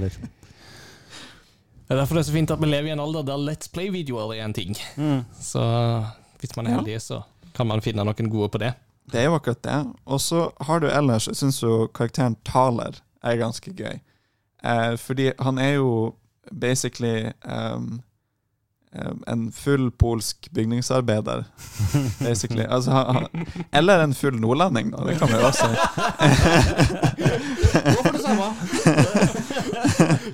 [1.90, 3.70] Det er derfor det er så fint at vi lever i en alder der Let's
[3.74, 4.76] Play-videoer er en ting.
[4.98, 5.24] Mm.
[5.42, 5.62] Så
[6.40, 6.78] hvis man er Ja.
[6.78, 7.24] heldig, så
[7.54, 8.74] kan man finne noen gode på det.
[9.12, 9.94] Det er jo akkurat det.
[10.06, 14.00] Og så har du ellers Jeg syns jo karakteren Taler er ganske gøy.
[14.64, 16.16] Eh, fordi han er jo
[16.52, 18.02] basically um,
[19.28, 21.44] en full polsk bygningsarbeider,
[22.20, 22.64] basically.
[22.64, 23.28] Altså, han, han,
[23.72, 25.03] eller en full nordlending, da.
[25.06, 25.76] Det kan vi jo også si.
[27.86, 28.48] Gå for det samme!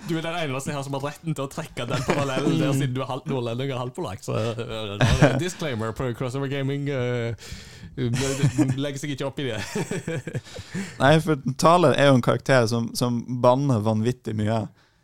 [0.08, 2.96] Du er den eneste her som har retten til å trekke den parallellen der, siden
[2.96, 4.24] du er halvt nordlending og halvt polakk.
[4.24, 6.88] Så det disclaimer på Crossover Gaming.
[6.88, 7.36] Uh,
[8.80, 9.60] legger seg ikke opp i det.
[11.02, 14.64] Nei, for Taler er jo en karakter som, som banner vanvittig mye.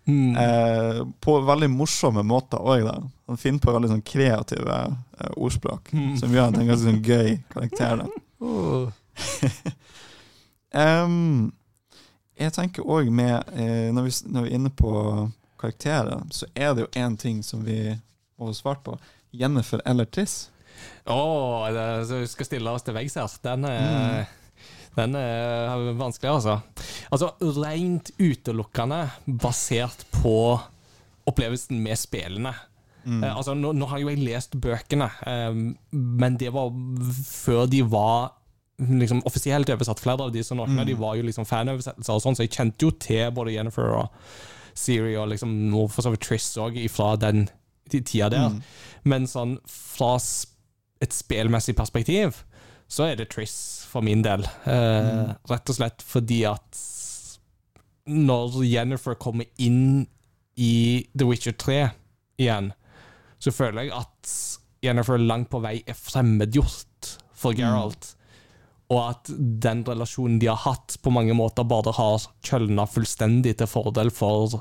[0.10, 0.36] Mm.
[0.36, 2.88] Eh, på veldig morsomme måter òg.
[3.28, 4.78] Han finner på veldig sånn kreative
[5.19, 6.18] eh, ordspråk Mm.
[6.18, 8.02] som gjør han er en ganske sånn gøy karakter.
[8.02, 8.07] Da.
[10.72, 11.52] Em,
[12.40, 14.91] jeg tenker òg med eh, når, vi, når vi er inne på
[15.61, 17.98] karakterer, så er det jo én ting som vi
[18.40, 18.95] må svart på.
[19.32, 20.49] Jennifer eller Triss?
[21.06, 23.30] Åh, oh, du skal stille oss til veggs her.
[23.44, 24.26] Den er,
[24.98, 26.58] den er vanskelig, altså.
[27.12, 27.32] Altså,
[27.62, 29.06] Rent utelukkende
[29.42, 30.60] basert på
[31.30, 32.54] opplevelsen med spillene.
[33.06, 33.24] Mm.
[33.24, 35.64] Eh, altså, nå, nå har jo jeg lest bøkene, eh,
[35.96, 36.70] men det var
[37.28, 38.34] før de var
[38.82, 40.02] liksom offisielt oversatt.
[40.02, 42.56] Flere av de som noen av de var jo liksom fanoversettelser, og sånn, så jeg
[42.56, 44.30] kjente jo til både Jennifer og
[44.78, 47.48] Siri og liksom nå for så vidt Triss òg fra den
[47.92, 48.54] tida der.
[48.54, 48.62] Mm.
[49.12, 50.16] Men sånn fra
[51.02, 52.44] et spillmessig perspektiv,
[52.92, 54.44] så er det Triss for min del.
[54.68, 56.80] Eh, Rett og slett fordi at
[58.12, 60.08] når Jennifer kommer inn
[60.60, 60.74] i
[61.16, 61.78] The Witcher 3
[62.42, 62.72] igjen,
[63.42, 64.34] så føler jeg at
[64.84, 68.16] Jennifer langt på vei er fremmedgjort for Geralt.
[68.92, 69.32] Og at
[69.64, 74.58] den relasjonen de har hatt, på mange måter bare har kjølna fullstendig til fordel for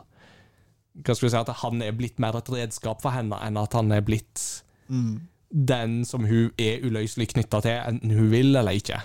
[1.00, 3.74] Hva skal vi si, At han er blitt mer et redskap for henne enn at
[3.78, 5.20] han er blitt Mm.
[5.50, 9.00] Den som hun er uløselig knytta til, enten hun vil eller ikke.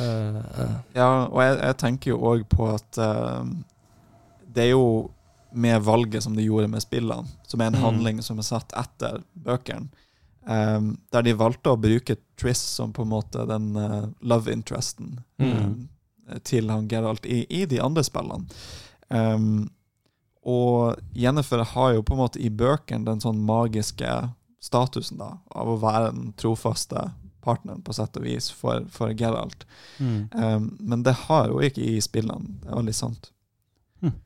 [0.00, 0.72] Uh, uh.
[0.94, 3.44] Ja, og jeg, jeg tenker jo òg på at uh,
[4.54, 5.10] det er jo
[5.56, 7.82] med valget som de gjorde med spillene, som er en Mm.
[7.84, 9.88] handling som er satt etter bøkene,
[10.46, 13.70] um, der de valgte å bruke Triss som på en måte den
[14.20, 15.52] love interesten Mm.
[15.56, 15.88] um,
[16.44, 18.44] til han Geralt i, i de andre spillene.
[19.08, 19.70] Um,
[20.44, 24.10] og Jennifer har jo på en måte i bøkene den sånn magiske
[24.62, 27.10] statusen da, av å være den trofaste
[27.46, 29.66] partneren på sett og vis for, for Geralt.
[30.02, 30.28] Mm.
[30.34, 32.56] Um, men det har hun ikke i spillene.
[32.64, 33.28] Det er veldig sant.
[34.02, 34.16] Hm.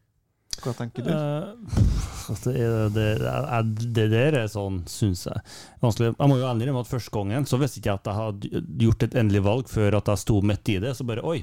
[0.64, 1.12] Hva tenker du?
[2.30, 5.40] Uh, det, er- det, er- det der er sånn, syns jeg.
[5.82, 6.12] Vanskelig.
[6.14, 9.02] Jeg må jo innrømme at første gangen så visste ikke jeg at jeg hadde gjort
[9.08, 10.92] et endelig valg før at jeg sto midt i det.
[10.94, 11.40] Så bare oi,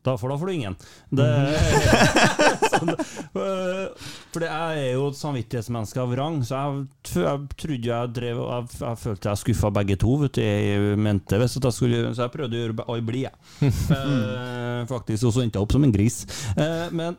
[0.00, 0.78] da, for da får du ingen.
[1.12, 1.26] Det,
[2.68, 3.86] sånn, eh,
[4.32, 6.84] for det jeg er jo et samvittighetsmenneske av rang, så jeg,
[7.14, 10.12] jeg trodde jeg drev jeg, jeg følte jeg skuffa begge to.
[10.24, 13.32] Vet du, jeg mente hvis at jeg skulle, Så jeg prøvde å gjøre alle blide.
[14.00, 16.16] Eh, faktisk, og så endte jeg opp som en gris.
[16.56, 17.16] Uh, men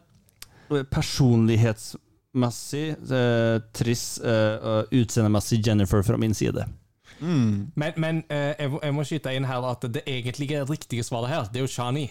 [0.89, 6.65] personlighetsmessig uh, Triss, uh, utseendemessig Jennifer fra min side.
[7.19, 7.72] Mm.
[7.76, 11.57] Men, men jeg, jeg må skyte inn her at det egentlige riktige svaret her, det
[11.61, 12.07] er jo Shani.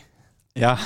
[0.59, 0.77] Ja.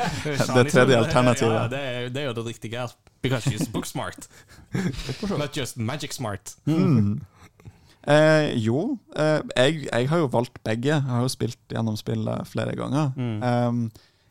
[0.56, 1.54] det tredje alternativet.
[1.54, 2.88] Ja, det, er, det er jo det riktige.
[3.22, 4.28] Because she's book smart.
[5.38, 6.54] Not just magic smart.
[6.64, 7.20] Mm.
[8.08, 10.88] Eh, jo, eh, jeg, jeg har jo valgt begge.
[10.88, 13.10] Jeg har jo spilt gjennom spillet flere ganger.
[13.16, 13.42] Mm.
[13.42, 13.90] Um,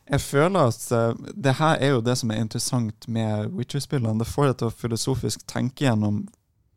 [0.10, 4.20] jeg føler at eh, det her er jo det som er interessant med Witcher-spillene.
[4.20, 6.24] Det får deg til å filosofisk tenke gjennom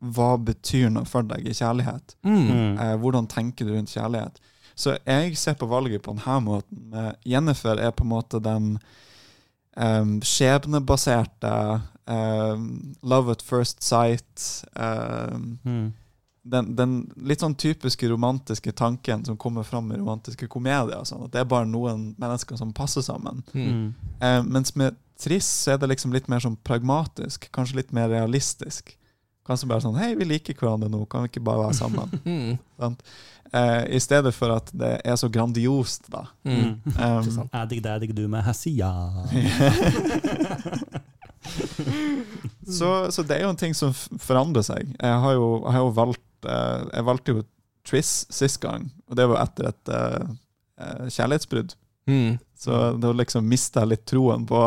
[0.03, 2.17] hva betyr noe for deg i kjærlighet.
[2.27, 2.41] Mm.
[2.45, 2.73] Mm.
[2.77, 4.37] Eh, hvordan tenker du rundt kjærlighet?
[4.75, 6.93] Så jeg ser på valget på denne måten.
[7.25, 8.77] Jennifer er på en måte den
[9.77, 15.93] um, skjebnebaserte um, love at first sight um, Mm.
[16.43, 21.05] den, den litt sånn typiske romantiske tanken som kommer fram i romantiske komedier.
[21.07, 23.43] Sånn, at det er bare noen mennesker som passer sammen.
[23.53, 23.69] Mm.
[23.69, 23.93] Mm.
[24.19, 28.09] Eh, mens med Triss så er det liksom litt mer sånn pragmatisk, kanskje litt mer
[28.11, 28.97] realistisk.
[29.47, 32.13] Kanskje bare sånn Hei, vi liker hverandre nå, kan vi ikke bare være sammen?
[32.81, 32.95] sånn.
[33.53, 36.25] Eh, I stedet for at det er så grandiost, da.
[36.47, 36.79] Mm.
[36.93, 37.51] Um, sant?
[37.53, 38.89] Jeg digger deg, du med hessia.
[42.67, 44.93] så, så det er jo en ting som forandrer seg.
[44.95, 47.43] Jeg har jo, jeg har jo valgt eh, Jeg valgte jo
[47.83, 50.27] Triss sist gang, og det var etter et eh,
[50.79, 51.73] eh, kjærlighetsbrudd.
[52.07, 52.37] Mm.
[52.63, 54.59] Så da liksom mista jeg litt troen på,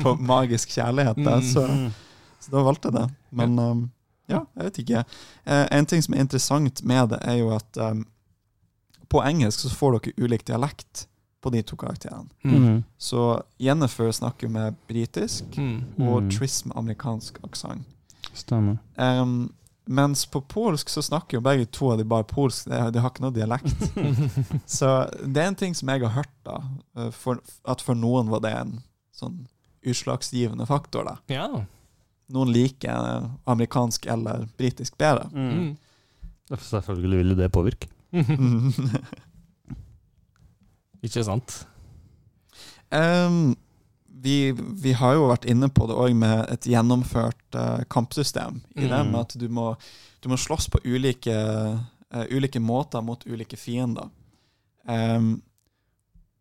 [0.00, 1.20] på magisk kjærlighet.
[1.20, 1.90] Der, så, Mm.
[2.50, 3.06] Så da valgte jeg det.
[3.30, 3.84] Men um,
[4.28, 5.04] ja, jeg vet ikke.
[5.46, 8.02] Eh, en ting som er interessant med det, er jo at um,
[9.10, 11.06] på engelsk så får dere ulik dialekt
[11.42, 12.28] på de to karakterene.
[12.44, 12.58] Mm.
[12.66, 12.82] Mm.
[13.00, 15.84] Så Jennifer snakker med britisk, Mm.
[15.98, 16.30] og Mm.
[16.30, 17.86] Triss med amerikansk aksent.
[18.34, 18.76] Stemmer.
[18.98, 19.52] Um,
[19.86, 23.10] mens på polsk så snakker jo begge to av de bare polsk, de, de har
[23.10, 23.74] ikke noe dialekt.
[24.78, 26.60] så det er en ting som jeg har hørt, da.
[26.96, 28.76] eh, For, at for noen var det en
[29.16, 29.46] sånn
[29.82, 31.04] utslagsgivende faktor.
[31.04, 31.16] da.
[31.26, 31.64] Ja.
[32.30, 35.26] Noen liker eh, amerikansk eller britisk bedre.
[35.34, 35.50] Mm.
[35.50, 36.58] Mm.
[36.58, 37.88] Selvfølgelig ville det påvirke.
[41.06, 41.66] Ikke sant?
[42.92, 43.54] um,
[44.20, 48.58] vi, vi har jo vært inne på det òg med et gjennomført uh, kampsystem.
[48.76, 49.12] I det Mm.
[49.14, 49.70] med at du må,
[50.20, 54.10] du må slåss på ulike, uh, ulike måter mot ulike fiender.
[54.84, 55.38] Um,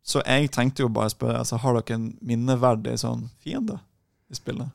[0.03, 3.77] så jeg tenkte jo bare å spørre altså, Har dere en minneverdig sånn fiende
[4.31, 4.67] i spillet?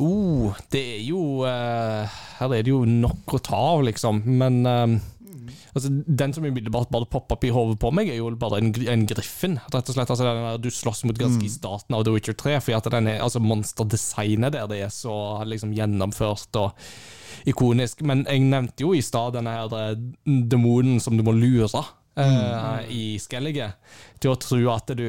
[0.00, 4.22] Oh, det er jo uh, Her er det jo nok å ta av, liksom.
[4.40, 4.94] Men uh,
[5.74, 8.72] altså, den som umiddelbart bare popper opp i hodet på meg, er jo bare en,
[8.94, 9.58] en griffin.
[9.72, 12.36] Rett og slett, altså, den der, Du slåss mot ganske i starten av The Witcher
[12.38, 15.16] 3, fordi at den er, altså, monsterdesignet der det er så
[15.48, 16.76] liksom, gjennomført og
[17.48, 18.04] ikonisk.
[18.06, 19.96] Men jeg nevnte jo i stad denne her eh,
[20.26, 21.84] demonen som du må lure
[22.20, 23.72] eh, i Skellige,
[24.22, 25.06] til å tro at du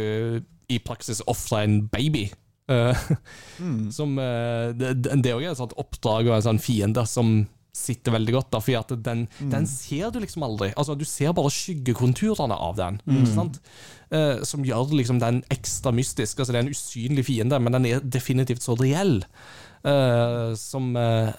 [0.71, 2.29] i praksis ofrer en baby.
[2.73, 3.09] Eh,
[3.93, 7.35] som, eh, det òg er et sånt oppdrag og en sånn fiende som
[7.73, 8.51] sitter veldig godt.
[8.53, 10.71] da, at den, den ser du liksom aldri.
[10.77, 12.99] Altså Du ser bare skyggekonturene av den.
[13.33, 13.59] sant?
[14.13, 16.39] Eh, som gjør liksom den ekstra mystisk.
[16.39, 19.23] altså Det er en usynlig fiende, men den er definitivt så reell.
[19.83, 21.33] eh, som, eh,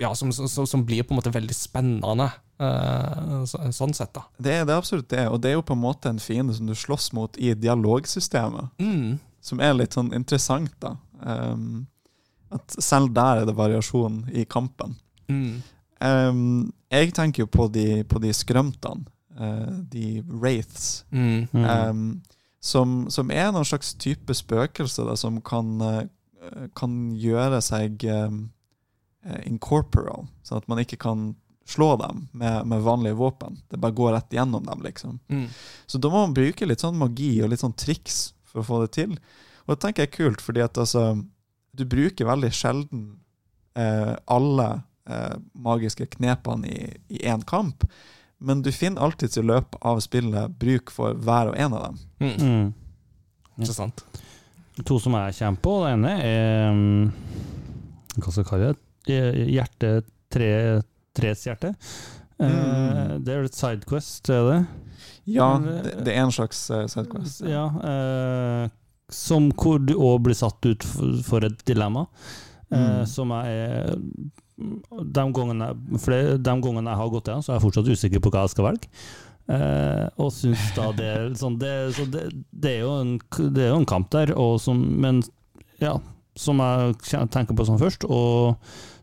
[0.00, 4.14] ja, som, som, som blir på en måte veldig spennende, eh, så, sånn sett.
[4.16, 4.24] da.
[4.40, 6.66] Det er, det absolutt det, og det er jo på en måte en fiende som
[6.66, 8.72] du slåss mot i dialogsystemet.
[8.80, 9.20] Mm.
[9.40, 10.96] Som er litt sånn interessant, da.
[11.20, 11.86] Um,
[12.50, 14.96] at selv der er det variasjon i kampen.
[15.30, 15.62] Mm.
[16.00, 19.06] Um, jeg tenker jo på de, på de skrømtene.
[19.40, 21.04] uh, de wraiths.
[21.10, 21.46] Mm.
[21.52, 21.64] Mm.
[21.64, 22.22] Um,
[22.60, 28.42] som, som er noen slags type spøkelse da, som kan, uh, kan gjøre seg um,
[29.44, 31.30] incorporal, sånn at man ikke kan
[31.70, 33.60] slå dem med, med vanlige våpen.
[33.70, 35.20] Det bare går rett gjennom dem, liksom.
[35.30, 35.46] Mm.
[35.86, 38.82] Så da må man bruke litt sånn magi og litt sånn triks for å få
[38.84, 39.16] det til.
[39.64, 41.12] Og det tenker jeg er kult, fordi at altså
[41.76, 43.02] Du bruker veldig sjelden
[43.78, 44.68] eh, alle
[45.06, 47.84] eh, magiske knepene i, i én kamp,
[48.42, 52.00] men du finner alltids i løpet av spillet bruk for hver og en av dem.
[52.18, 52.34] Mm.
[52.40, 53.62] Mm.
[53.62, 54.02] Ikke sant?
[54.82, 55.76] To som jeg kommer på.
[55.84, 57.10] Det ene er mm,
[58.16, 58.80] Hva skal jeg kalle det?
[59.54, 59.92] Hjerte
[60.32, 60.50] tre,
[61.16, 61.74] Tres hjerte.
[62.40, 62.46] Mm.
[62.46, 64.60] Uh, det er et sidequest, er det?
[65.34, 67.42] Ja, det, det er en slags uh, sidequest.
[67.48, 67.64] Ja.
[67.70, 68.68] uh,
[69.10, 70.84] som hvor du òg blir satt ut
[71.26, 72.06] for, et dilemma.
[72.70, 73.06] eh, Mm.
[73.10, 73.96] Som er
[74.60, 78.30] de gangene, flere- de gangene jeg har gått igjen, så er jeg fortsatt usikker på
[78.30, 78.88] hva jeg skal velge.
[79.50, 83.16] Eh, og syns da det er sånn det, så det, det, er jo en,
[83.50, 85.22] det er jo en kamp der, og som, men
[85.80, 85.96] ja,
[86.38, 86.94] som jeg
[87.34, 88.06] tenker på som først.
[88.06, 88.54] Og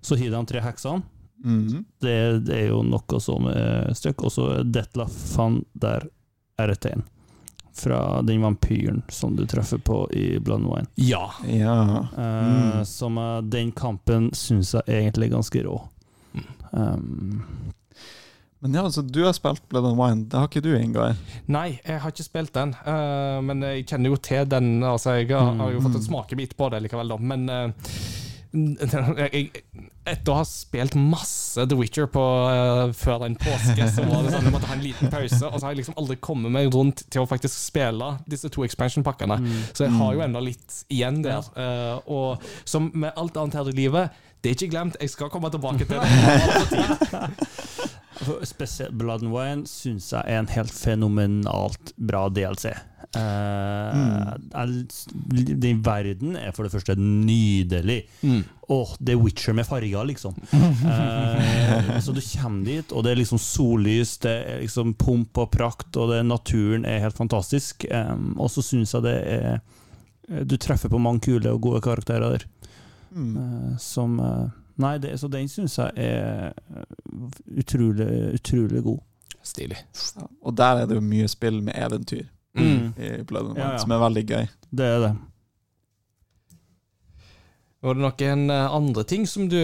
[0.02, 1.04] så har de tre heksene.
[1.44, 4.24] Mm Det, det er jo noe som er støkk.
[4.26, 6.08] Og så Detlaf Detla van der
[6.58, 7.04] er et tegn.
[7.78, 10.88] Fra den vampyren som du treffer på i Blood and Wine.
[10.96, 11.28] Ja.
[11.46, 11.76] Ja.
[12.18, 12.80] Mm.
[12.80, 15.76] Uh, Som uh, Den kampen syns jeg egentlig er ganske rå.
[16.34, 16.48] Mm.
[16.72, 17.46] Um,
[18.60, 20.24] Men ja, altså, du har spilt Blood and Wine.
[20.26, 21.14] Det har ikke du, Ingar.
[21.46, 24.72] Nei, jeg har ikke spilt den, Uh, men jeg kjenner jo til den.
[24.84, 26.08] Altså, jeg har, har jo fått en Mm.
[26.10, 27.18] smakebit på det likevel, da.
[27.22, 27.92] Men eh,
[28.54, 29.50] jeg,
[30.08, 34.34] etter å ha spilt masse The Witcher på, uh, før en påske, så var det
[34.36, 35.42] sånn jeg måtte ha en liten pause.
[35.50, 38.64] Og så har jeg liksom aldri kommet meg rundt til å faktisk spille disse to
[38.68, 39.40] expansion-pakkene.
[39.44, 39.60] mm.
[39.74, 41.52] Så jeg har jo ennå litt igjen der.
[41.58, 44.98] Uh, og som med alt annet her i livet, det er ikke glemt.
[45.02, 46.08] Jeg skal komme tilbake til det.
[48.44, 52.72] Spesielt Blood and Wine syns jeg er en helt fenomenalt bra DLC.
[53.16, 54.88] Uh, mm.
[55.62, 58.02] Den verden er for det første nydelig.
[58.22, 58.44] Mm.
[58.74, 60.36] Oh, det er Witcher med farger, liksom.
[60.52, 65.50] uh, så du kommer dit, og det er liksom sollys, det er liksom pomp og
[65.54, 67.88] prakt, og det, naturen er helt fantastisk.
[67.92, 69.60] Um, og så syns jeg det er
[70.44, 72.48] Du treffer på mange kule og gode karakterer der.
[73.16, 73.36] Mm.
[73.38, 74.48] Uh, som eh,
[74.78, 76.84] Nei, det, så den syns jeg er eh,
[77.60, 79.00] utrolig, utrolig god.
[79.44, 79.78] Stilig.
[80.18, 80.26] Ja.
[80.42, 82.26] Og der er det jo mye spill med eventyr
[82.58, 82.94] Mm.
[82.98, 83.78] i Blood and Wine, Ja, ja.
[83.78, 84.46] som er veldig gøy.
[84.78, 85.10] Det er det.
[87.86, 89.58] Var det noen eh, andre ting som du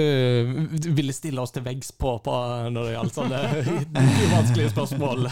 [0.94, 2.34] ville stille oss til veggs på, på
[2.70, 3.40] når det gjaldt sånne
[4.36, 5.26] vanskelige spørsmål?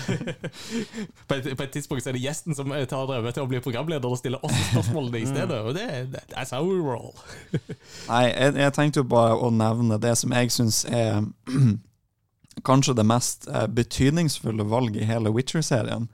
[1.28, 3.62] på, et, på et tidspunkt så er det gjesten som tar drevet til å bli
[3.62, 5.60] programleder og stiller oss spørsmålene i stedet.
[5.62, 5.86] Og det,
[6.34, 7.14] that's how we roll.
[8.10, 11.22] Nei, jeg, jeg tenkte jo bare å nevne det som jeg syns er
[12.68, 16.10] kanskje det mest eh, betydningsfulle valget i hele Witcher-serien.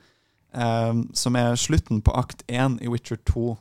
[0.52, 3.56] eh, som er slutten på akt 1 i Witcher 2.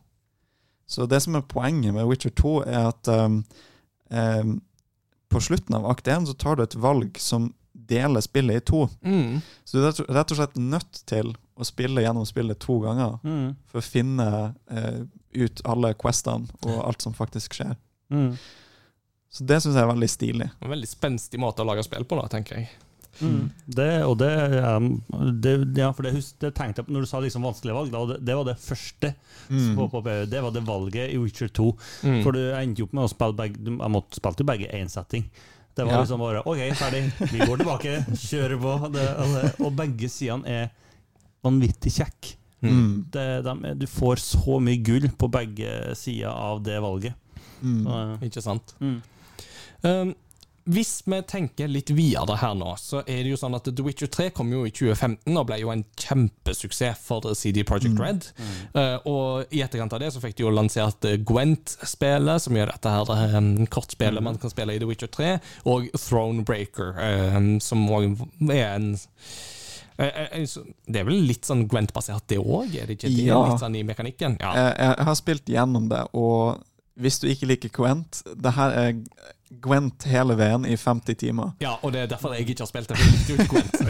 [0.86, 3.40] Så det som er poenget med Witcher 2, er at um,
[4.10, 4.52] um,
[5.32, 7.48] på slutten av akt 1 så tar du et valg som
[7.86, 8.84] deler spillet i to.
[9.04, 9.40] Mm.
[9.66, 13.56] Så du er rett- og slett nødt til å spille gjennom spillet to ganger Mm.
[13.66, 14.28] for å finne
[14.70, 15.02] uh,
[15.36, 17.74] ut alle questene og alt som faktisk skjer.
[18.10, 18.32] Mm.
[19.30, 20.48] Så det syns jeg er veldig stilig.
[20.62, 22.70] En veldig spenstig måte å lage spill på, da, tenker jeg.
[23.18, 24.30] Det, og det,
[24.62, 24.88] um,
[25.40, 27.90] det, ja, for det, hus- det tenkte jeg på når du sa liksom vanskelige valg.
[27.94, 29.12] Da, og det, det var det første.
[29.48, 30.26] På, på, PvE.
[30.30, 31.66] det var det valget i Witcher 2.
[32.04, 32.22] Mm.
[32.24, 34.70] For du endte jo opp med å spille begge du- Jeg måtte spilte jo begge
[34.74, 35.24] én setting.
[35.76, 36.00] Det var Ja.
[36.02, 37.02] liksom bare OK, ferdig.
[37.32, 38.74] Vi går tilbake, kjører på.
[38.92, 40.70] Det, og, og begge sidene er
[41.44, 42.34] vanvittig kjekke.
[42.64, 43.04] Mm.
[43.12, 47.14] Det, de, du får så mye gull på begge sider av det valget.
[47.62, 47.82] Mm.
[47.84, 48.72] Så, Ikke sant?
[48.80, 48.96] mm.
[49.86, 50.14] Um,
[50.66, 54.10] hvis vi tenker litt videre her nå, så er det jo sånn at The Witcher
[54.10, 58.26] 3 kom jo i 2015 og ble jo en kjempesuksess for CD Projekt Red.
[58.74, 62.74] Uh, og i etterkant av det så fikk de jo lansert uh, Gwent-spelet, som gjør
[62.74, 65.30] dette her um, kortspillet man kan spille i The Witcher 3,
[65.70, 66.98] og Thronebreaker,
[67.36, 68.90] um, som også er en
[70.02, 70.56] eh, eh,
[70.86, 72.74] Det er vel litt sånn Gwent-basert, det òg?
[72.74, 73.28] Er det ikke det?
[73.30, 73.38] Ja.
[73.52, 74.40] Litt sånn i mekanikken?
[74.42, 74.56] Ja.
[74.58, 76.64] Jeg, jeg har spilt gjennom det, og
[76.96, 78.94] hvis du ikke liker Gwent Det her er
[79.62, 81.52] Gwent hele veien i 50 timer.
[81.62, 82.98] Ja, og det er derfor jeg ikke har spilt det.
[83.48, 83.76] Gwent.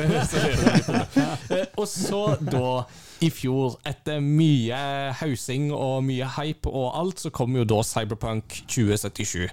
[1.47, 2.83] Eh, Og så da,
[3.24, 4.77] i fjor, etter mye
[5.20, 9.47] hausing og mye hype og alt, så kom jo da Cyberpunk 2077.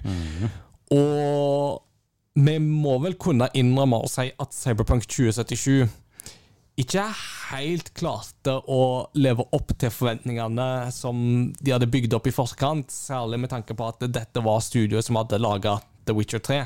[0.94, 1.82] Og
[2.34, 5.84] vi må vel kunne innrømme og si at Cyberpunk 2077
[6.82, 7.04] ikke
[7.52, 8.80] helt klarte å
[9.14, 11.16] leve opp til forventningene som
[11.54, 15.20] de hadde bygd opp i forkant, særlig med tanke på at dette var studioet som
[15.20, 15.76] hadde laga
[16.06, 16.60] The Witcher 3.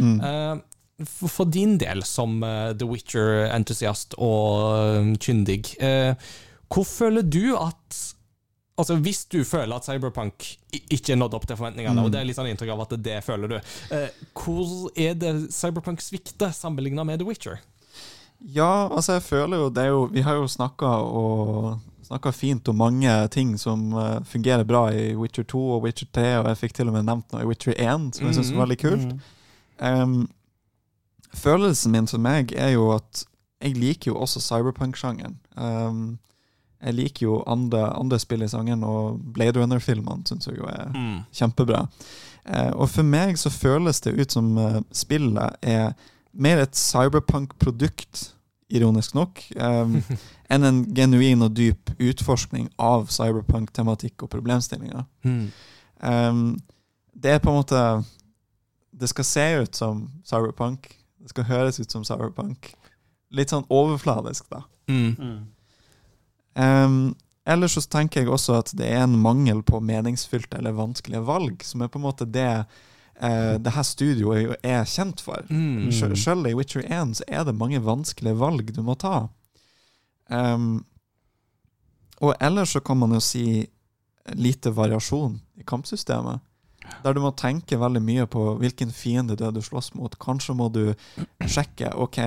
[0.00, 0.56] Eh,
[1.04, 5.62] for, for din del, som uh, The Witcher-entusiast og eh, kyndig,
[6.72, 8.02] hvor føler du at
[8.76, 10.44] Altså Hvis du føler at Cyberpunk
[10.92, 13.48] ikke nådde opp til forventningene, og det er litt sånn inntrykk av at det føler
[13.48, 13.54] du,
[14.36, 17.62] hvor er det Cyberpunk svikter sammenlignet med The Witcher?
[18.52, 22.68] Ja, altså jeg føler jo det er jo Vi har jo snakka og snakka fint
[22.68, 26.60] om mange ting som eh, fungerer bra i Witcher 2 og Witcher 3, og jeg
[26.62, 29.32] fikk til og med nevnt noe i Witcher 1 som jeg syns var veldig kult.
[29.78, 30.20] Um,
[31.36, 33.26] følelsen min for meg er jo at
[33.64, 35.38] jeg liker jo også cyberpunk-sjangeren.
[35.56, 36.18] Um,
[36.84, 40.92] jeg liker jo andre, andre spill i sangen, og Blade Runner-filmene syns jeg jo er
[41.34, 41.86] kjempebra.
[42.46, 45.96] Uh, og for meg så føles det ut som uh, spillet er
[46.36, 48.35] mer et cyberpunk-produkt,
[48.68, 49.98] ironisk nok, um,
[50.52, 55.04] enn en genuin og dyp utforskning av cyberpunk-tematikk og problemstillinger.
[55.26, 55.44] Mm.
[56.02, 56.46] Um,
[57.16, 57.82] det er på en måte
[58.92, 60.88] Det skal se ut som cyberpunk.
[61.20, 62.70] Det skal høres ut som cyberpunk.
[63.34, 64.62] Litt sånn overfladisk, da.
[64.88, 65.48] Mm.
[66.56, 67.00] Um,
[67.44, 71.60] ellers så tenker jeg også at det er en mangel på meningsfylte eller vanskelige valg,
[71.66, 72.64] som er på en måte det
[73.20, 75.44] eh, det her studioet er kjent for.
[75.50, 75.90] Mm.
[75.92, 79.28] Selv i Witcher 1 så er det mange vanskelige valg du må ta.
[80.28, 80.84] Um,
[82.20, 83.66] og ellers så kan man jo si
[84.34, 86.40] lite variasjon i kampsystemet.
[87.04, 90.14] Der du må tenke veldig mye på hvilken fiende det er du slåss mot.
[90.22, 90.94] Kanskje må du
[91.46, 92.18] sjekke OK,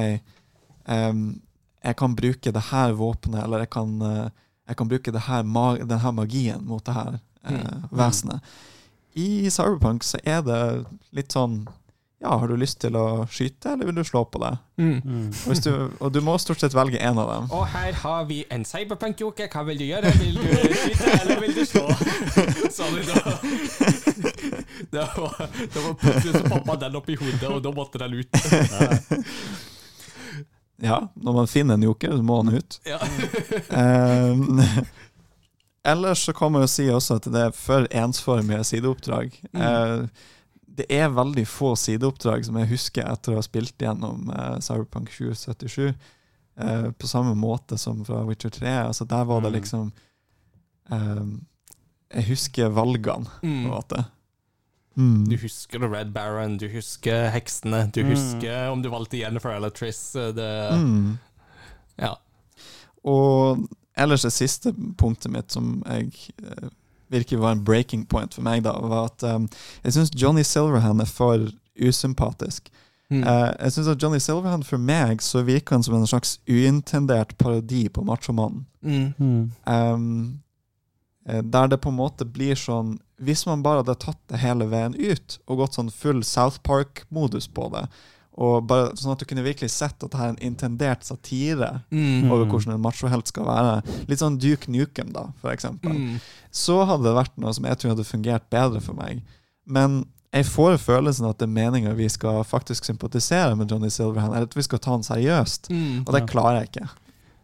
[0.87, 1.41] um,
[1.83, 4.29] jeg kan bruke det her våpenet, eller jeg kan, eh,
[4.67, 5.43] jeg kan bruke det her
[5.79, 7.85] den her magien mot det her eh, Mm.
[7.95, 8.41] vesenet.
[9.19, 10.61] I Cyberpunk så er det
[11.15, 11.61] litt sånn
[12.19, 14.51] Ja, har du lyst til å skyte, eller vil du slå på det?
[14.79, 15.29] Mm.
[15.29, 15.71] Og, hvis du,
[16.03, 17.47] og du må stort sett velge én av dem.
[17.55, 19.47] Og her har vi en cyberpunk-joke.
[19.53, 20.11] Hva vil du gjøre?
[20.19, 20.43] Vil du
[20.81, 21.85] skyte, eller vil du slå?
[22.75, 23.23] Sa du da.
[24.89, 25.33] Det var,
[25.73, 28.37] det var plutselig så poppa den opp i hodet, og da måtte den ut.
[30.81, 32.79] Ja, når man finner en joker, så må han ut.
[32.87, 32.99] Ja.
[33.69, 34.61] Um,
[35.83, 39.31] ellers så kan man jo si også at det er for ensformige sideoppdrag.
[39.53, 40.07] Eh,
[40.79, 45.09] det er veldig få sideoppdrag som jeg husker etter å ha spilt gjennom eh, Cyberpunk
[45.11, 45.93] 2077.
[46.59, 48.67] eh, på samme måte som fra Witcher 3.
[48.87, 49.59] Altså Der var det Mm.
[49.61, 49.91] liksom
[50.91, 51.25] eh,
[52.15, 53.69] Jeg husker valgene, på en Mm.
[53.69, 54.05] måte.
[54.97, 55.25] Mm.
[55.29, 58.09] Du husker The Red Baron, du husker heksene, du Mm.
[58.09, 60.13] husker om du valgte Jennifer eller Triss.
[60.13, 61.19] Det, Mm.
[61.99, 62.15] ja.
[63.05, 63.67] Og
[63.99, 66.11] ellers det siste punktet mitt som jeg
[66.43, 66.69] eh,
[67.09, 69.47] virker var en breaking point for meg, da, var at um,
[69.83, 71.49] jeg syns Johnny Silverhand er for
[71.79, 72.69] usympatisk.
[73.09, 73.23] Mm.
[73.23, 77.33] Uh, jeg synes at Johnny Silverhand for meg så virker han som en slags uintendert
[77.41, 78.67] parodi på machomannen.
[78.85, 79.13] Mm.
[79.17, 79.51] Mm.
[79.65, 80.39] Um,
[81.25, 84.69] eh, der det på en måte blir sånn Hvis man bare hadde tatt det hele
[84.71, 87.81] veien ut og gått sånn full South Park-modus på det,
[88.37, 91.81] og bare sånn at du kunne virkelig sett at det her er en intendert satire
[91.91, 92.31] Mm.
[92.31, 93.81] over hvordan en machohelt skal være.
[94.07, 95.91] Litt sånn Duke Nukem, da, for eksempel.
[95.91, 96.19] Mm.
[96.51, 99.21] Så hadde det vært noe som jeg tror hadde fungert bedre for meg.
[99.67, 104.33] Men jeg får følelsen at det er meninga vi skal faktisk sympatisere med Johnny Silverhand,
[104.35, 105.69] eller at vi skal ta han seriøst.
[105.73, 106.03] Mm.
[106.07, 106.89] Og det klarer jeg ikke.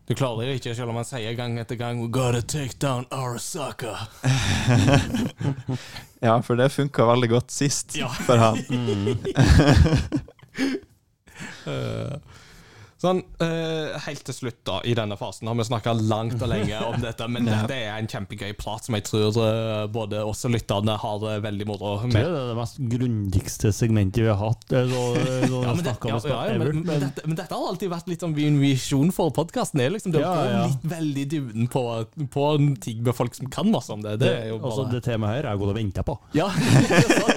[0.07, 3.05] Du klarer det ikke, selv om han sier gang etter gang We gotta take down
[3.11, 3.95] Arasaka.
[6.25, 8.07] Ja, for det funka veldig godt sist Ja.
[8.07, 8.57] for han.
[8.69, 9.17] Mm.
[10.57, 12.19] Eh,
[12.95, 16.77] Sånn, uh, Helt til slutt da, i denne fasen har vi snakka langt og lenge
[16.87, 20.51] om dette, men dette er en kjempegøy prat som jeg tror uh, både oss og
[20.55, 24.63] lytterne har det veldig moro Det er det mest grundigste segmentet vi har hatt.
[24.71, 25.25] Er Så, så
[25.65, 28.21] Ja, men, det, ja, ja, ja, men, men, dette, men dette har alltid vært litt
[28.23, 29.79] sånn min visjon for podkasten.
[29.95, 30.63] Liksom, det å Ja, gå ja.
[30.69, 31.81] litt veldig dybden på,
[32.31, 34.13] på en ting med folk som kan masse om det.
[34.23, 36.13] Det er jo Altså, det temaet her har jeg gått og venta på.
[36.37, 37.31] Ja, det er sant.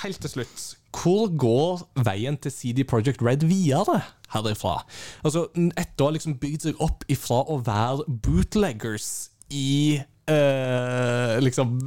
[0.00, 4.00] Helt til slutt, hvor går veien til CD Projekt Red videre
[4.34, 4.80] herifra?
[5.24, 10.00] Altså, etter å ha liksom bygd seg opp ifra å være bootleggers i
[10.30, 11.78] Uh, liksom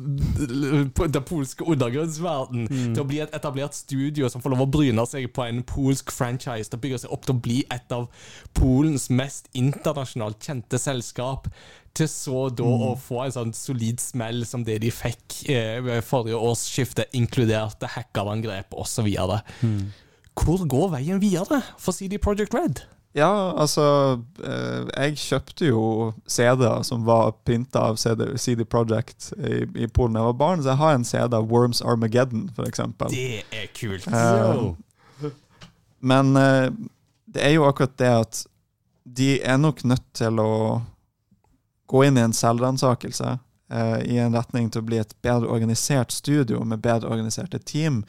[1.15, 5.29] den polske undergrunnsverden til å bli et etablert studio som får lov å bryne seg
[5.31, 8.09] på en polsk franchise til å bygge seg opp til å bli et av
[8.57, 11.47] Polens mest internasjonalt kjente selskap,
[11.93, 16.05] til så da å få en sånn solid smell som det de fikk eh, ved
[16.05, 19.09] forrige årsskifte, inkluderte hackerangrep osv.
[20.33, 22.81] Hvor går veien videre for CD Projekt Red?
[23.13, 23.29] Ja,
[23.61, 23.83] altså
[24.41, 25.81] eh, Jeg kjøpte jo
[26.25, 30.63] CD-er som var printa av CD, CD Projekt i, i Polen da jeg var barn,
[30.63, 32.81] så jeg har en CD av Worms Armageddon, f.eks.
[33.13, 34.07] Det er kult.
[34.09, 35.29] Eh,
[36.01, 36.71] men eh,
[37.29, 38.41] det er jo akkurat det at
[39.03, 40.49] de er nok nødt til å
[41.87, 43.37] gå inn i en selvransakelse
[43.71, 48.03] eh, i en retning til å bli et bedre organisert studio med bedre organiserte team.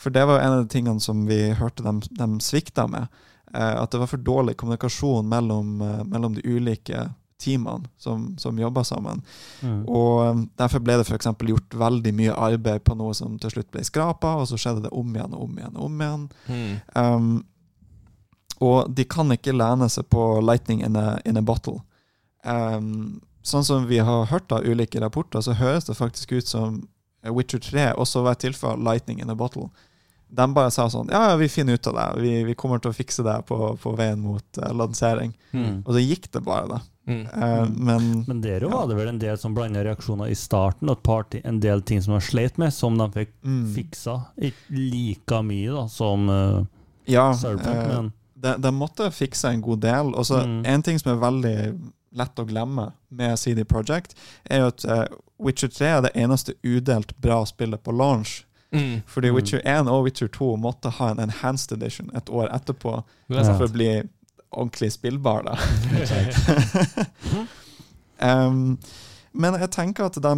[0.00, 3.08] For det var en av de tingene som vi hørte dem, dem svikta med.
[3.54, 7.08] Eh, at det var for dårlig kommunikasjon mellom, eh, mellom de ulike
[7.40, 9.22] teamene som, som jobba sammen.
[9.62, 9.84] Mm.
[9.88, 13.70] Og um, Derfor ble det for gjort veldig mye arbeid på noe som til slutt
[13.72, 15.76] ble skrapa, og så skjedde det om igjen og om igjen.
[15.76, 16.26] og om igjen.
[16.48, 16.74] Mm.
[16.94, 17.30] Um,
[18.60, 21.80] og de kan ikke lene seg på 'lightning in a, in a bottle'.
[22.44, 26.82] Um, sånn som vi har hørt av ulike rapporter, så høres det faktisk ut som
[27.24, 29.70] Witcher 3 også var et tilfelle av 'lightning in a bottle'.
[30.30, 32.22] De bare sa sånn Ja, ja, vi finner ut av det.
[32.22, 35.32] Vi, vi kommer til å fikse det på, på veien mot uh, lansering.
[35.52, 35.82] Mm.
[35.84, 36.80] Og så gikk det bare, da.
[37.10, 37.26] Mm.
[37.26, 38.68] Uh, men Men der Ja.
[38.68, 41.82] var det vel en del som blanda reaksjoner i starten, og et par en del
[41.82, 44.26] ting som de sleit med, som de fikk mm, fiksa.
[44.38, 46.64] Ikke like mye da, som uh,
[47.06, 50.14] ja, Cyberpunk, eh, men de, de måtte fikse en god del.
[50.14, 50.62] Og så Mm.
[50.64, 51.56] En ting som er veldig
[52.16, 55.04] lett å glemme med CD Projekt, er jo at eh,
[55.40, 58.44] Witcher 3 er det eneste udelt bra spillet på launch.
[58.72, 59.02] Mm.
[59.06, 59.34] Fordi Mm.
[59.36, 63.66] Witcher 1 og Witcher 2 måtte ha en enhanced edition et år etterpå er for
[63.66, 64.02] å bli
[64.50, 65.42] ordentlig spillbar.
[65.48, 65.58] da.
[68.46, 68.78] um,
[69.32, 70.34] men jeg tenker at de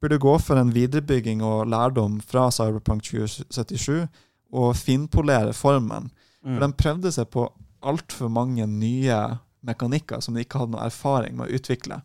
[0.00, 4.06] burde gå for en viderebygging og lærdom fra Cyberpunk 2077
[4.52, 6.10] og finpolere formen.
[6.44, 6.54] mm.
[6.54, 7.48] For de prøvde seg på
[7.84, 9.20] altfor mange nye
[9.66, 12.00] mekanikker som de ikke hadde noe erfaring med å utvikle.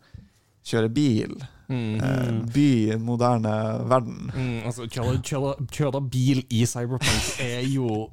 [0.70, 1.38] Kjøre bil,
[1.70, 2.00] Mm.
[2.02, 3.52] eh, by i den moderne
[3.86, 4.32] verden.
[4.34, 8.08] Mm, altså, kjøre, kjøre, kjøre bil i Cyberpunk er jo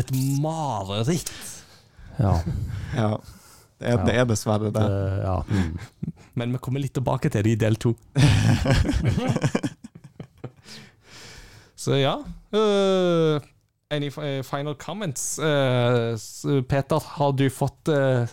[0.00, 0.08] et
[0.40, 1.28] mareritt.
[2.18, 2.38] Ja.
[2.96, 3.10] Ja,
[3.78, 4.80] det er, det er dessverre det.
[4.80, 5.36] Det, ja.
[5.44, 5.76] Mm.
[6.40, 7.92] Men vi kommer litt tilbake til det i del to.
[11.76, 12.14] Så ja
[12.54, 13.40] uh,
[13.92, 14.08] Any
[14.42, 15.38] final comments?
[15.38, 16.16] Uh,
[16.68, 18.24] Peter, har du fått, øh,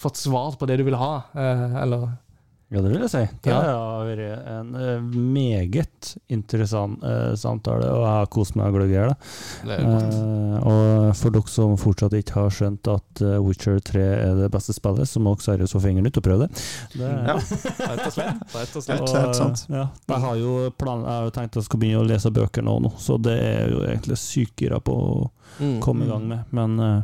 [0.00, 1.12] fått svar på det du vil ha?
[1.36, 2.08] Øh, eller
[2.70, 3.20] ja, det vil jeg si.
[3.42, 3.60] Det Ja.
[3.66, 8.94] har vært en eh, meget interessant eh, samtale, og jeg har kost meg gløgg i
[8.94, 9.10] hjel.
[9.66, 14.50] Eh, og for dere som fortsatt ikke har skjønt at eh, Witcher 3 er det
[14.54, 16.62] beste spillet, så må dere seriøst få fingeren ut og prøve det.
[16.94, 17.36] det Ja,
[17.90, 18.40] Rett og slett.
[18.54, 19.02] Rett og slett.
[19.02, 19.66] Helt- helt sant.
[19.68, 22.30] ja, jeg har jo plan, jeg har jo tenkt at jeg skal begynne å lese
[22.38, 25.80] bøker nå, nå så det er jo egentlig sykt gira på å Mm.
[25.82, 26.44] komme i gang med.
[26.54, 27.02] Men eh,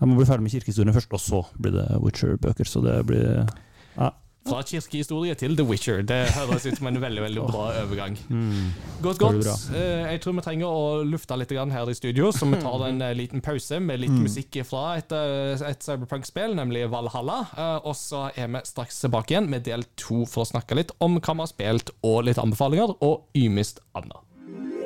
[0.00, 2.66] jeg må bli ferdig med kirkehistorien først, og så blir det Witcher-bøker.
[2.66, 3.46] Så det blir
[4.48, 6.00] Fra kirkehistorie til The Witcher.
[6.02, 8.14] Det høres ut som en veldig veldig bra overgang.
[8.30, 8.70] mm,
[9.04, 9.46] Godt, godt.
[9.76, 13.02] Eh, jeg tror vi trenger å lufte litt her i studio, så vi tar en
[13.02, 14.22] eh, liten pause med litt Mm.
[14.24, 17.46] musikk fra et, eh, et Cyberpunk-spill, nemlig Valhalla.
[17.84, 21.20] Og så er vi straks tilbake igjen med del to for å snakke litt om
[21.20, 24.79] hva vi har spilt, og litt anbefalinger, og ymist annet.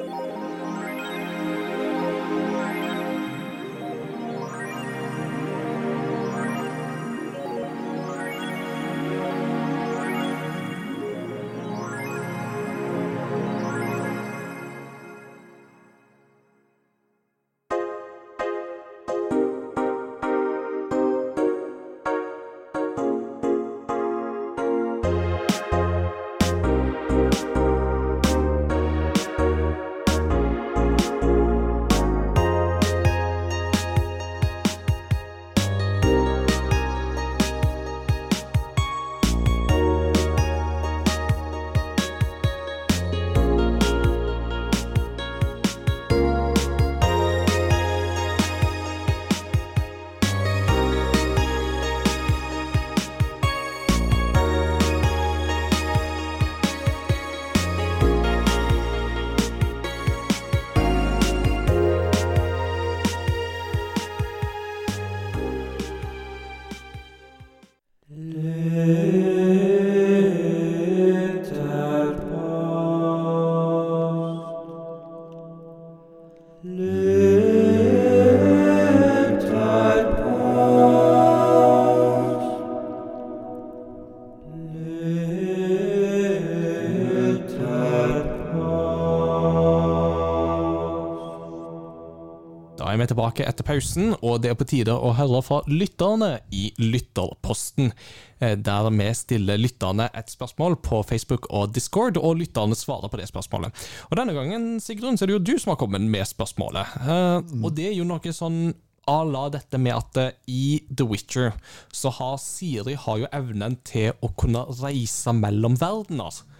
[93.04, 97.92] Vi tilbake etter pausen, og det er på tide å høre fra lytterne i Lytterposten.
[98.40, 103.20] eh, Der vi stiller lytterne et spørsmål på Facebook og Discord, og lytterne svarer på
[103.20, 103.72] det spørsmålet.
[104.10, 106.86] Og Denne gangen Sigrun, så er det jo du som har kommet med spørsmålet.
[107.04, 108.74] Eh, Og det er jo noe sånn
[109.06, 111.52] a la dette med at eh, i The Witcher
[111.92, 116.32] så har Siri har jo evnen til å kunne reise mellom verdener.
[116.32, 116.53] Eh,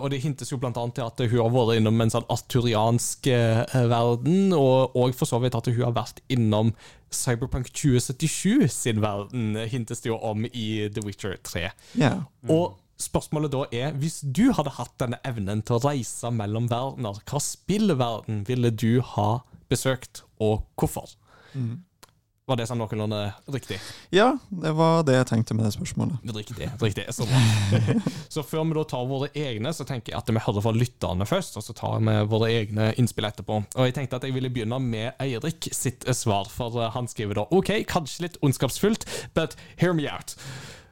[0.00, 3.76] og det hintes jo annet til at hun har vært innom en sånn arturiansk eh,
[3.90, 6.74] verden, og, og for så vidt at hun har vært innom
[7.12, 11.68] Cyberpunk 2077 sin verden, eh, hintes det jo om i The Witcher 3.
[12.00, 12.14] Ja.
[12.48, 17.18] Og spørsmålet da er, hvis du hadde hatt denne evnen til å reise mellom verdener,
[17.28, 19.42] hva spillverden ville du ha
[19.72, 21.10] besøkt, og hvorfor?
[22.50, 23.18] Var det sånn noenlunde
[23.54, 23.76] riktig?
[24.10, 26.24] ja, det var det jeg tenkte med det spørsmålet.
[26.42, 26.66] Riktig.
[26.80, 27.38] riktig, så bra.
[28.34, 31.28] så før vi da tar våre egne, så tenker jeg at vi hører fra lytterne
[31.28, 33.60] først, og så tar vi våre egne innspill etterpå.
[33.76, 37.38] Og jeg tenkte at jeg ville begynne med Eirik sitt svar, for eh, han skriver
[37.38, 39.06] da OK, kanskje litt ondskapsfullt,
[39.38, 40.34] but hear me out.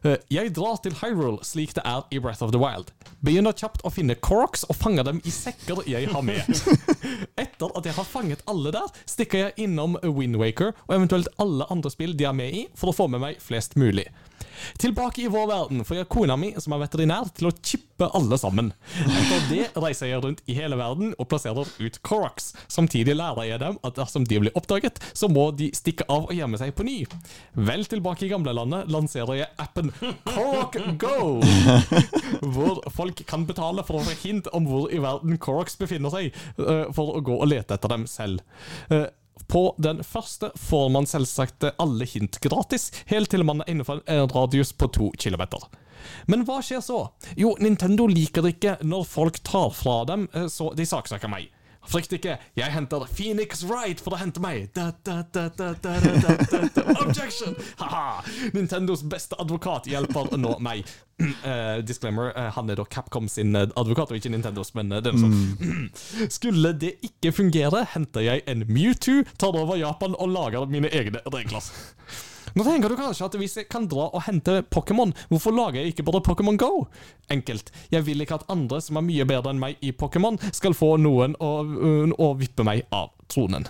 [0.02, 2.89] Eh, Jeg drar til Hyrule slik det er i Breath of the Wild.
[3.20, 6.40] Begynner kjapt å finne Koroks og fange dem i sekker jeg har med.
[7.44, 11.93] Etter at jeg har fanget alle der, stikker jeg innom Windwaker og eventuelt alle andre
[11.93, 14.06] spill de er med i, for å få med meg flest mulig.
[14.80, 18.38] Tilbake i vår verden får jeg kona mi, som er veterinær, til å chippe alle
[18.40, 18.72] sammen.
[19.04, 22.52] Etter det reiser jeg rundt i hele verden og plasserer ut Koroks.
[22.72, 26.36] Samtidig lærer jeg dem at dersom de blir oppdaget, så må de stikke av og
[26.36, 26.98] gjemme seg på ny.
[27.68, 29.92] Vel tilbake i gamlelandet lanserer jeg appen
[30.28, 31.40] Korok Go,
[32.54, 36.34] hvor folk kan betale for å få hint om hvor i verden Koroks befinner seg,
[36.60, 38.44] eh, for å gå og lete etter dem selv.
[39.48, 44.28] På den første får man selvsagt alle hint gratis, helt til man er innenfor en
[44.30, 45.64] radius på to kilometer.
[46.26, 47.00] Men hva skjer så?
[47.36, 51.50] Jo, Nintendo liker det ikke når folk tar fra dem, eh, så de saksøker meg.
[51.89, 54.69] Frykt ikke, jeg henter Phoenix Wright for å hente meg!
[54.77, 55.47] Da, da, da,
[57.01, 57.57] Objection!
[57.81, 58.20] Haha.
[58.55, 60.85] Nintendos beste advokat hjelper nå meg.
[61.20, 65.01] Uh, disclaimer, uh, han er da Capcom sin eh, advokat, og ikke Nintendos, men uh,
[65.02, 65.39] det er sånn.
[65.61, 65.86] Mm.
[66.39, 71.24] Skulle det ikke fungere, henter jeg en Mewtwo, tar over Japan og lager mine egne
[71.32, 71.73] regler.
[72.60, 75.94] Nå tenker du kanskje at hvis jeg kan dra og hente Pokémon, hvorfor lager jeg
[75.94, 76.84] ikke bare Pokémon Go?
[77.32, 77.70] Enkelt.
[77.88, 80.90] Jeg vil ikke at andre som er mye bedre enn meg i Pokémon, skal få
[81.00, 81.50] noen å,
[82.20, 83.64] å vippe meg av tronen.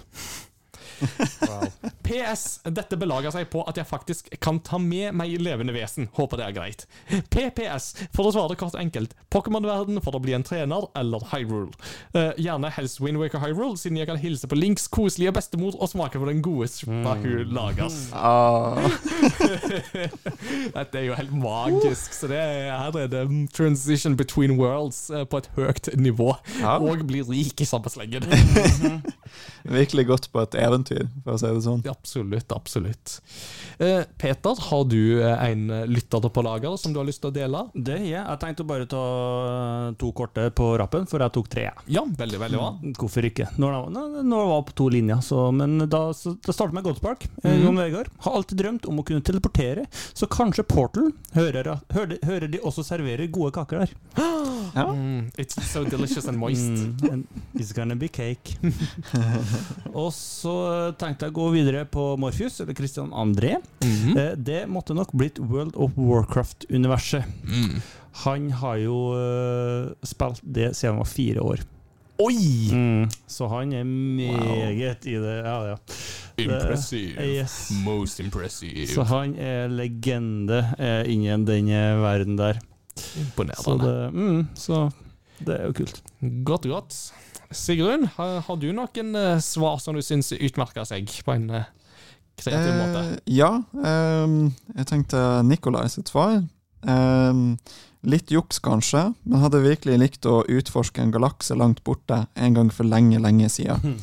[2.10, 2.60] PS.
[2.66, 6.08] Dette belager seg på at jeg faktisk kan ta med meg levende vesen.
[6.16, 6.86] Håper det er greit.
[7.30, 7.92] PPS.
[8.16, 9.14] For å svare kort enkelt.
[9.30, 11.70] Pokémon-verden for å bli en trener eller Hyrule.
[12.16, 16.18] Uh, gjerne helst Windwaker Hyrule, siden jeg kan hilse på Links koselige bestemor og smake
[16.18, 17.90] på den gode suppa hun lager.
[18.20, 18.76] Ah,
[20.74, 22.12] Dette er jo helt magisk.
[22.14, 23.22] Så det er, her er det
[23.54, 26.32] transition between worlds uh, på et høyt nivå.
[26.60, 26.76] Ja.
[26.82, 28.26] Og bli rik i samme slengen.
[29.78, 31.82] virkelig godt på et eventyr, for å si det sånn.
[32.00, 33.22] Absolutt, absolutt.
[33.78, 37.34] Eh, Peter, har du eh, en lytter på lager som du har lyst til å
[37.34, 37.60] dele?
[37.74, 38.22] Det har jeg.
[38.24, 39.02] Jeg tenkte bare å ta
[40.00, 41.66] to korte på rappen, for jeg tok tre.
[41.92, 42.70] Ja, veldig, veldig bra.
[43.02, 43.50] Hvorfor ikke?
[43.60, 45.20] Når det, var, på to linjer.
[45.24, 47.28] Så, men da, så, da startet med Godspark.
[47.44, 47.66] Mm.
[47.66, 49.84] Jon Vegard har alltid drømt om å kunne teleportere,
[50.16, 53.96] så kanskje Portal hører, hører, hører de også serverer gode kaker der.
[54.70, 54.84] Ja.
[54.94, 56.62] Mm, it's so delicious and moist.
[56.62, 58.54] Mm, and it's gonna be cake.
[60.00, 60.54] og så
[61.00, 63.56] tenkte jeg å gå videre på Morpheus, eller Christian André.
[63.84, 64.16] Mhm.
[64.18, 67.24] Eh, Det måtte nok blitt World of Warcraft-universet.
[67.44, 67.80] Mm.
[68.24, 71.60] Han har jo eh, spilt det siden han var fire år.
[72.20, 72.68] Oi!
[72.72, 75.36] Mm, så han er meget i det.
[75.46, 75.76] Ja, ja.
[76.36, 77.16] Impressive.
[77.24, 77.70] Yes.
[77.84, 78.86] Most impressive.
[78.92, 82.60] Så han er legende eh, innen den eh, verden der.
[83.00, 83.86] Så Imponerende.
[83.86, 84.82] det, mm, så
[85.40, 86.02] det er jo kult.
[86.44, 86.98] Godt, godt.
[87.56, 91.48] Sigrun, har, har du noen svar som du syns utmerker seg på en
[92.42, 93.04] kreativ måte?
[93.04, 93.52] Eh, ja,
[93.84, 94.34] Eh,
[94.76, 96.42] jeg tenkte Nikolai sitt svar.
[96.86, 97.44] Eh,
[98.02, 102.70] litt juks, kanskje, men hadde virkelig likt å utforske en galakse langt borte en gang
[102.72, 103.98] for lenge, lenge siden.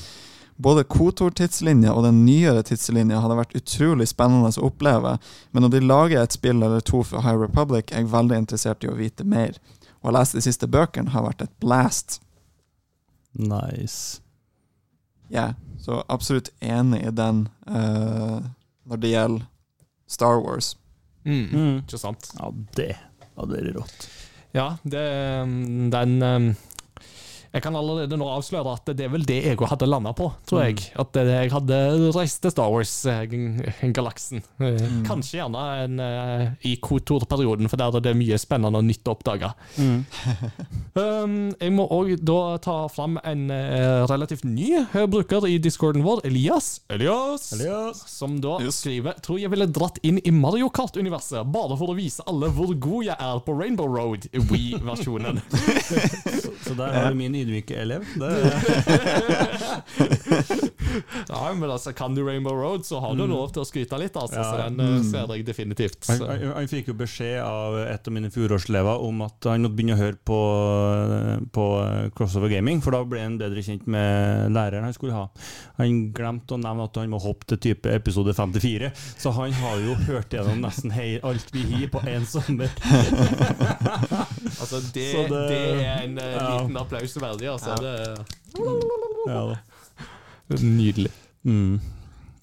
[0.57, 5.17] Både Kotor-tidslinja og den nyere tidslinja hadde vært utrolig spennende å oppleve,
[5.53, 8.85] men når de lager et spill eller to for High Republic, er jeg veldig interessert
[8.85, 9.59] i å vite mer.
[10.01, 12.19] Å lese de siste bøkene har vært et blast.
[13.37, 14.21] Nice.
[15.33, 18.39] Ja, så absolutt enig i den uh,
[18.87, 19.45] når det gjelder
[20.07, 20.75] Star Wars.
[21.27, 21.47] Mm.
[21.51, 21.75] Mm.
[21.83, 22.29] Ikke sant?
[22.39, 22.93] Ja, det
[23.35, 24.07] hadde vært rått.
[24.55, 25.03] Ja, det,
[25.45, 26.47] mm, den um,
[27.53, 30.63] Jeg kan allerede nå avsløre at det er vel det jeg hadde landa på, tror
[30.65, 30.81] jeg.
[30.99, 31.77] At eh, jeg hadde
[32.15, 34.43] reist til Star Wars-galaksen.
[35.07, 39.15] Kanskje gjerne en, eh, i Kotor-perioden, for der er det mye spennende og nytt å
[39.15, 39.51] oppdage.
[40.97, 46.03] um, jeg må òg da ta fram en eh, relativt ny eh, bruker i discorden
[46.05, 46.81] vår, Elias.
[46.93, 47.49] Elias!
[47.57, 48.03] Elias.
[48.11, 48.79] Som da Yes.
[48.81, 52.71] skriver Tror jeg ville dratt inn i Mario Kart-universet, bare for å vise alle hvor
[52.73, 55.41] god jeg er på Rainbow Road, Wii-versjonen.
[56.65, 58.07] Så der har du min ydmyke elev.
[58.17, 58.31] Det
[61.27, 64.15] Ja, men altså, kan du Rainbow Road, så har du lov til å skryte litt,
[64.17, 64.41] altså.
[64.41, 65.03] Så den mm.
[65.09, 66.07] ser jeg definitivt.
[66.09, 69.77] han, han, han fikk jo beskjed av et av mine fjorårselever om at han måtte
[69.77, 70.39] begynne å høre på,
[71.53, 71.65] på
[72.17, 75.27] Crossover Gaming, for da ble han bedre kjent med læreren han skulle ha.
[75.81, 79.83] Han glemte å nevne at han må hoppe til type episode 54, så han har
[79.83, 82.71] jo hørt gjennom nesten hei, alt vi har på én sommer.
[84.61, 86.47] Altså, det, det, det- er en ja.
[86.57, 87.75] liten applaus verdig, altså.
[87.81, 87.93] Det
[89.27, 89.59] Ja, da.
[90.55, 91.11] er nydelig.
[91.43, 91.79] Mm.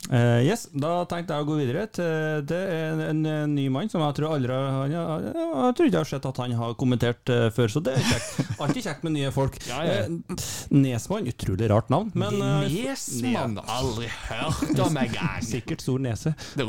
[0.04, 3.62] Uh, yes, Da tenkte jeg å gå videre til Det er en, en, en ny
[3.72, 6.40] mann som jeg tror aldri har han, jeg, Jeg tror ikke jeg har sett at
[6.42, 8.42] han har kommentert uh, før, så det er kjekt.
[8.66, 9.56] Alltid kjekt med nye folk.
[9.64, 10.04] Ja, ja.
[10.04, 10.36] Uh,
[10.76, 12.36] Nesmann, utrolig rart navn, men
[12.68, 15.40] Nesmann, aldri hørt om engang.
[15.54, 16.34] sikkert stor nese.
[16.52, 16.68] Det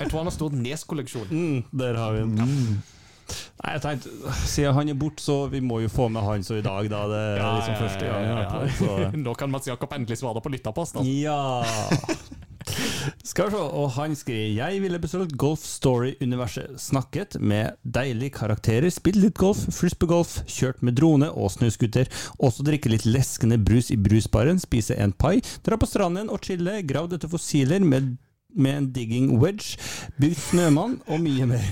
[0.00, 1.30] Jeg tror han har stor Nes-kolleksjon.
[1.30, 2.82] Mm, der har vi den.
[3.60, 6.58] Nei, jeg tenkte, Siden han er borte, så vi må jo få med han så
[6.60, 7.04] i dag, da.
[7.10, 8.28] Det er liksom første gang.
[8.28, 9.10] Ja, ja, ja.
[9.26, 11.00] Nå kan Mats Jakob endelig svare på lytterpost.
[11.00, 11.10] Altså.
[11.10, 11.98] Ja
[13.24, 16.76] Skal vi se, og han skriver Jeg ville besøkt Golf Story-universet.
[16.80, 22.10] Snakket med deilige karakterer, spilt litt golf, frisbeegolf, kjørt med drone og snøscooter.
[22.38, 26.80] Også drikke litt leskende brus i brusbaren, spise en pai, dra på stranden og chille,
[26.86, 28.14] gravd etter fossiler med
[28.54, 29.76] med en digging wedge,
[30.20, 31.66] bygd snømann og mye mer.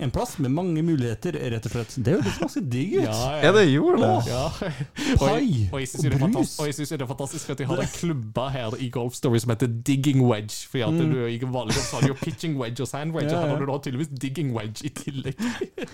[0.00, 1.94] En plass med mange muligheter, rett og slett.
[2.04, 3.08] Det høres ganske digg ut.
[3.08, 4.10] Er det jord, det?
[4.28, 4.44] Ja.
[5.22, 6.58] Pai Og jeg syns og brus.
[6.58, 9.38] og jeg synes det er fantastisk at de har en klubbe her i Golf Story
[9.42, 10.68] som heter Digging Wedge.
[10.68, 13.40] Fordi at du ikke vanlig så har du jo pitching wedge og sand wedge, Ja,
[13.40, 15.34] og her har du da tydeligvis digging wedge i tillegg.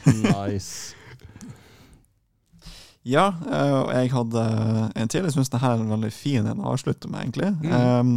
[0.07, 0.95] Nice.
[3.05, 4.45] Ja, eh, og jeg hadde
[4.97, 5.27] en til.
[5.27, 7.51] Jeg syns dette er en veldig fin en å avslutte med, egentlig.
[7.69, 8.15] Um,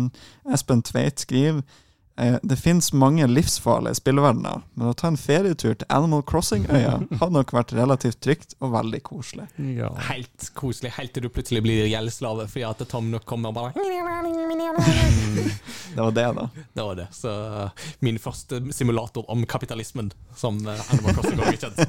[0.54, 1.62] Espen Tveit skriver
[2.42, 7.54] det finnes mange livsfarlige spilleverdener, men å ta en ferietur til Animal Crossing-øya hadde nok
[7.54, 9.46] vært relativt trygt og veldig koselig.
[9.78, 9.92] Ja.
[10.10, 13.72] Helt koselig, helt til du plutselig blir gjeldsslave fordi at Tom nok kommer og bare
[15.98, 16.50] Det var det, da.
[16.74, 17.08] Det var det.
[17.12, 17.70] Så uh,
[18.00, 21.80] min første simulator om kapitalismen, som uh, Animal Crossing har kjent.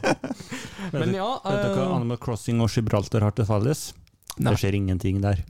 [0.93, 3.91] Men ja Vet du hva eh, Animal Crossing og Gibraltar har til felles?
[4.39, 4.52] Nei.
[4.55, 5.44] Det skjer ingenting der.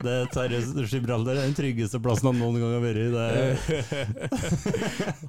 [0.00, 0.58] Det er Terje
[0.90, 3.10] Gibraltar er den tryggeste plassen han noen gang har vært i.
[3.14, 3.26] Det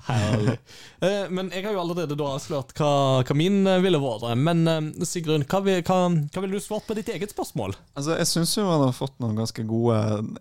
[1.01, 2.89] Eh, Men jeg har jo allerede da avslørt hva,
[3.25, 4.25] hva min eh, ville vært.
[4.37, 5.97] Men eh, Sigrun, hva, vil- hva,
[6.33, 7.71] hva ville du svart på ditt eget spørsmål?
[7.97, 9.97] Altså, jeg syns jo man har fått noen ganske gode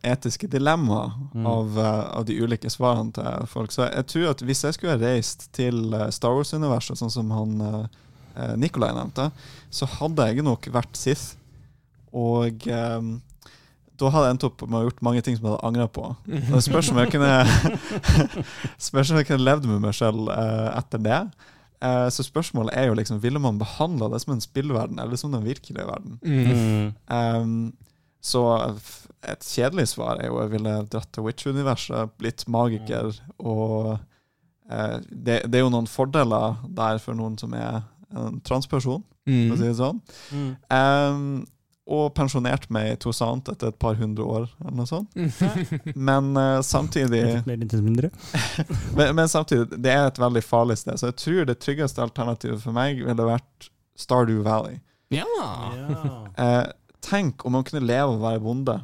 [0.07, 1.15] etiske dilemmaer
[1.47, 3.73] av, eh, av de ulike svarene til folk.
[3.75, 5.77] Så jeg tror at hvis jeg skulle ha reist til
[6.17, 7.57] Star Wars-universet, sånn som han
[8.61, 9.31] Nikolai nevnte,
[9.71, 11.37] så hadde jeg nok vært Sith.
[12.11, 13.13] Og um,
[14.01, 15.87] da hadde jeg endt opp med å ha gjort mange ting som jeg hadde angra
[15.93, 16.09] på.
[16.11, 17.35] Og det spørs om jeg kunne
[18.91, 21.21] Spørs om jeg kunne levd med meg selv uh, etter det.
[21.81, 25.33] Eh, så spørsmålet er jo liksom Ville man behandla det som en spillverden, eller som
[25.33, 26.19] den virkelige verden?
[26.23, 26.93] mm.
[27.09, 27.73] Um,
[28.21, 28.43] så
[29.25, 33.95] et kjedelig svar er jo jeg ville dratt til Witch-universet, blitt magiker, og
[34.69, 37.81] uh, det, det er jo noen fordeler der for noen som er
[38.13, 40.03] en transperson, for å si det sånn.
[40.35, 40.53] Mm.
[40.75, 41.25] Um,
[41.91, 45.11] og pensjonert meg i Tosant etter et par hundre år, eller noe sånt.
[46.11, 51.49] Men uh, samtidig men, men samtidig, det er et veldig farlig sted, så jeg tror
[51.49, 54.79] det tryggeste alternativet for meg ville vært Stardew Valley.
[55.11, 55.27] Ja.
[56.39, 56.67] Eh,
[57.03, 58.79] tenk om man kunne leve og være bonde.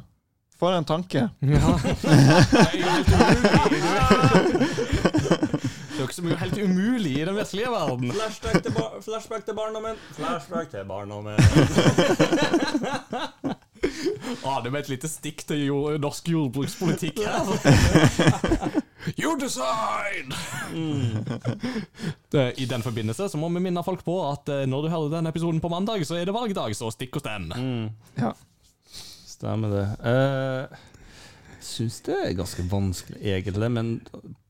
[0.57, 1.29] For en tanke.
[1.39, 1.77] ja.
[6.07, 6.13] Jo.
[6.13, 8.11] Er ikke så mye helt umulig i den virkelige verden.
[8.11, 9.95] Flashback til, bar flashback til barndommen.
[10.15, 11.35] Flashback til barndommen.
[14.43, 17.45] Ah, det var et lite stikk til jord, norsk jordbrukspolitikk her.
[19.21, 20.33] You decide!
[20.73, 21.23] Mm.
[22.57, 25.31] I den forbindelse så må vi minne folk på at eh, når du hører denne
[25.31, 27.47] episoden på mandag, så er det valgdag, så stikk hos den.
[27.53, 27.87] Mm.
[28.19, 28.33] Ja.
[29.29, 29.85] Stemmer det.
[30.03, 30.77] Uh,
[31.63, 33.93] Syns det er ganske vanskelig, egentlig, men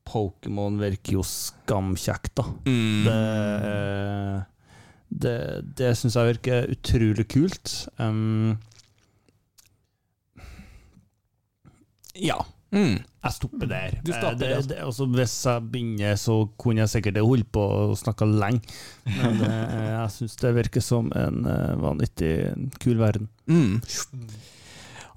[0.07, 2.47] Pokémon virker jo skamkjekt, da.
[2.67, 3.07] Mm.
[3.07, 3.17] Det,
[3.71, 4.38] eh,
[5.07, 5.38] det,
[5.79, 7.75] det syns jeg virker utrolig kult.
[7.99, 8.57] Um,
[12.17, 12.39] ja.
[12.71, 12.97] Mm.
[13.23, 13.95] Jeg stopper der.
[14.03, 17.63] Du stopper Eh, det, det, altså, hvis jeg begynner, så kunne jeg sikkert holdt på
[17.63, 18.61] og snakka lenge.
[19.05, 22.34] Men eh, jeg syns det virker som en eh, vanvittig
[22.84, 23.29] kul verden.
[23.47, 23.79] Mm.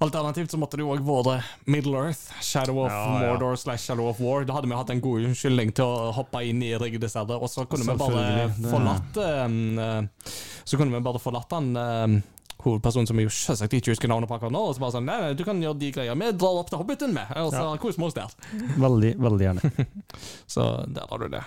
[0.01, 3.29] Alternativt så måtte det jo òg vært Middle Earth, Shadow of Ja, ja.
[3.31, 4.43] Mordor slash Shadow of War.
[4.49, 7.51] Da hadde vi hatt en god unnskyldning til å hoppe inn i Riggedes Edder, og
[7.53, 10.27] så kunne vi bare forlatt eh,
[10.65, 12.17] Så kunne vi bare forlatt han eh,
[12.61, 15.05] hovedpersonen som vi jo selvsagt ikke husker navnet på akkurat nå, og så bare sånn
[15.09, 16.17] Nei, nei, du kan gjøre de greiene.
[16.31, 17.77] Vi drar opp til Hobbiten med, og så Ja.
[17.81, 18.35] koser vi oss der.
[18.81, 19.87] Veldig, veldig gjerne.
[20.57, 21.41] Så der har du det.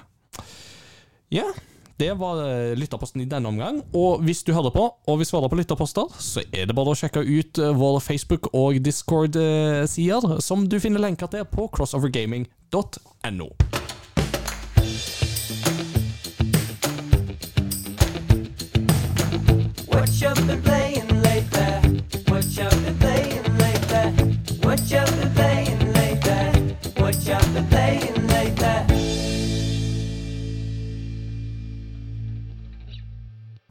[1.35, 1.47] Ja,
[2.01, 3.83] det var eh, lytterposten i denne omgang.
[3.95, 6.99] Og hvis du hører på og vi svarer på lytterposter, så er det bare å
[6.99, 13.51] sjekke ut eh, våre Facebook- og Discord-sider, som du finner lenker til på crossovergaming.no.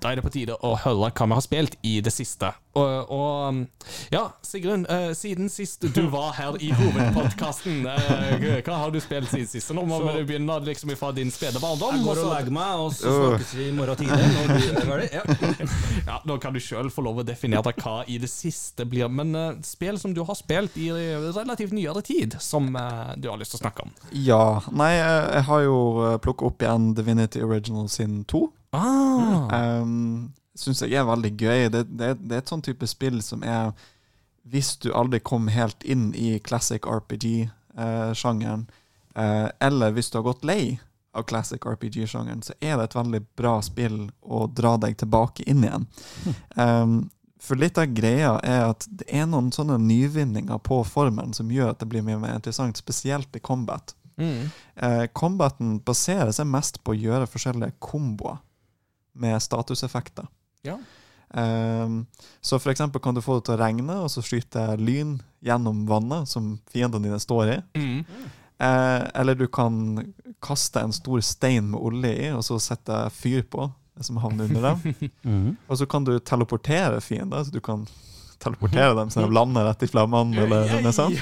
[0.04, 2.50] Da er det på tide å høre hva vi har spilt i det siste.
[2.76, 3.60] Og, og
[4.12, 8.34] ja, Sigrun, uh, siden sist du var her i hovedpodkasten, uh,
[8.66, 9.72] hva har du spilt siden sist?
[9.72, 11.96] Nå må Så- vi begynne liksom fra din spede barndom.
[11.96, 15.10] Jeg går og legger meg, og så snakkes vi i morgen tidlig.
[15.14, 15.24] Ja.
[16.08, 19.08] Ja, Da kan du sjøl få lov å definere hva i det siste blir.
[19.08, 23.38] Men uh, spill som du har spilt i relativt nyere tid, som eh, du har
[23.40, 23.94] lyst til å snakke om.
[24.12, 24.60] Ja.
[24.74, 25.80] Nei, jeg, jeg har jo
[26.26, 28.44] plukka opp igjen Divinity Original sin 2.
[28.74, 31.70] Ah, Um, Syns jeg er veldig gøy.
[31.74, 33.72] Det, det, det er et sånn type spill som er
[34.46, 38.66] Hvis du aldri kom helt inn i classic RPG-sjangeren,
[39.16, 40.80] eh, eller hvis du har gått lei
[41.16, 45.64] av classic RPG-sjangeren, så er det et veldig bra spill å dra deg tilbake inn
[45.64, 45.88] igjen.
[46.60, 46.98] Um,
[47.40, 51.72] for litt av greia er at det er noen sånne nyvinninger på formen som gjør
[51.72, 53.96] at det blir mye mer interessant, spesielt i combat.
[54.18, 54.50] mm.
[54.76, 58.44] Eh, combaten baserer seg mest på å gjøre forskjellige komboer
[59.14, 60.28] med statuseffekter.
[60.62, 60.78] Ja.
[61.34, 62.06] Um,
[62.42, 66.30] så eksempel kan du få det til å regne, og så skyte lyn gjennom vannet
[66.30, 67.60] som fiendene dine står i.
[67.78, 68.28] Mm.
[68.64, 70.14] Uh, eller du kan
[70.44, 73.66] kaste en stor stein med olje i, og så sette fyr på
[73.98, 74.96] det som havner under dem.
[75.26, 75.52] mm.
[75.68, 77.88] Og så kan du teleportere fiender, så du kan
[78.44, 80.44] teleportere dem så de lander rett i flammene.
[80.44, 81.22] eller noe sånt.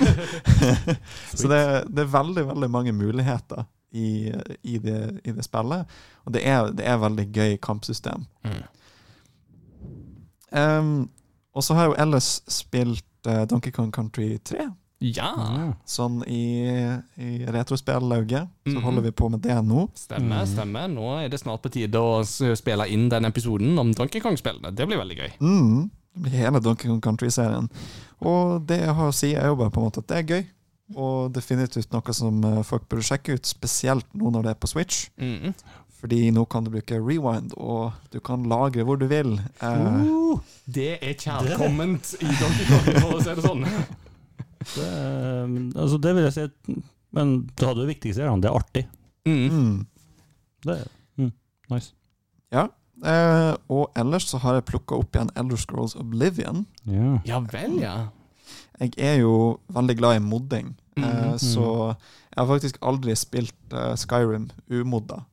[1.40, 4.32] så det, det er veldig, veldig mange muligheter i,
[4.64, 5.86] i, det, i det spillet.
[6.26, 8.28] Og det er, det er veldig gøy kampsystem.
[8.46, 8.62] Mm.
[10.52, 11.10] Um,
[11.56, 14.70] og så har jeg jo ellers spilt uh, Donkey Kong Country 3.
[15.02, 15.72] Ja, Ah.
[15.90, 16.62] Sånn i,
[17.18, 18.52] i retrospillauget.
[18.68, 18.84] Så mm.
[18.86, 19.88] holder vi på med det nå.
[19.98, 20.46] stemmer.
[20.46, 20.86] stemmer.
[20.92, 24.70] Nå er det snart på tide å spille inn den episoden om Donkey Kong-spillene.
[24.78, 25.32] Det blir veldig gøy.
[25.42, 27.72] Mm, det blir hele Donkey Kong Country-serien.
[28.22, 30.36] Og det jeg har å si, er jo bare på en måte at det er
[30.36, 30.46] gøy.
[30.96, 34.70] Og definitivt noe som eh, folk burde sjekke ut, spesielt nå når det er på
[34.72, 35.06] Switch.
[35.22, 35.54] Mm.
[36.02, 39.36] Fordi nå kan du bruke rewind, og du kan lagre hvor du vil.
[39.62, 43.68] Uh, Det er kjærkomment i Donkey Kong, for å si det sånn.
[44.62, 46.76] Det, eh, altså, det vil jeg si
[47.18, 48.84] Men du hadde det viktigste, her, det er artig.
[49.26, 49.40] Mm.
[49.50, 49.80] mm.
[50.62, 51.32] Det er mm,
[51.74, 51.96] nice.
[52.54, 52.68] Ja.
[53.02, 56.68] Uh, og ellers så har jeg plukka opp igjen Elder Scrolls Oblivion.
[56.86, 57.16] Ja.
[57.26, 57.96] Ja vel, ja.
[58.78, 59.34] Jeg er jo
[59.74, 61.38] veldig glad i modding, eh, Mhm.
[61.40, 65.24] så jeg har faktisk aldri spilt eh, Skyrim umodda.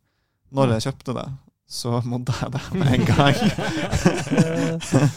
[0.53, 1.27] Når jeg kjøpte det,
[1.69, 3.35] så modda jeg det med en gang.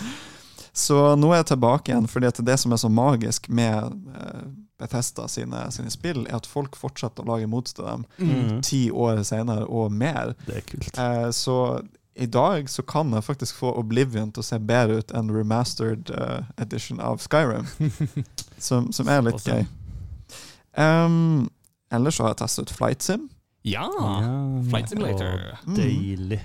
[0.74, 4.44] så nå er jeg tilbake igjen, fordi det som er så magisk med eh,
[4.82, 8.62] Bethesda sine, sine spill, er at folk fortsetter å lage mods til dem Mm.
[8.66, 10.34] ti år senere og mer.
[10.48, 10.98] Det er kult.
[10.98, 11.58] Eh, så
[12.16, 16.10] i dag så kan jeg faktisk få Oblivion til å se bedre ut enn remastered
[16.12, 17.66] uh, edition av Skyrim,
[18.60, 19.64] som, som er litt gøy.
[20.78, 21.50] Um,
[21.92, 23.30] ellers så har jeg testet ut Flight Sim.
[23.68, 23.88] Ja.
[23.92, 24.64] Ja.
[24.70, 25.58] Flight Simulator.
[25.68, 25.76] Mm.
[25.78, 26.42] Deilig.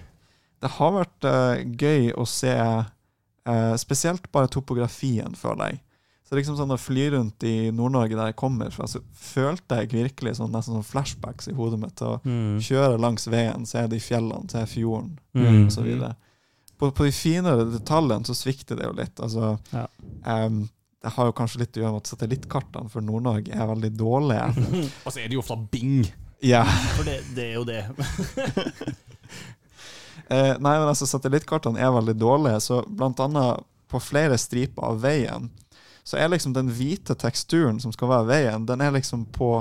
[0.61, 5.83] Det har vært uh, gøy å se uh, spesielt bare topografien, føler jeg.
[6.27, 9.93] Så liksom sånn Å fly rundt i Nord-Norge, der jeg kommer fra, så følte jeg
[9.93, 12.01] virkelig sånn, nesten sånn flashbacks i hodet mitt.
[12.03, 12.57] Å Mm.
[12.59, 15.69] kjøre langs veien, se de fjellene, se fjorden Mm.
[15.69, 16.15] osv.
[16.79, 19.15] På, på de finere detaljene så svikter det jo litt.
[19.23, 19.87] Altså, Ja.
[20.27, 20.69] em,
[21.03, 24.47] det har jo kanskje litt å gjøre med at satellittkartene for Nord-Norge er veldig dårlige.
[25.05, 26.07] Og så er det jo fra Bing.
[26.45, 26.65] Ja.
[26.97, 27.83] For det, det er jo det.
[30.27, 34.99] Eh, nei, men altså Satellittkartene er veldig dårlige, så blant annet på flere striper av
[35.05, 35.45] veien,
[36.03, 39.53] så er liksom den hvite teksturen som skal være veien, den er liksom på,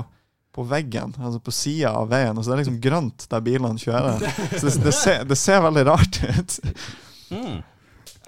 [0.54, 2.34] på veggen, altså på sida av veien.
[2.34, 4.26] Og så det er liksom grønt der bilene kjører.
[4.58, 6.58] Så det, det, ser, det ser veldig rart ut.
[7.30, 7.56] Mm.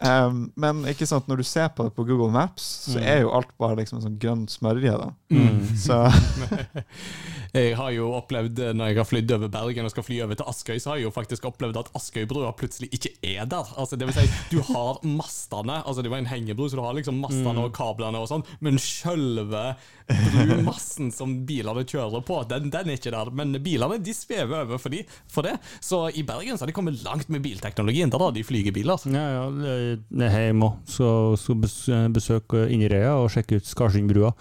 [0.01, 3.07] Um, men ikke sant, når du ser på det på Google Maps, så Mm.
[3.11, 4.93] er jo alt bare liksom en sånn grønn smørje.
[4.95, 5.09] da.
[5.35, 5.77] Mm.
[5.77, 5.97] Så
[7.55, 10.37] Jeg har jo opplevd, eh, når jeg har flydd over Bergen og skal fly over
[10.39, 13.71] til Askøy, så har jeg jo faktisk opplevd at Askøybrua plutselig ikke er der.
[13.81, 16.95] Altså, det vil si, du har mastene, altså det var en hengebru, så du har
[16.99, 19.75] liksom mastene og kablene og sånn, men sjølve
[20.09, 23.31] brumassen som bilene kjører på, den, den er ikke der.
[23.35, 25.57] Men bilene de svever over for, de, for det.
[25.85, 28.11] Så i Bergen så har de kommet langt med bilteknologien.
[28.13, 29.07] Der har de flygebiler.
[29.13, 30.81] Ja, ja, hjemme òg.
[30.89, 31.11] Så,
[31.41, 34.33] så besøk Inderøya og sjekke ut Skarsundbrua.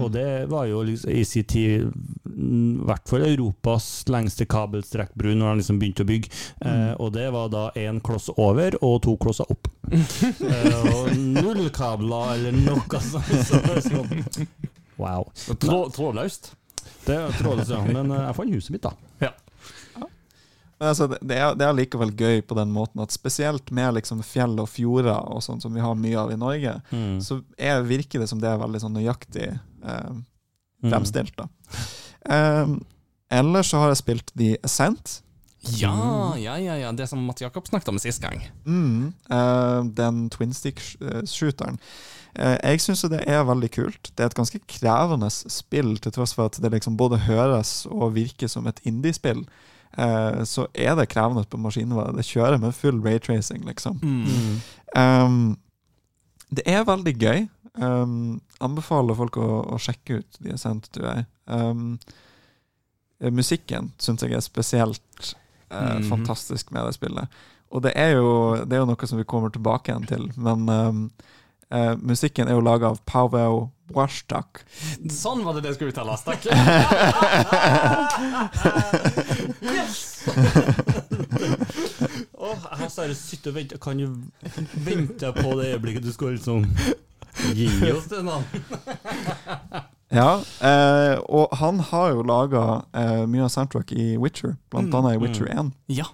[0.00, 5.34] Og det var jo liksom i sin tid mm, i hvert fall Europas lengste kabelstrekkbru
[5.34, 6.32] når de liksom begynte å bygge.
[6.64, 9.70] Eh, og det var da én kloss over og to klosser opp.
[9.90, 13.48] eh, og null kabler eller noe sånt.
[13.90, 14.04] Så.
[15.00, 15.30] Wow.
[15.60, 16.52] Trå, trådløst.
[17.06, 17.80] Det er trådløst, ja.
[17.88, 18.92] Men eh, jeg fant huset mitt, da.
[19.24, 19.32] Ja.
[20.80, 24.22] altså, det, det er, det er likevel gøy på den måten at spesielt med liksom
[24.24, 27.18] fjell og fjorder og sånn som vi har mye av i Norge, Mm.
[27.24, 30.12] så er, virker det som det er veldig sånn nøyaktig eh,
[30.80, 30.88] Mm.
[30.94, 31.34] fremstilt.
[31.36, 31.44] da.
[32.24, 32.78] Um,
[33.30, 35.18] ellers så har jeg spilt The Ascent.
[35.76, 36.92] Ja, ja, ja, ja.
[36.96, 38.40] Det som Matt Jakob snakket om sist gang.
[38.64, 41.76] Mm, eh, den twin stick-shooteren.
[42.34, 44.12] Eh, jeg syns det er veldig kult.
[44.14, 48.14] Det er et ganske krevende spill, til tross for at det liksom både høres og
[48.14, 49.44] virker som et indie-spill.
[49.98, 52.14] Eh, så er det krevende på maskinvare.
[52.16, 53.98] Det kjører med full raytracing, liksom.
[54.02, 54.60] Mm.
[54.96, 55.58] Um,
[56.50, 57.46] det er veldig gøy.
[57.80, 61.26] Um, anbefaler folk å, å sjekke ut de har sendt tror jeg.
[61.46, 62.00] Um,
[63.30, 65.34] musikken syns jeg er spesielt
[65.70, 66.08] uh, mm -hmm.
[66.08, 67.28] fantastisk med det spillet.
[67.70, 70.68] Og det er, jo, det er jo noe som vi kommer tilbake igjen til, men
[70.68, 71.10] um,
[71.70, 74.62] eh, musikken er jo laga av Pavel Washtak.
[75.10, 76.46] Sånn var det det skulle uttales, takk.
[82.38, 83.78] oh, jeg har bare sittet og venta.
[83.82, 84.10] Kan jo
[84.86, 86.66] vente på det øyeblikket du skal liksom
[87.54, 88.62] gi oss det navnet.
[90.10, 92.62] Ja, eh, og han har jo laga
[92.98, 95.70] eh, mye av soundtrack i Witcher, blant Mm, annet i Witcher 1.
[95.86, 96.08] Ja,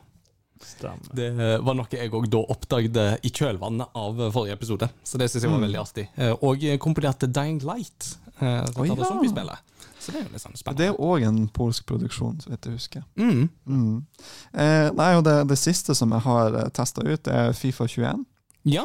[0.78, 1.14] Stemmer.
[1.14, 1.30] det
[1.64, 4.88] var noe jeg òg da oppdaget i kjølvannet av forrige episode.
[5.04, 6.08] Så det syns jeg var veldig artig.
[6.16, 8.94] Eh, Og komponerte Dying Light, eh, oh, ja.
[9.04, 9.58] zombiespillet.
[9.98, 10.86] Så det er jo litt sånn Det spennende.
[10.92, 13.02] er òg en polsk produksjon, så vidt jeg husker.
[13.16, 13.48] Mm.
[13.66, 14.06] Mm.
[14.52, 18.24] Eh, nei, og det, det siste som jeg har uh, testa ut, er Fifa 21.
[18.64, 18.84] Ja.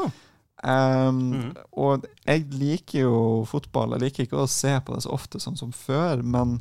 [0.63, 1.53] Um, Mm.
[1.73, 3.95] Og jeg liker jo fotball.
[3.97, 6.59] Jeg liker ikke å se på det så ofte sånn som før, men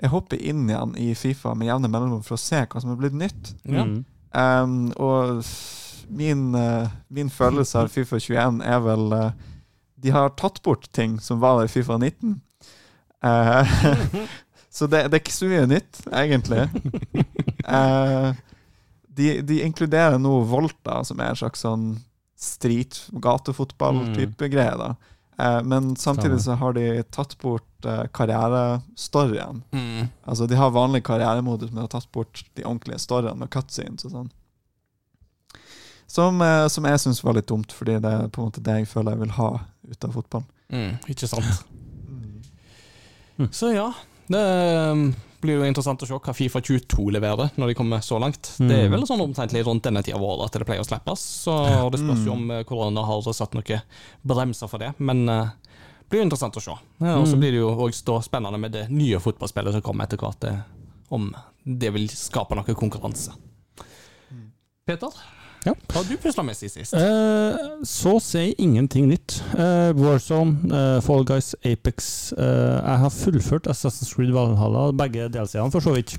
[0.00, 2.96] jeg hopper inn igjen i Fifa med jevne mellomrom for å se hva som er
[3.00, 3.54] blitt nytt.
[3.68, 3.84] ja.
[3.84, 4.04] Mm.
[4.32, 5.42] Um, og
[6.08, 9.34] min, uh, min følelse av Fifa 21 er vel uh,
[10.00, 12.40] De har tatt bort ting som var der i Fifa 19.
[13.22, 13.76] Uh,
[14.76, 16.68] så det, det er ikke så mye nytt, egentlig.
[17.62, 18.30] Eh,
[19.12, 21.84] de, de inkluderer nå Volta, som er en slags sånn
[22.38, 24.72] street, gatefotball-type greie.
[24.80, 24.94] da.
[25.38, 29.62] Eh, men samtidig så har de tatt bort eh, karrierestoryen.
[29.72, 30.08] Mm.
[30.24, 34.14] Altså, de har vanlig karrieremodus, men har tatt bort de ordentlige storyene med cutscenes og
[34.14, 34.30] sånn.
[36.12, 38.82] Som, eh, som jeg syns var litt dumt, fordi det er på en måte det
[38.82, 39.50] jeg føler jeg vil ha
[39.88, 40.46] ut av fotball.
[40.72, 40.96] Mm.
[41.12, 41.62] Ikke sant.
[43.50, 43.88] Så ja,
[44.30, 44.42] det
[44.92, 45.06] um,
[45.42, 48.52] blir jo interessant å se hva Fifa 22 leverer når de kommer så langt.
[48.60, 51.24] Det er vel sånn omtrentlig rundt denne tida av året at det pleier å slippes.
[51.46, 51.56] Så
[51.92, 53.82] det spørs jo om eh, korona har satt noen
[54.22, 54.92] bremser for det.
[55.02, 55.50] Men uh,
[56.12, 56.74] blir jo interessant å se.
[57.02, 60.20] Ja, og så blir det jo også spennende med det nye fotballspillet som kommer etter
[60.20, 60.44] hvert.
[60.50, 60.60] eh,
[61.12, 61.30] Om
[61.64, 63.32] det vil skape noe konkurranse.
[64.86, 65.08] Peter,
[65.64, 65.74] Ja.
[65.88, 66.94] hva har du pusla med siden sist?
[66.94, 69.36] Eh, så sier ingenting nytt.
[69.54, 75.70] Eh, Warzone, eh, Fall Guys, Apex eh, Jeg har fullført Assassin's Creed Valhalla, begge delsidene
[75.70, 76.16] for så vidt.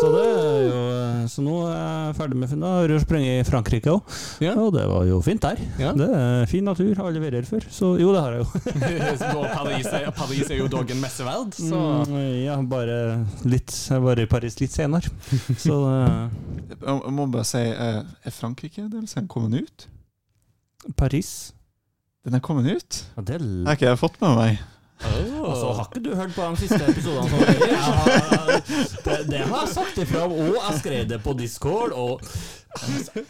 [0.00, 0.80] Så det er jo
[1.28, 4.52] Så nå er jeg ferdig med Nå har jeg sprunget i Frankrike òg, Ja.
[4.60, 5.58] og det var jo fint der.
[5.80, 5.92] Ja.
[5.96, 7.66] Det er fin natur, har aldri vært her før.
[7.72, 8.48] Så jo, det har jeg jo.
[9.56, 14.18] Paris, er, Paris er jo dog en messeverd, så Mm, ja, bare litt Jeg var
[14.20, 15.08] i Paris litt senere.
[15.58, 16.28] Så eh,
[16.76, 19.86] Jeg må bare si, eh, er Frankrike-delsen kommet ut?
[20.96, 21.52] Paris
[22.26, 23.02] Den er kommet ut?
[23.16, 24.58] ja, Det er har ikke jeg fått med meg.
[25.04, 27.40] Altså, Har ikke du hørt på de siste episodene?
[27.60, 28.06] Jeg har,
[29.04, 32.22] det, det har jeg sagt ifra om, og jeg skrev det på Discord, og
[32.72, 33.24] altså,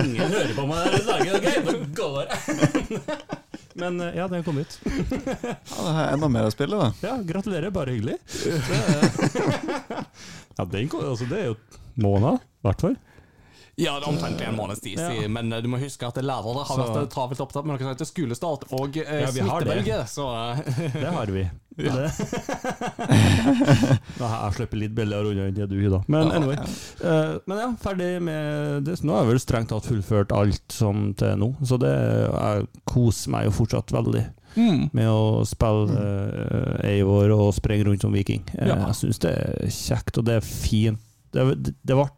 [0.00, 1.34] Ingen hører på meg der dagen.
[1.36, 2.38] Ok, nå går jeg.
[3.76, 4.78] Men eh, ja, den kom ut.
[4.88, 6.88] Ja, det er enda mer å spille, da.
[7.04, 8.16] Ja, Gratulerer, bare hyggelig.
[10.56, 11.56] Det, ja, den kom, altså, det er jo
[12.00, 12.94] måned, i hvert fall.
[13.76, 15.28] Ja, det er omtrent en måneds tid, Ja.
[15.28, 17.88] men eh, du må huske at lærere har Så- vært travelt opptatt med noe som
[17.92, 19.34] heter skolestart og eh, Ja, det.
[19.34, 20.56] smittebølge, så eh,
[20.94, 21.50] Det har vi.
[21.76, 21.84] Det.
[24.16, 26.00] Nå jeg slipper litt billigere unna enn det du da.
[26.08, 26.56] Men anyway.
[27.02, 28.96] Uh, men ja, ferdig med det.
[29.04, 33.28] Nå har jeg vel strengt tatt fullført alt som til nå, så det jeg koser
[33.34, 34.24] meg jo fortsatt veldig
[34.56, 34.88] mm.
[34.96, 38.40] med å spille uh, Eivor og sprenge rundt som viking.
[38.56, 38.80] Ja.
[38.86, 40.96] Jeg syns det er kjekt, og det er fint.
[41.36, 42.08] Det, det, det ble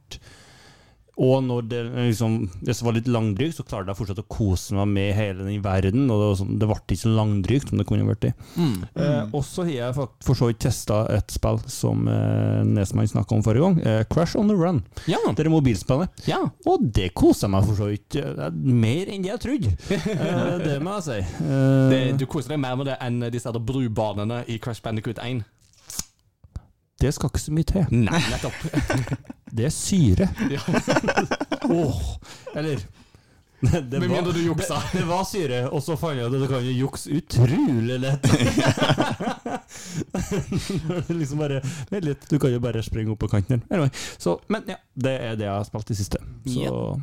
[1.19, 4.77] og når det liksom Hvis det var litt langdrygt, så klarte jeg fortsatt å kose
[4.79, 6.05] meg med hele den verden.
[6.11, 8.29] Og det, var sånn, det ble ikke så langdrygt som det kunne vært.
[8.29, 8.33] i.
[8.55, 8.77] Mm.
[8.95, 13.11] Eh, og så har jeg fakt- for så vidt testa et spill som eh, Nesmann
[13.11, 13.81] snakka om forrige gang.
[13.83, 14.83] Eh, Crash on the Run.
[15.11, 15.19] Ja.
[15.35, 16.23] Det er mobilspillet.
[16.31, 16.39] ja.
[16.67, 19.75] Og det koser jeg meg for så vidt eh, mer enn det jeg trodde.
[20.19, 21.19] Eh, det må jeg si.
[21.45, 25.43] Eh, Det, du koser deg mer med det enn disse brubanene i Crash Bandicoot 1?
[27.01, 27.91] Det skal ikke så mye til.
[27.95, 28.55] Nei, nettopp.
[29.55, 30.31] Det er syre.
[30.51, 30.63] Ja.
[31.79, 32.01] Åh,
[32.55, 32.83] eller
[33.61, 34.77] det Med mindre du juksa.
[34.93, 38.29] det var syre, og så fant jeg ut at du kan jo jukse utrolig lett.
[41.19, 41.59] liksom bare
[41.91, 43.65] Vent litt, du kan jo bare springe opp på kanten.
[43.67, 46.23] Anyway, så, men ja, det er det jeg har spilt i siste.
[46.47, 47.01] Så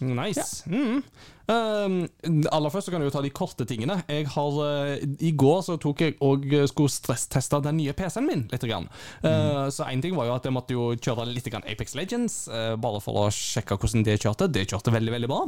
[0.00, 0.64] Nice.
[0.68, 1.02] Mm.
[1.50, 2.04] Um,
[2.52, 3.96] aller først så kan du jo ta de korte tingene.
[4.06, 8.46] Jeg har, uh, I går så tok jeg og skulle stressteste den nye PC-en min
[8.52, 8.60] litt.
[8.70, 8.90] Grann.
[9.24, 12.36] Uh, så en ting var jo at jeg måtte jo kjøre litt grann Apex Legends,
[12.52, 14.50] uh, bare for å sjekke hvordan det kjørte.
[14.52, 15.40] Det kjørte veldig veldig bra.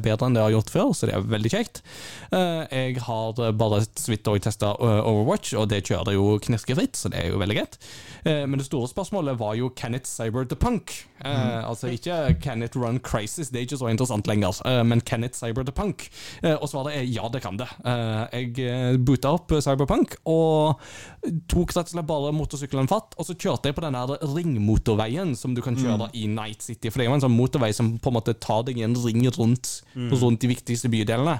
[0.00, 1.82] Bedre enn det jeg har gjort før, så det er veldig kjekt.
[2.30, 7.24] Jeg har bare så vidt også testa Overwatch, og det kjører jo knirkefritt, så det
[7.24, 7.76] er jo veldig greit.
[8.24, 10.94] Men det store spørsmålet var jo Can it cyber the punk?
[11.20, 11.66] Mm.
[11.66, 15.36] Altså ikke Can it run crisis, det er ikke så interessant lenger, men Can it
[15.36, 16.06] cyber the punk?
[16.42, 17.68] Eh, og svaret er ja, det kan det.
[17.84, 20.80] Eh, jeg eh, boota opp Cyberpunk og
[21.20, 25.34] tok rett og slett bare motorsykkelen fatt, og så kjørte jeg på den her ringmotorveien
[25.36, 26.88] som du kan kjøre i Night City.
[26.88, 28.96] For det er jo en sånn motorvei som på en måte tar deg i en
[28.96, 31.36] ring rundt, rundt de viktigste bydelene.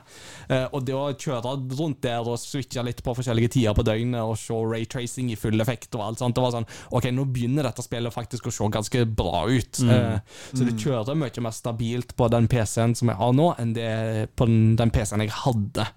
[0.52, 4.20] Eh, og det å kjøre rundt der og switche litt på forskjellige tider på døgnet
[4.20, 7.64] og se raytracing i full effekt og alt sånt, det var sånn Ok, nå begynner
[7.66, 9.80] dette spillet faktisk å se ganske bra ut.
[9.80, 10.20] Eh,
[10.52, 13.90] så det kjører mye mer stabilt på den PC-en som jeg har nå, enn det
[14.36, 15.88] på den, den PC-en jeg hadde.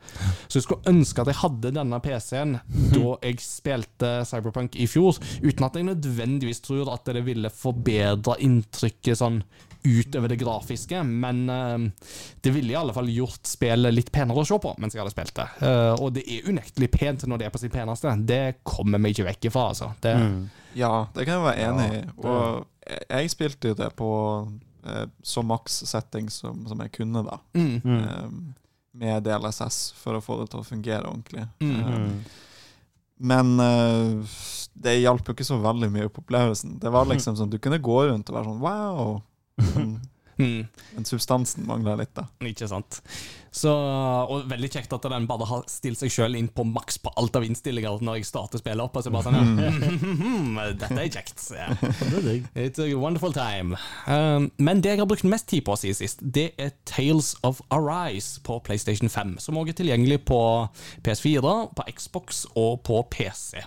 [0.47, 2.57] Så jeg skulle ønske at jeg hadde denne PC-en
[2.93, 3.72] da jeg spilte
[4.29, 9.41] Cyberpunk i fjor, uten at jeg nødvendigvis tror at det ville forbedre inntrykket sånn
[9.83, 12.07] utover det grafiske, men uh,
[12.41, 15.11] det ville i alle fall gjort spillet litt penere å se på mens jeg hadde
[15.11, 15.47] spilt det.
[15.59, 18.13] Uh, og det er unektelig pent når det er på sitt peneste.
[18.23, 19.91] Det kommer vi ikke vekk ifra, altså.
[20.03, 20.15] Det,
[20.79, 22.03] Ja, det kan jeg være enig i.
[22.23, 22.63] Og
[23.09, 24.09] jeg, spilte jo det på
[24.83, 27.37] eh, så maks setting som, som jeg kunne, da.
[27.53, 28.55] mm,
[29.03, 31.45] med DLSS, for å få det til å fungere ordentlig.
[31.63, 32.19] Mm.
[33.23, 34.39] Men uh,
[34.73, 36.77] det hjalp jo ikke så veldig mye på opplevelsen.
[36.81, 39.21] Det var liksom sånn, Du kunne gå rundt og være sånn wow.
[40.33, 40.61] Men, mm.
[40.95, 42.25] men substansen mangla litt, da.
[42.49, 43.03] Ikke sant.
[43.53, 47.11] Så, og veldig kjekt at den bare har stilt seg sjøl inn på maks på
[47.21, 48.97] alt av innstillinger når jeg starter spillet opp.
[48.97, 50.69] Og så bare sånn, ja.
[50.81, 51.43] Dette er kjekt.
[52.57, 53.77] It's a wonderful time.
[54.09, 57.61] Um, men det jeg har brukt mest tid på siden sist, det er Tales of
[57.69, 59.37] Arise på PlayStation 5.
[59.43, 60.41] Som også er tilgjengelig på
[61.05, 63.61] PS4, på Xbox og på PC.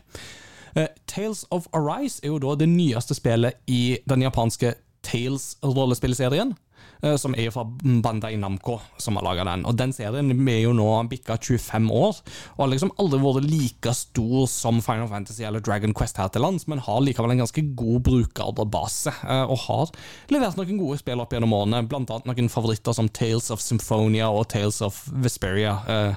[0.74, 4.74] Uh, Tales of Arise er jo da det nyeste spillet i den japanske
[5.06, 6.56] Tales-rollespillserien.
[7.02, 9.64] Eh, Som er fra Bandai Namco, som har laga den.
[9.66, 12.20] Og Den serien er jo nå bikka 25 år,
[12.56, 16.42] og har liksom aldri vært like stor som Final Fantasy eller Dragon Quest her til
[16.42, 19.90] lands, men har likevel en ganske god brukerbase, eh, og har
[20.32, 24.28] levert noen gode spill opp gjennom årene, blant annet noen favoritter som Tales of Symphonia
[24.30, 25.78] og Tales of Vesperia.
[25.88, 26.14] eh,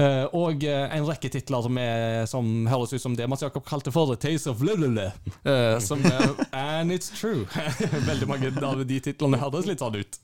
[0.00, 3.66] Eh, og uh, en rekke titler som, er, som høres ut som det Mats Jakob
[3.68, 5.10] kalte for The Taste of Lulule.
[5.44, 7.46] Uh, som er And it's true.
[8.10, 10.18] Veldig mange av de titlene høres litt sånn ut.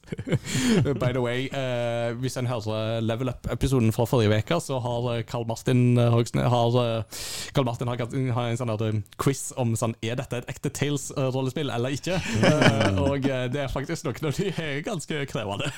[1.01, 5.23] By the way, eh, hvis en hører Level Up-episoden fra forrige uke, så har eh,
[5.28, 7.23] Carl Martin eh, Hogsne, har, eh,
[7.55, 8.03] Carl Martin har,
[8.36, 12.19] har en sånn eh, quiz om sånn Er dette et ekte Tales-rollespill eller ikke.
[12.19, 15.70] Eh, og eh, det er faktisk noen av de er ganske krevende.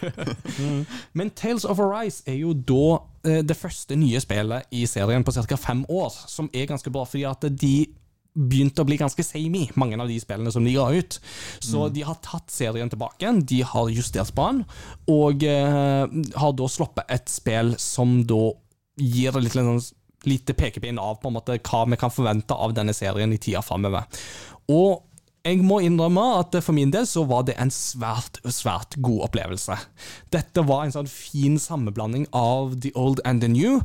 [1.19, 5.33] Men Tales of Arise er jo da eh, det første nye spillet i serien på
[5.33, 5.57] ca.
[5.57, 7.75] fem år, som er ganske bra, fordi at de
[8.31, 11.19] begynte å bli ganske samey, mange av de spillene som de ga ut.
[11.59, 14.63] Så de har tatt serien tilbake de har justert på den,
[15.11, 18.53] og eh, har da sluppet et spill som da
[19.01, 19.81] gir litt sånn
[20.29, 23.63] lite pekepinn av på en måte hva vi kan forvente av denne serien i tida
[23.65, 24.05] framover.
[24.71, 25.10] Og
[25.51, 29.77] jeg må innrømme at for min del så var det en svært, svært god opplevelse.
[30.33, 33.81] Dette var en sånn fin sammenblanding av the old and the new,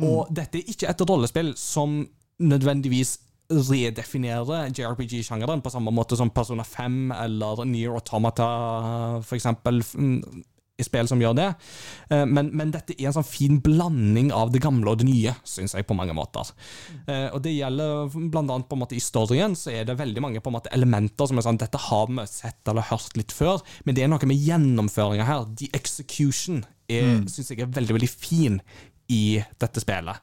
[0.00, 2.02] og dette er ikke et rollespill som
[2.40, 3.18] nødvendigvis
[3.50, 8.46] redefinere JRPG-sjangeren på samme måte som Persona 5 eller Near Automata,
[9.18, 10.49] mm, I
[10.86, 11.48] spill som gjør det.
[12.10, 15.34] Eh, Men, men dette er en sånn fin blanding av det gamle og det nye,
[15.44, 16.52] syns jeg, på mange måter.
[17.06, 20.22] Eh, Og det gjelder blant annet på en måte i storyen, så er det veldig
[20.24, 23.32] mange på en måte elementer som er sånn Dette har vi sett eller hørt litt
[23.32, 25.44] før, men det er noe med gjennomføringa her.
[25.56, 27.26] The execution mm.
[27.28, 28.60] synes jeg er veldig, veldig fin
[29.10, 30.22] i dette spillet.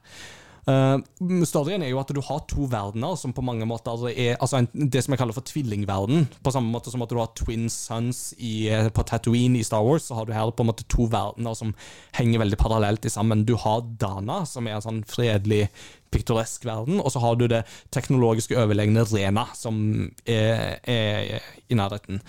[0.68, 1.00] Uh,
[1.48, 4.68] storyen er jo at du har to verdener som på mange måter er altså en,
[4.92, 6.26] det som jeg kaller for tvillingverden.
[6.44, 9.86] På samme måte som at du har twin sons i, eh, på Tatooine i Star
[9.86, 11.72] Wars, så har du her på en måte to verdener som
[12.18, 13.46] henger veldig parallelt sammen.
[13.48, 15.68] Du har Dana, som er en sånn fredelig,
[16.12, 19.76] piktoresk verden, og så har du det teknologiske overlegne Rena, som
[20.24, 22.22] er, er i nærheten.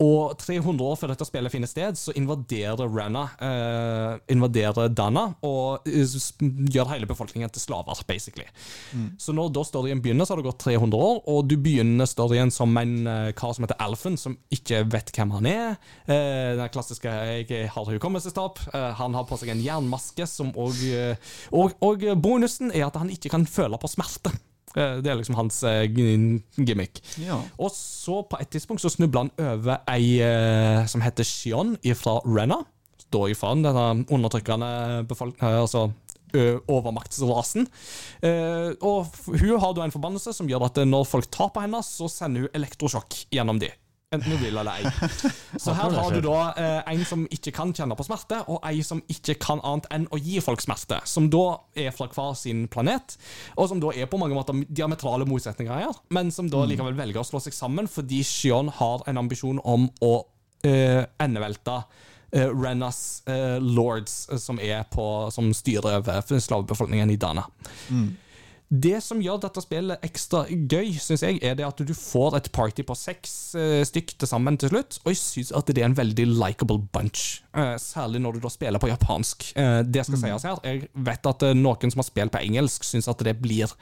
[0.00, 5.88] Og 300 år før dette spillet finner sted, så invaderer Rana eh, invaderer Dana og
[5.88, 6.16] eh,
[6.72, 8.46] gjør hele befolkningen til slaver, basically.
[9.20, 12.52] Så når da storyen begynner, så har det gått 300 år, og du begynner storyen
[12.54, 15.78] som en eh, kar som heter Alfen, som ikke vet hvem han er.
[16.06, 18.64] Eh, den klassiske 'jeg har hukommelsestap'.
[18.74, 21.16] Eh, han har på seg en jernmaske som og, eh,
[21.52, 24.32] og Og bonusen er at han ikke kan føle på smerte.
[24.76, 27.00] Eh, Det er liksom hans eh, gimmick.
[27.18, 27.40] Ja.
[27.58, 32.20] Og så på et tidspunkt så snubla han over ei eh, som heter Shion fra
[32.24, 32.62] Renna.
[33.10, 35.06] Da ifra denne undertrykkende
[35.42, 35.88] altså
[36.70, 37.64] overmaktsrasen.
[38.86, 42.06] Og hun har da en forbannelse som gjør at når folk tar på henne, så
[42.06, 43.72] sender hun elektrosjokk gjennom de.
[44.10, 44.90] Enten du vil eller ei.
[45.62, 48.80] Så her har du da eh, en som ikke kan kjenne på smerte, og ei
[48.82, 50.98] som ikke kan annet enn å gi folk smerte.
[51.06, 51.44] Som da
[51.78, 53.14] er fra hver sin planet,
[53.54, 57.22] og som da er på mange måter diametrale motsetninger her, men som da likevel velger
[57.22, 60.10] å slå seg sammen fordi Shion har en ambisjon om å
[60.66, 61.76] eh, endevelte
[62.34, 67.46] eh, Rennas eh, lords, eh, som, er på, som styrer over slavebefolkningen i Dana.
[68.70, 72.50] Det som gjør dette spillet ekstra gøy, synes jeg, er det at du får et
[72.54, 75.88] party på seks eh, stykk til sammen til slutt, og jeg synes at det er
[75.88, 77.40] en veldig likable bunch.
[77.50, 79.48] Eh, særlig når du da spiller på japansk.
[79.58, 80.62] Eh, det skal sies her.
[80.62, 83.74] Jeg vet at eh, noen som har spilt på engelsk, synes at det blir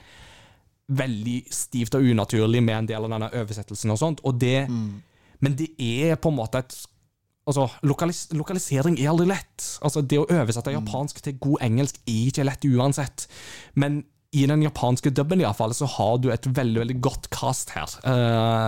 [0.89, 4.71] veldig stivt og unaturlig med en del av denne oversettelsen og sånt, og det
[5.39, 6.79] Men det er på en måte et
[7.49, 9.65] Altså, lokalis Lokalisering er aldri lett.
[9.81, 13.25] Altså, Det å oversette japansk til god engelsk er ikke lett uansett.
[13.75, 14.03] Men
[14.37, 17.71] i den japanske dubben i hvert fall, så har du et veldig veldig godt cast
[17.73, 17.95] her.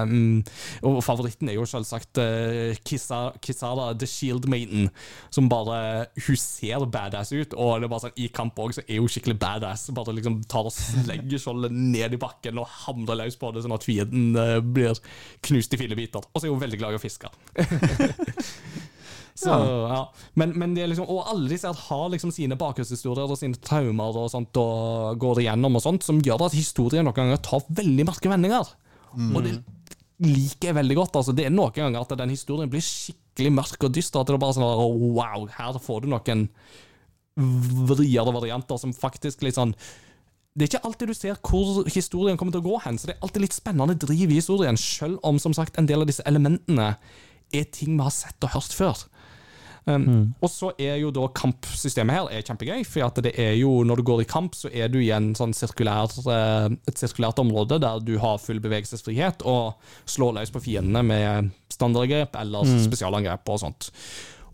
[0.09, 0.41] Mm,
[0.89, 4.89] og favoritten er jo selvsagt uh, Kisa, Kisara The Shield Maiden,
[5.29, 9.03] som bare Hun ser badass ut, og det er bare sånn i kamp òg er
[9.03, 9.91] hun skikkelig badass.
[9.97, 13.77] Bare liksom tar og legger skjoldet ned i bakken og hamrer løs på det, sånn
[13.77, 14.97] at fienden uh, blir
[15.45, 16.25] knust i fine biter.
[16.33, 17.29] Og så er hun veldig glad i å fiske.
[19.41, 19.55] Så,
[19.89, 20.01] ja.
[20.41, 24.29] Men, men det liksom, og alle disse har liksom sine bakgrunnshistorier og sine traumer og
[24.33, 28.33] sånt, og går igjennom og sånt, som gjør at historien noen ganger tar veldig merke
[28.33, 28.75] vendinger.
[29.17, 29.57] Og det
[30.21, 31.17] liker jeg veldig godt.
[31.23, 34.21] altså Det er noen ganger at den historien blir skikkelig mørk og dyster.
[34.21, 34.85] At det er bare sånn at,
[35.17, 36.47] Wow, her får du noen
[37.41, 39.73] vriere varianter som faktisk litt sånn
[40.59, 43.15] det er ikke alltid du ser hvor historien kommer til å gå hen, så det
[43.15, 46.25] er alltid litt spennende driv i historien, selv om som sagt en del av disse
[46.27, 46.89] elementene
[47.55, 49.05] er ting vi har sett og hørt før.
[49.97, 54.01] Um, Og så er jo da kampsystemet her er kjempegøy, for det er jo, når
[54.01, 57.81] du går i kamp, så er du i en sånn sirkulær, eh, et sirkulært område
[57.83, 59.75] der du har full bevegelsesfrihet og
[60.07, 63.91] slår løs på fiendene med standardangrep eller spesialangrep og sånt.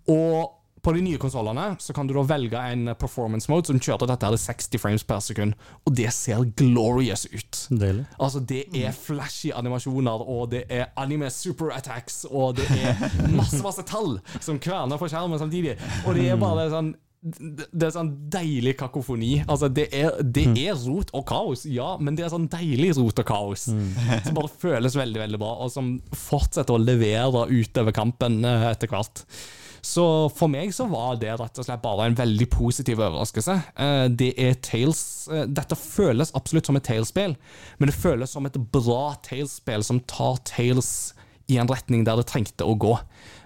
[0.09, 0.56] Og
[0.87, 4.29] på de nye konsollene så kan du da velge en performance mode som kjører dette
[4.29, 7.63] her 60 frames per sekund, og det ser glorious ut.
[7.71, 8.05] Deilig.
[8.23, 13.03] Altså, det er flashy animasjoner, og det er anime super attacks, og det er
[13.35, 15.75] masse, masse tall som kverner på skjermen samtidig.
[16.07, 16.95] Og det er bare sånn
[17.27, 19.41] det er sånn deilig kakofoni.
[19.51, 23.19] Altså, det er, det er rot og kaos, ja, men det er sånn deilig rot
[23.23, 23.67] og kaos.
[23.73, 28.93] Som bare føles veldig veldig bra, og som fortsetter å levere utover kampen eh, etter
[28.93, 29.25] hvert.
[29.87, 30.05] Så
[30.35, 33.55] for meg så var det rett og slett bare en veldig positiv overraskelse.
[33.79, 37.37] Eh, Det er Tales eh, Dette føles absolutt som et Tales-spill,
[37.79, 40.91] men det føles som et bra Tales-spill som tar Tales
[41.47, 42.97] i en retning der det trengte å gå.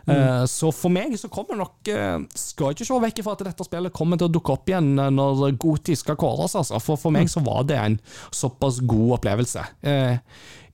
[0.08, 0.46] Mm.
[0.48, 3.92] Så for meg så kommer nok eh, Skal ikke se vekk fra at dette spillet
[3.94, 6.80] kommer til å dukke opp igjen eh, når Goti skal kåres, altså.
[6.82, 7.98] For for meg så var det en
[8.34, 9.66] såpass god opplevelse.
[9.84, 10.16] Eh,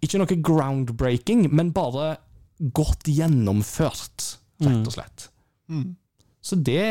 [0.06, 2.14] Ikke noe groundbreaking, men bare
[2.78, 5.26] godt gjennomført, rett og slett.
[6.46, 6.82] Så det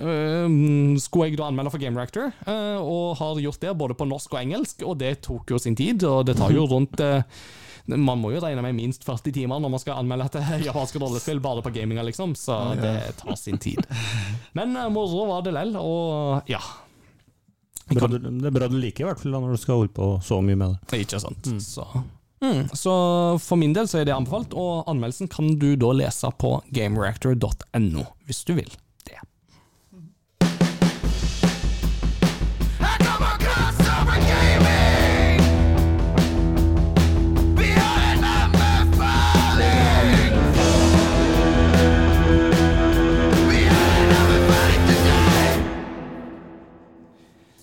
[0.00, 4.04] øh, skulle jeg da anmelde for Game Reactor, øh, og har gjort det både på
[4.04, 7.22] norsk og engelsk, og det tok jo sin tid, og det tar jo rundt øh,
[7.86, 11.38] man må jo regne med minst 40 timer når man skal anmelde et japansk rollespill
[11.40, 13.78] bare på gaminga, liksom, så det tar sin tid.
[14.58, 16.58] Men moro var det lell, og ja.
[17.94, 20.40] Bra, det er bra du liker i hvert fall når du skal holde på så
[20.42, 20.98] mye med det.
[21.04, 21.46] Ikke sant.
[21.62, 21.86] Så.
[22.44, 22.68] Mm.
[22.72, 22.92] så
[23.40, 28.04] for min del så er det anbefalt, og anmeldelsen kan du da lese på gamereactor.no,
[28.28, 28.68] hvis du vil
[29.08, 29.20] det.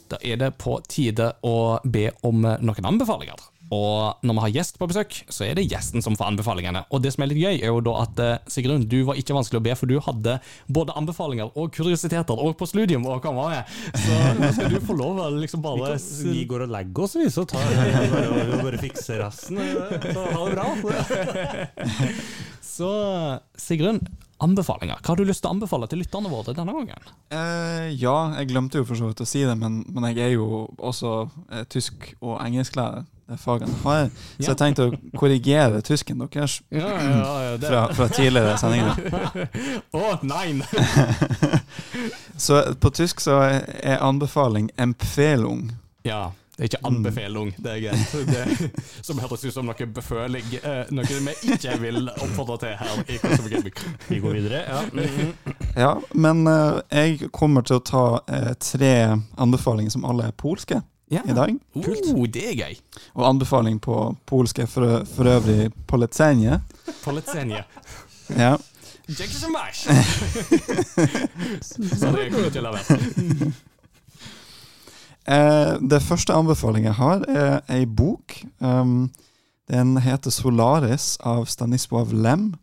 [0.10, 3.53] Da er det på tide å be om noen anbefalinger.
[3.74, 6.84] Og når vi har gjest på besøk, så er det gjesten som får anbefalingene.
[6.94, 9.36] Og det som er litt gøy, er jo da at eh, Sigrun, du var ikke
[9.38, 10.38] vanskelig å be, for du hadde
[10.78, 13.76] både anbefalinger og kuriositeter og på studium å komme med.
[14.04, 17.30] Så nå skal du få lov å liksom bare Vi går og legger oss, vi,
[17.34, 19.62] så tar vi bare, bare fikser resten.
[20.14, 21.88] Så ha det bra.
[22.74, 22.90] Så
[23.60, 24.00] Sigrun,
[24.44, 25.00] anbefalinger.
[25.02, 27.10] Hva har du lyst til å anbefale til lytterne våre denne gangen?
[27.34, 30.36] Eh, ja, jeg glemte jo for så vidt å si det, men, men jeg er
[30.36, 31.16] jo også
[31.50, 33.08] eh, tysk- og engelsklærer.
[33.24, 34.10] Det fagene har.
[34.36, 39.00] Så jeg tenkte å korrigere tysken deres Ja, ja, ja, fra, fra tidligere sendinger.
[39.96, 40.60] Å, nei!
[42.46, 45.70] Så på tysk så er anbefaling 'empfehlung'.
[46.04, 48.12] Ja, det er ikke anbefaling, det er greit.
[48.30, 48.72] Det,
[49.08, 53.72] som høres ut som noe beføling, eh, noe vi ikke vil oppfordre til her i
[54.12, 54.62] Vi går videre.
[54.70, 54.84] Ja.
[55.74, 58.92] Ja, men eh, jeg kommer til å ta eh, tre
[59.42, 61.24] anbefalinger som alle er polske Ja.
[61.26, 61.56] i dag.
[61.74, 62.78] Oh, det er gøy.
[63.18, 63.98] Og anbefaling på
[64.30, 66.62] polsk er for, for øvrig polecenie.
[67.02, 67.66] Polecenie.
[68.38, 68.54] Ja.
[69.50, 69.84] Much!
[71.66, 73.54] Så det kommer til å være.
[75.24, 78.36] Eh, det første anbefalingen jeg har, er ei bok.
[78.60, 79.12] Um,
[79.72, 82.54] den heter 'Solaris' av Stanisław Lem.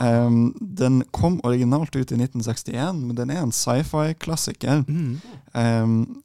[0.00, 4.84] Um, den kom originalt ut i 1961, men den er en sci-fi-klassiker.
[4.86, 5.20] Mm.
[5.54, 6.22] Um,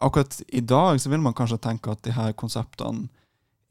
[0.00, 3.08] akkurat i dag så vil man kanskje tenke at de her konseptene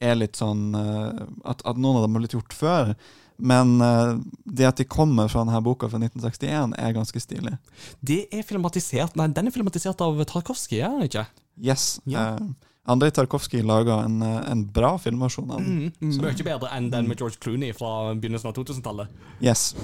[0.01, 1.13] er litt sånn uh,
[1.45, 2.95] at, at noen av dem har blitt gjort før.
[3.43, 7.57] Men eh, det at de kommer fra denne boka fra 1961, er ganske stilig.
[7.99, 11.25] Det er filmatisert Nei, den er filmatisert av Tarkovskij, er den ikke?
[11.59, 11.97] Yes.
[12.09, 12.33] Ja.
[12.37, 15.91] Eh, Andrej Tarkovskij laga en, eh, en bra filmversjon av den.
[16.01, 19.07] Mm, Mye bedre enn den med George Clooney fra begynnelsen av 2000-tallet.
[19.41, 19.75] Yes.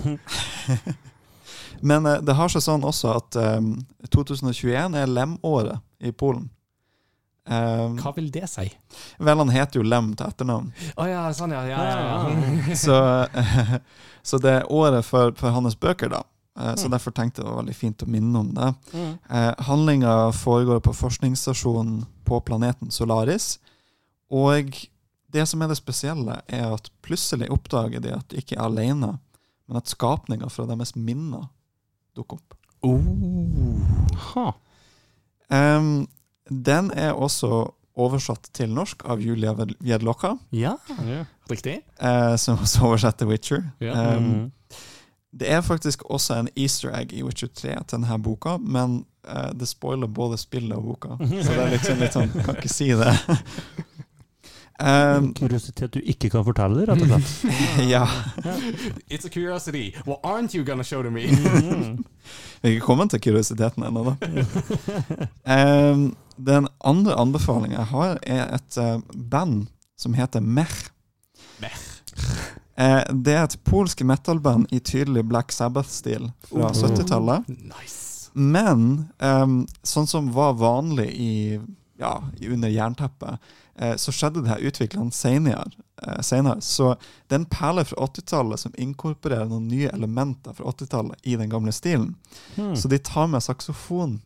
[1.82, 3.60] Men eh, det har seg sånn også at eh,
[4.12, 6.50] 2021 er Lem-året i Polen.
[7.50, 8.68] Eh, Hva vil det si?
[9.18, 10.68] vel, han heter jo Lem til etternavn.
[10.96, 11.64] Oh, ja, sånn ja.
[11.66, 12.04] ja, ja,
[12.70, 12.76] ja.
[12.78, 13.00] så,
[14.30, 16.22] så det er året for, for hans bøker, da.
[16.60, 18.70] Eh, Så derfor tenkte jeg det var veldig fint å minne om det.
[19.00, 23.58] Eh, Handlinga foregår på forskningsstasjonen på planeten Solaris.
[24.30, 24.70] Og
[25.34, 29.16] det som er det spesielle, er at plutselig oppdager de at de ikke er alene,
[29.70, 31.48] men at skapninger fra deres minner
[32.18, 32.56] dukker opp.
[34.34, 34.46] Ha.
[35.50, 36.08] Em,
[36.50, 39.54] den er også oversatt til norsk av Julia
[39.84, 41.26] Jedlocka, ja, Ja.
[41.50, 41.82] riktig.
[42.00, 43.64] eh, som også oversetter Witcher.
[43.82, 44.16] Ja.
[44.18, 44.52] Um, mm.
[45.40, 49.52] Det er faktisk også en easter egg i Witcher 3 til denne boka, men eh,
[49.54, 51.18] det spoiler både spillet og boka.
[51.44, 53.14] Så det er liksom litt sånn Kan ikke si det.
[54.80, 57.56] Um, Kuriositet du ikke kan fortelle, rett og slett.
[57.94, 58.06] ja.
[59.12, 59.94] It's a curiosity.
[60.06, 61.28] What aren't you gonna show to me?
[62.62, 64.16] Vi er ikke kommet til kuriositeten ennå, da.
[65.44, 69.02] Um, den andre anbefalingen jeg har, er et uh,
[69.32, 69.68] band
[70.00, 70.72] som heter Mer.
[71.60, 71.80] Mer.
[72.80, 77.52] Uh, det er et polsk metal-band i tydelig Black Sabbath-stil fra 70-tallet.
[77.68, 78.32] Nice.
[78.34, 81.34] Men um, sånn som var vanlig i,
[82.00, 82.14] ja,
[82.48, 83.52] under jernteppet,
[83.96, 85.64] så skjedde det her utviklende senere.
[86.04, 86.62] Eh, senere.
[86.62, 86.96] Så
[87.28, 91.50] det er en perle fra 80-tallet som inkorporerer noen nye elementer fra 80-tallet i den
[91.52, 92.16] gamle stilen.
[92.56, 92.76] Hmm.
[92.76, 94.20] Så de tar med saksofon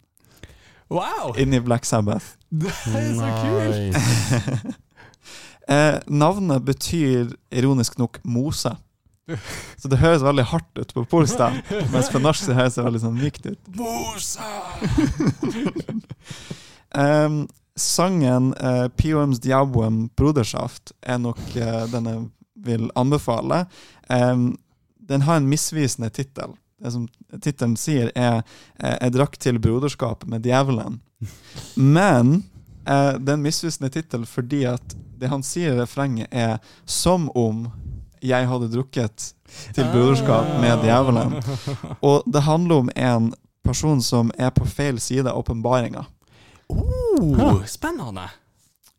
[0.94, 1.34] Wow!
[1.38, 2.26] inn i Black Sabbath.
[2.50, 3.96] Det er så kult!
[5.64, 8.74] Eh, navnet betyr ironisk nok mose.
[9.80, 11.40] Så det høres veldig hardt ut på polsk,
[11.94, 13.62] mens på norsk så høres det veldig sånn mykt ut.
[13.80, 14.44] Mose!
[17.00, 17.48] Em,
[17.80, 22.24] sangen uh, Pioms Diabwem Broderschaft er nok uh, den jeg
[22.64, 23.66] vil anbefale.
[24.10, 24.58] Um,
[25.00, 26.56] den har en misvisende tittel.
[26.84, 27.08] Det som
[27.41, 28.44] tittelen sier, er
[28.80, 31.00] eh, 'Jeg drakk til broderskap med djevelen'.
[31.76, 32.44] Men
[32.88, 37.30] uh, det er en misvisende tittel fordi at det han sier i refrenget, er 'som
[37.36, 37.72] om
[38.22, 39.34] jeg hadde drukket
[39.76, 41.40] til broderskap med djevelen'.
[42.10, 43.34] Og det handler om en
[43.64, 46.06] person som er på feil side av åpenbaringa.
[46.78, 48.30] Oh, spennende.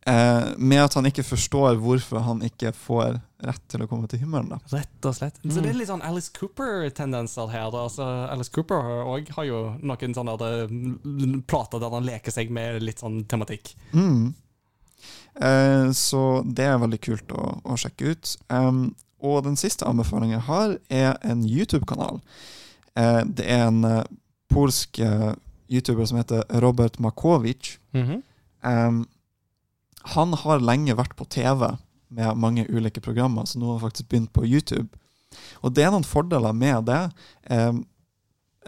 [0.07, 4.21] Eh, med at han ikke forstår hvorfor han ikke får rett til å komme til
[4.21, 4.53] himmelen.
[4.53, 4.59] da.
[4.73, 5.41] Rett og slett.
[5.43, 7.71] Så det er litt sånn Alice Cooper-tendenser her.
[7.73, 7.85] Da.
[7.89, 12.53] Altså, Alice Cooper har har jo noen sånne der, mm, plater der han leker seg
[12.53, 13.75] med litt sånn tematikk.
[13.93, 14.35] Mm.
[15.41, 18.37] Eh, så det er veldig kult å, å sjekke ut.
[18.49, 18.95] Um,
[19.25, 22.21] og den siste anbefalingen jeg har, er en YouTube-kanal.
[22.97, 24.05] Eh, det er en eh,
[24.53, 25.33] polsk eh,
[25.75, 27.77] YouTuber som heter Robert Makovic.
[28.65, 29.05] Um,
[30.15, 31.67] han har lenge vært på TV
[32.15, 34.89] med mange ulike programmer, så nå har han faktisk begynt på YouTube.
[35.65, 37.01] Og det er noen fordeler med det.
[37.51, 37.85] Um,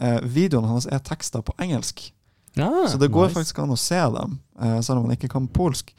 [0.03, 2.09] uh, videoene hans er tekster på engelsk.
[2.57, 3.37] Ja, Så det går nice.
[3.37, 5.93] faktisk an å se dem, uh, selv om man ikke kan polsk.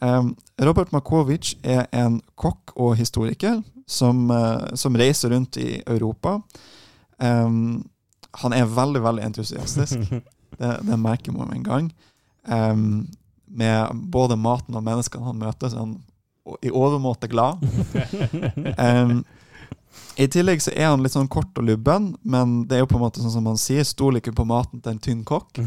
[0.00, 0.32] Um,
[0.62, 6.38] Robert Makovic er en kokk og historiker som, uh, som reiser rundt i Europa.
[7.18, 7.84] Um,
[8.40, 9.98] han er veldig, veldig entusiastisk.
[10.58, 11.90] Det, det merker man med en gang.
[12.48, 13.08] Um,
[13.48, 15.98] med både maten og menneskene han møter, så er han
[16.62, 17.54] i overmåte glad.
[18.78, 19.24] Um,
[20.16, 22.98] I tillegg så er han litt sånn kort og lubben, men det er jo på
[22.98, 25.58] en måte sånn som han sier, stol ikke på maten til en tynn kokk.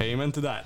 [0.00, 0.64] Amen to that.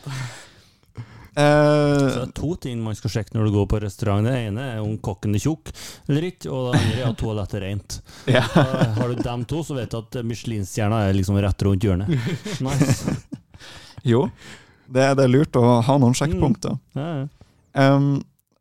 [1.41, 4.27] Eh, det er to ting man skal sjekke når du går på restaurant.
[4.27, 5.73] Det ene er om kokken er tjukk
[6.09, 7.99] eller ikke, og det andre er at toalettet er rent.
[8.37, 8.45] ja.
[8.97, 12.11] Har du dem to, så vet du at Michelin-stjerna er liksom rett rundt hjørnet.
[12.65, 13.15] Nice.
[14.07, 14.25] Jo,
[14.89, 16.77] det, det er lurt å ha noen sjekkpunkter.
[16.97, 17.29] Ja, ja.
[17.71, 18.19] Um,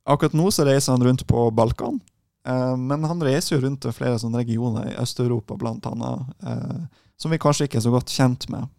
[0.10, 1.98] akkurat nå så reiser han rundt på Balkan,
[2.48, 7.08] eh, men han reiser jo rundt til flere sånne regioner i Øst-Europa, blant annet, uh,
[7.20, 8.70] som vi kanskje ikke er så godt kjent med.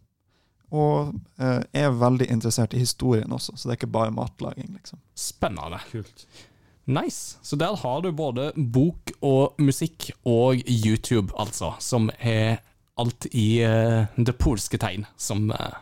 [0.71, 5.01] Og eh, er veldig interessert i historien også, så det er ikke bare matlaging, liksom.
[5.19, 5.81] Spennende.
[5.91, 6.27] Kult.
[6.91, 7.39] Nice.
[7.43, 12.63] Så der har du både bok og musikk og YouTube, altså, som er
[13.01, 15.79] alt i uh, det polske tegn, som uh,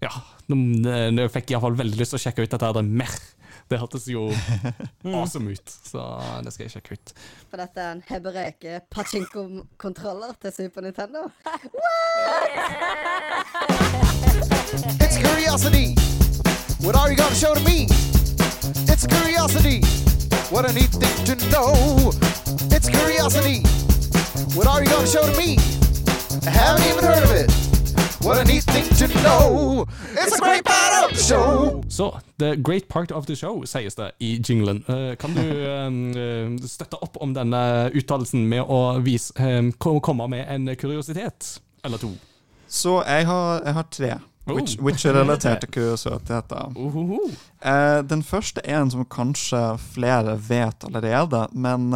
[0.00, 0.12] Ja,
[0.48, 0.56] nå
[1.12, 3.16] nå fikk jeg iallfall veldig lyst til å sjekke ut dette her, det mer.
[3.70, 4.24] Det hørtes jo
[5.14, 6.02] awesome ut, så
[6.42, 7.12] det skal jeg sjekke ut.
[7.50, 11.28] For dette er en Hebereke pachinko-kontroller til Super Nintendo.
[14.98, 15.94] It's curiosity.
[16.82, 17.86] What are you gonna show to me?
[18.90, 19.78] It's curiosity.
[20.50, 22.10] What I need thing to know.
[22.74, 23.62] It's curiosity.
[24.58, 25.58] What are you gonna show to me?
[26.42, 27.69] I haven't even heard of it.
[28.22, 29.86] What a neat thing to know.
[30.12, 31.82] It's a great part of the show.
[31.88, 34.84] Så The Great Part of the Show, sies det i jinglen.
[34.88, 37.62] Eh, kan du eh, støtte opp om denne
[37.96, 39.32] uttalelsen med å vise,
[39.78, 41.60] komme med en kuriositet?
[41.84, 42.10] Eller to?
[42.68, 44.18] Så jeg har, jeg har tre
[44.48, 44.56] Oh.
[44.56, 46.72] Witch- Witcher-relaterte kuriositeter.
[47.62, 49.58] Eh, den første er en som kanskje
[49.92, 51.90] flere vet allerede, men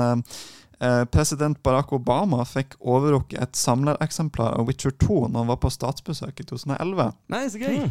[1.14, 6.42] president Barack Obama fikk overrukket et samlereksemplar av Witcher 2 når han var på statsbesøk
[6.42, 7.12] i 2011.
[7.32, 7.86] Nei, så gøy.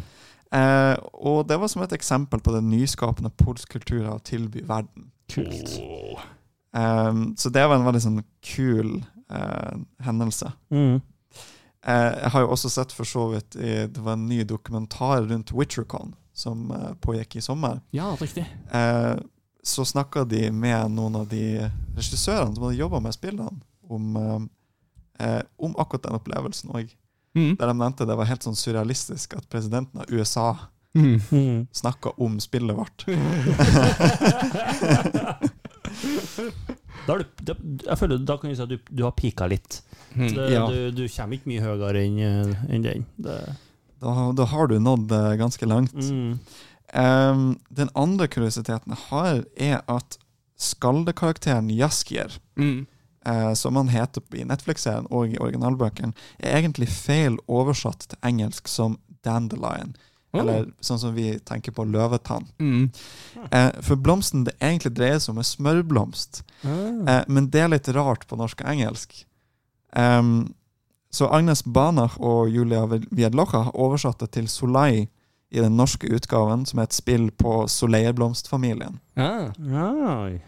[0.53, 4.61] Eh, og det var som et eksempel på den nyskapende polsk kultur har å tilby
[4.69, 5.09] verden.
[5.31, 5.77] Kult.
[5.81, 6.21] Oh.
[6.77, 10.51] Eh, så det var en veldig sånn kul eh, hendelse.
[10.73, 10.99] Mm.
[11.83, 15.25] Eh, jeg har jo også sett for så vidt i, Det var en ny dokumentar
[15.27, 17.81] rundt WitcherCon som eh, pågikk i sommer.
[17.95, 18.45] Ja, riktig.
[19.63, 24.39] Så snakka de med noen av de regissørene som hadde jobba med spillene, om, eh,
[25.25, 26.91] eh, om akkurat den opplevelsen òg.
[27.35, 27.55] Mm.
[27.57, 30.51] Der de nevnte det var helt sånn surrealistisk at presidenten av USA
[30.95, 31.15] Mm.
[31.31, 31.67] Mm.
[31.73, 33.05] snakka om spillet vårt.
[37.07, 37.53] Da, du, da,
[37.83, 39.81] jeg føler, da kan du si at du, du har pika litt.
[40.15, 40.29] Mm.
[40.37, 40.61] Det, Ja.
[40.71, 43.03] du, du kommer ikke mye høyere enn eh, enn den.
[43.19, 43.35] Da,
[44.37, 45.97] da har du nådd eh, ganske langt.
[45.97, 46.37] mm.
[46.93, 50.17] Eh, den andre kuriositeten jeg har, er at
[50.63, 52.85] skaldekarakteren Jaskier, Mm.
[53.25, 58.67] uh, som han heter i Netflix-serien og i originalbøkene, er egentlig feil oversatt til engelsk
[58.67, 59.95] som dandelion.
[60.33, 62.47] Eller sånn som vi tenker på løvetann.
[62.57, 62.87] Mm.
[63.51, 66.41] Eh, for blomsten det egentlig dreier seg om en smørblomst.
[66.65, 67.03] Oh.
[67.05, 69.13] Eh, men det er litt rart på norsk og engelsk.
[69.93, 70.55] Um,
[71.13, 73.67] så Agnes Banach og Julia Wiedlocha
[74.23, 75.05] det til Solai
[75.53, 78.97] i den norske utgaven, som er et spill på soleilblomstfamilien.
[79.13, 79.51] Ja.
[79.53, 80.41] Ai.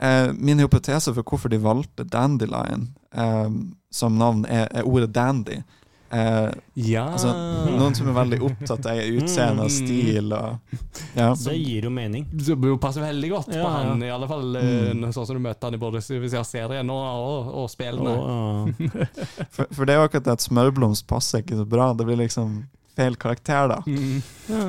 [0.00, 3.48] Eh, min hypotese for hvorfor de valgte Dandelion eh,
[3.90, 5.62] som navn, er, er ordet dandy.
[6.10, 7.02] Eh, ja.
[7.02, 7.32] altså,
[7.66, 10.34] noen som er veldig opptatt av utseende og stil.
[10.36, 10.76] Og,
[11.16, 11.32] ja.
[11.32, 12.28] Det gir jo mening.
[12.30, 15.08] Det passer veldig godt på Ja, på han, i alle fall mm.
[15.16, 18.14] sånn som du møter han i både hvis jeg har serien og, og, og spillene.
[18.14, 19.10] Oh, ja.
[19.56, 21.92] For, for det er jo akkurat det at smørblomst passer ikke så bra.
[21.96, 22.58] Det blir liksom
[22.96, 23.82] feil karakter, da.
[23.86, 24.22] Mm.
[24.50, 24.64] Ja.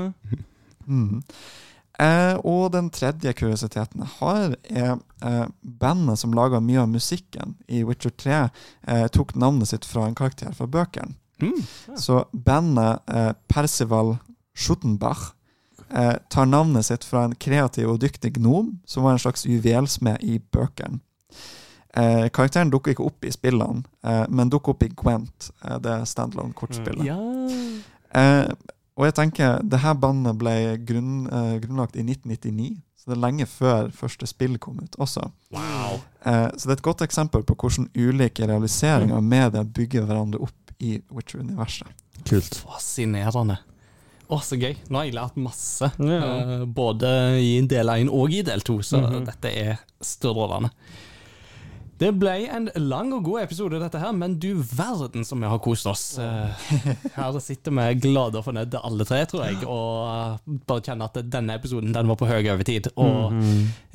[0.87, 1.23] Mm.
[1.99, 4.91] Eh, og den tredje kuriositeten jeg har, er
[5.25, 5.47] eh,
[5.81, 8.41] bandet som laga mye av musikken i Witcher 3,
[8.87, 11.17] eh, tok navnet sitt fra en karakter fra bøkene.
[11.41, 11.57] Mm.
[11.97, 14.15] Så bandet eh, Percival
[14.57, 15.31] Schuttenbach
[15.89, 20.21] eh, tar navnet sitt fra en kreativ og dyktig gnom som var en slags juvelsmed
[20.25, 21.01] i bøkene.
[21.97, 25.95] Eh, karakteren dukker ikke opp i spillene, eh, men dukker opp i Gwent, eh, det
[26.05, 27.05] standalone-kortspillet.
[27.07, 27.17] Ja.
[28.15, 28.47] Eh,
[28.97, 33.21] og jeg tenker, det her bandet ble grunn, eh, grunnlagt i 1999, så det er
[33.27, 35.27] lenge før første spill kom ut også.
[35.53, 35.99] Wow.
[36.25, 40.41] Eh, så det er et godt eksempel på hvordan ulike realiseringer av media bygger hverandre
[40.41, 41.87] opp i Witcher-universet.
[42.27, 42.57] Kult.
[42.65, 43.59] Fascinerende.
[44.29, 44.73] Å, så gøy.
[44.91, 45.87] Nå har jeg lært masse.
[46.03, 46.17] Ja.
[46.59, 49.25] eh, både i del 1 og i del 2, så Mhm.
[49.25, 50.69] dette er strålende.
[51.97, 55.57] Det ble en lang og god episode, dette her, men du verden som vi har
[55.65, 56.03] kost oss.
[56.21, 56.67] Eh,
[57.15, 61.17] Her sitter vi glade og fornøyde alle tre, tror jeg, og eh, bare kjenner at
[61.33, 62.91] denne episoden den var på høy overtid.
[63.01, 63.33] Og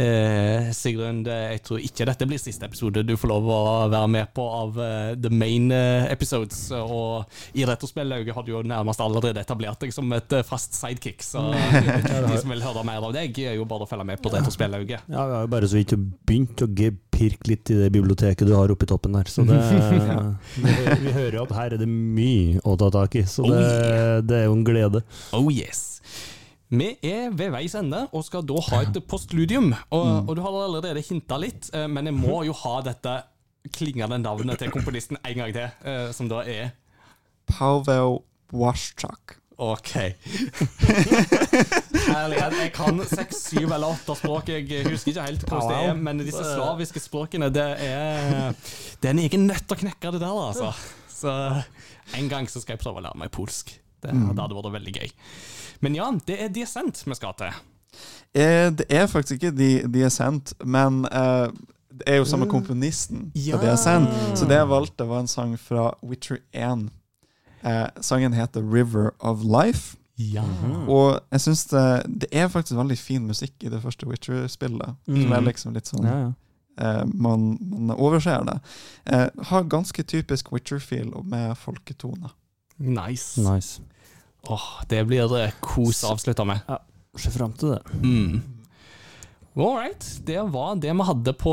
[0.03, 3.61] eh, Sigrun, jeg tror ikke dette blir siste episode du får lov å
[3.93, 6.65] være med på av uh, the main episodes.
[6.74, 7.23] Og
[7.55, 11.47] i Retrospellauget har du jo nærmest allerede etablert deg som et fast sidekick, så
[12.29, 15.07] de som vil høre mer av deg, er jo bare å følge med på Retrospellauget.
[15.07, 15.95] Ja, vi har jo bare så vidt
[16.27, 19.29] begynt å ge- pirke litt i det biblioteket du har oppe i toppen der.
[19.31, 19.59] Så det,
[20.65, 23.45] vi, hø- vi hører jo at her er det mye å ta tak i, så
[23.47, 23.63] det,
[24.29, 25.05] det er jo en glede.
[25.37, 25.89] Oh yes.
[26.73, 29.75] Vi er ved veis ende og skal da ha et postludium.
[29.93, 33.19] Og, og du har allerede hinta litt, eh, men jeg må jo ha dette
[33.77, 36.73] klingende navnet til komponisten en gang til, eh, som da er
[37.53, 38.23] Pavel
[38.57, 39.37] Waszczak.
[39.63, 39.93] OK.
[42.09, 42.57] Herlighet.
[42.59, 44.51] Jeg kan seks, syv eller åtte språk.
[44.51, 48.53] Jeg husker ikke helt hvordan det er, men disse slaviske språkene, det er
[48.99, 50.73] Det er en egen nøtt å knekke, det der, altså.
[51.13, 51.33] Så
[52.19, 53.75] en gang så skal jeg prøve å lære meg polsk.
[54.03, 55.13] Det, det hadde vært veldig gøy.
[55.87, 57.61] Men ja, det er diacent vi skal til.
[58.35, 59.71] Eh, det er faktisk ikke de,
[60.03, 60.11] er
[60.65, 61.53] men eh,
[61.93, 63.59] det er jo samme komponisten Ja.
[63.61, 64.11] Det de er sendt.
[64.39, 66.89] Så det jeg valgte, var en sang fra Witcher 1.
[67.65, 69.97] Eh, sangen heter 'River of Life'.
[70.19, 70.43] Ja.
[70.89, 74.95] Og jeg syns det, det er faktisk veldig fin musikk i det første Witcher-spillet.
[75.07, 76.33] Som er liksom litt sånn Ja, ja.
[76.79, 78.61] eh, man, man overser det.
[79.07, 82.31] Eh, har ganske typisk Witcher-feel med folketone.
[82.79, 83.41] Nice.
[83.41, 83.81] Nice.
[84.51, 86.61] Åh, det blir det kos å avslutte med.
[87.17, 87.83] Se fram til det.
[88.03, 88.43] Mm.
[89.55, 90.20] All right.
[90.24, 91.53] Det var det vi hadde på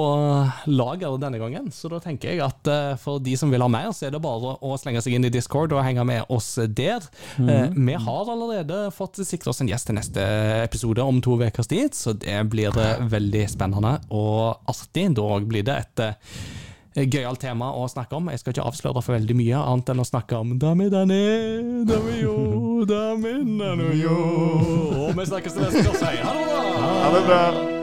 [0.72, 1.68] lager denne gangen.
[1.72, 4.22] Så da tenker jeg at eh, for de som vil ha mer, så er det
[4.24, 7.04] bare å slenge seg inn i Discord og henge med oss der.
[7.44, 10.24] Eh, vi har allerede fått sikre oss en gjest til neste
[10.64, 15.10] episode om to ukers tid, så det blir eh, veldig spennende og artig.
[15.20, 18.32] Da blir det et gøyalt tema å snakke om.
[18.32, 21.20] Jeg skal ikke avsløre for veldig mye, annet enn å snakke om dami dani,
[21.90, 22.38] dami jo,
[22.88, 24.16] dami nano jo.
[25.04, 26.24] Og vi snakkes til neste gang.
[26.24, 26.64] Ha det bra!
[26.80, 27.79] Ha det bra!